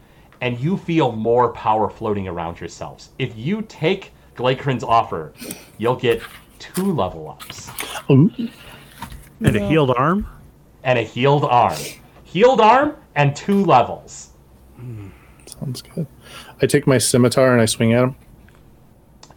And 0.41 0.59
you 0.61 0.77
feel 0.77 1.13
more 1.13 1.53
power 1.53 1.89
floating 1.89 2.29
around 2.29 2.61
yourselves. 2.61 3.11
If 3.19 3.37
you 3.37 3.63
take 3.63 4.13
Glakrin's 4.37 4.85
offer, 4.85 5.33
you'll 5.79 5.97
get 5.97 6.23
two 6.59 6.93
level 6.93 7.29
ups 7.31 7.71
Ooh. 8.11 8.31
And 9.45 9.57
a 9.57 9.69
healed 9.69 9.91
arm. 9.97 10.27
and 10.85 10.99
a 10.99 11.03
healed 11.03 11.45
arm. 11.45 11.77
Healed 12.25 12.61
arm 12.61 12.97
and 13.15 13.35
two 13.37 13.65
levels. 13.65 14.31
Sounds 15.47 15.83
good. 15.83 16.07
I 16.61 16.67
take 16.67 16.87
my 16.87 16.99
scimitar 16.99 17.53
and 17.53 17.61
I 17.63 17.67
swing 17.67 17.93
at 17.93 18.03
him. 18.05 18.17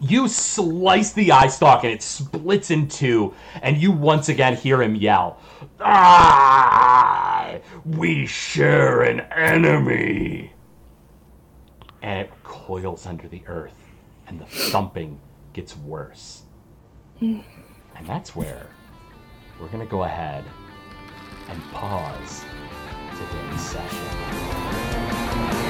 You 0.02 0.28
slice 0.28 1.12
the 1.12 1.30
eye 1.32 1.48
stalk 1.48 1.84
and 1.84 1.92
it 1.92 2.02
splits 2.02 2.70
in 2.70 2.88
two, 2.88 3.34
and 3.60 3.76
you 3.76 3.92
once 3.92 4.30
again 4.30 4.56
hear 4.56 4.80
him 4.82 4.94
yell, 4.94 5.38
Ah! 5.80 7.56
We 7.84 8.24
share 8.26 9.02
an 9.02 9.20
enemy. 9.20 10.52
And 12.02 12.20
it 12.20 12.30
coils 12.42 13.06
under 13.06 13.28
the 13.28 13.42
earth, 13.46 13.74
and 14.26 14.40
the 14.40 14.46
thumping 14.46 15.20
gets 15.52 15.76
worse. 15.76 16.42
And 17.20 17.44
that's 18.06 18.34
where 18.34 18.66
we're 19.60 19.68
going 19.68 19.84
to 19.84 19.90
go 19.90 20.04
ahead 20.04 20.44
and 21.48 21.62
pause 21.72 22.44
today's 23.16 23.60
session. 23.60 25.69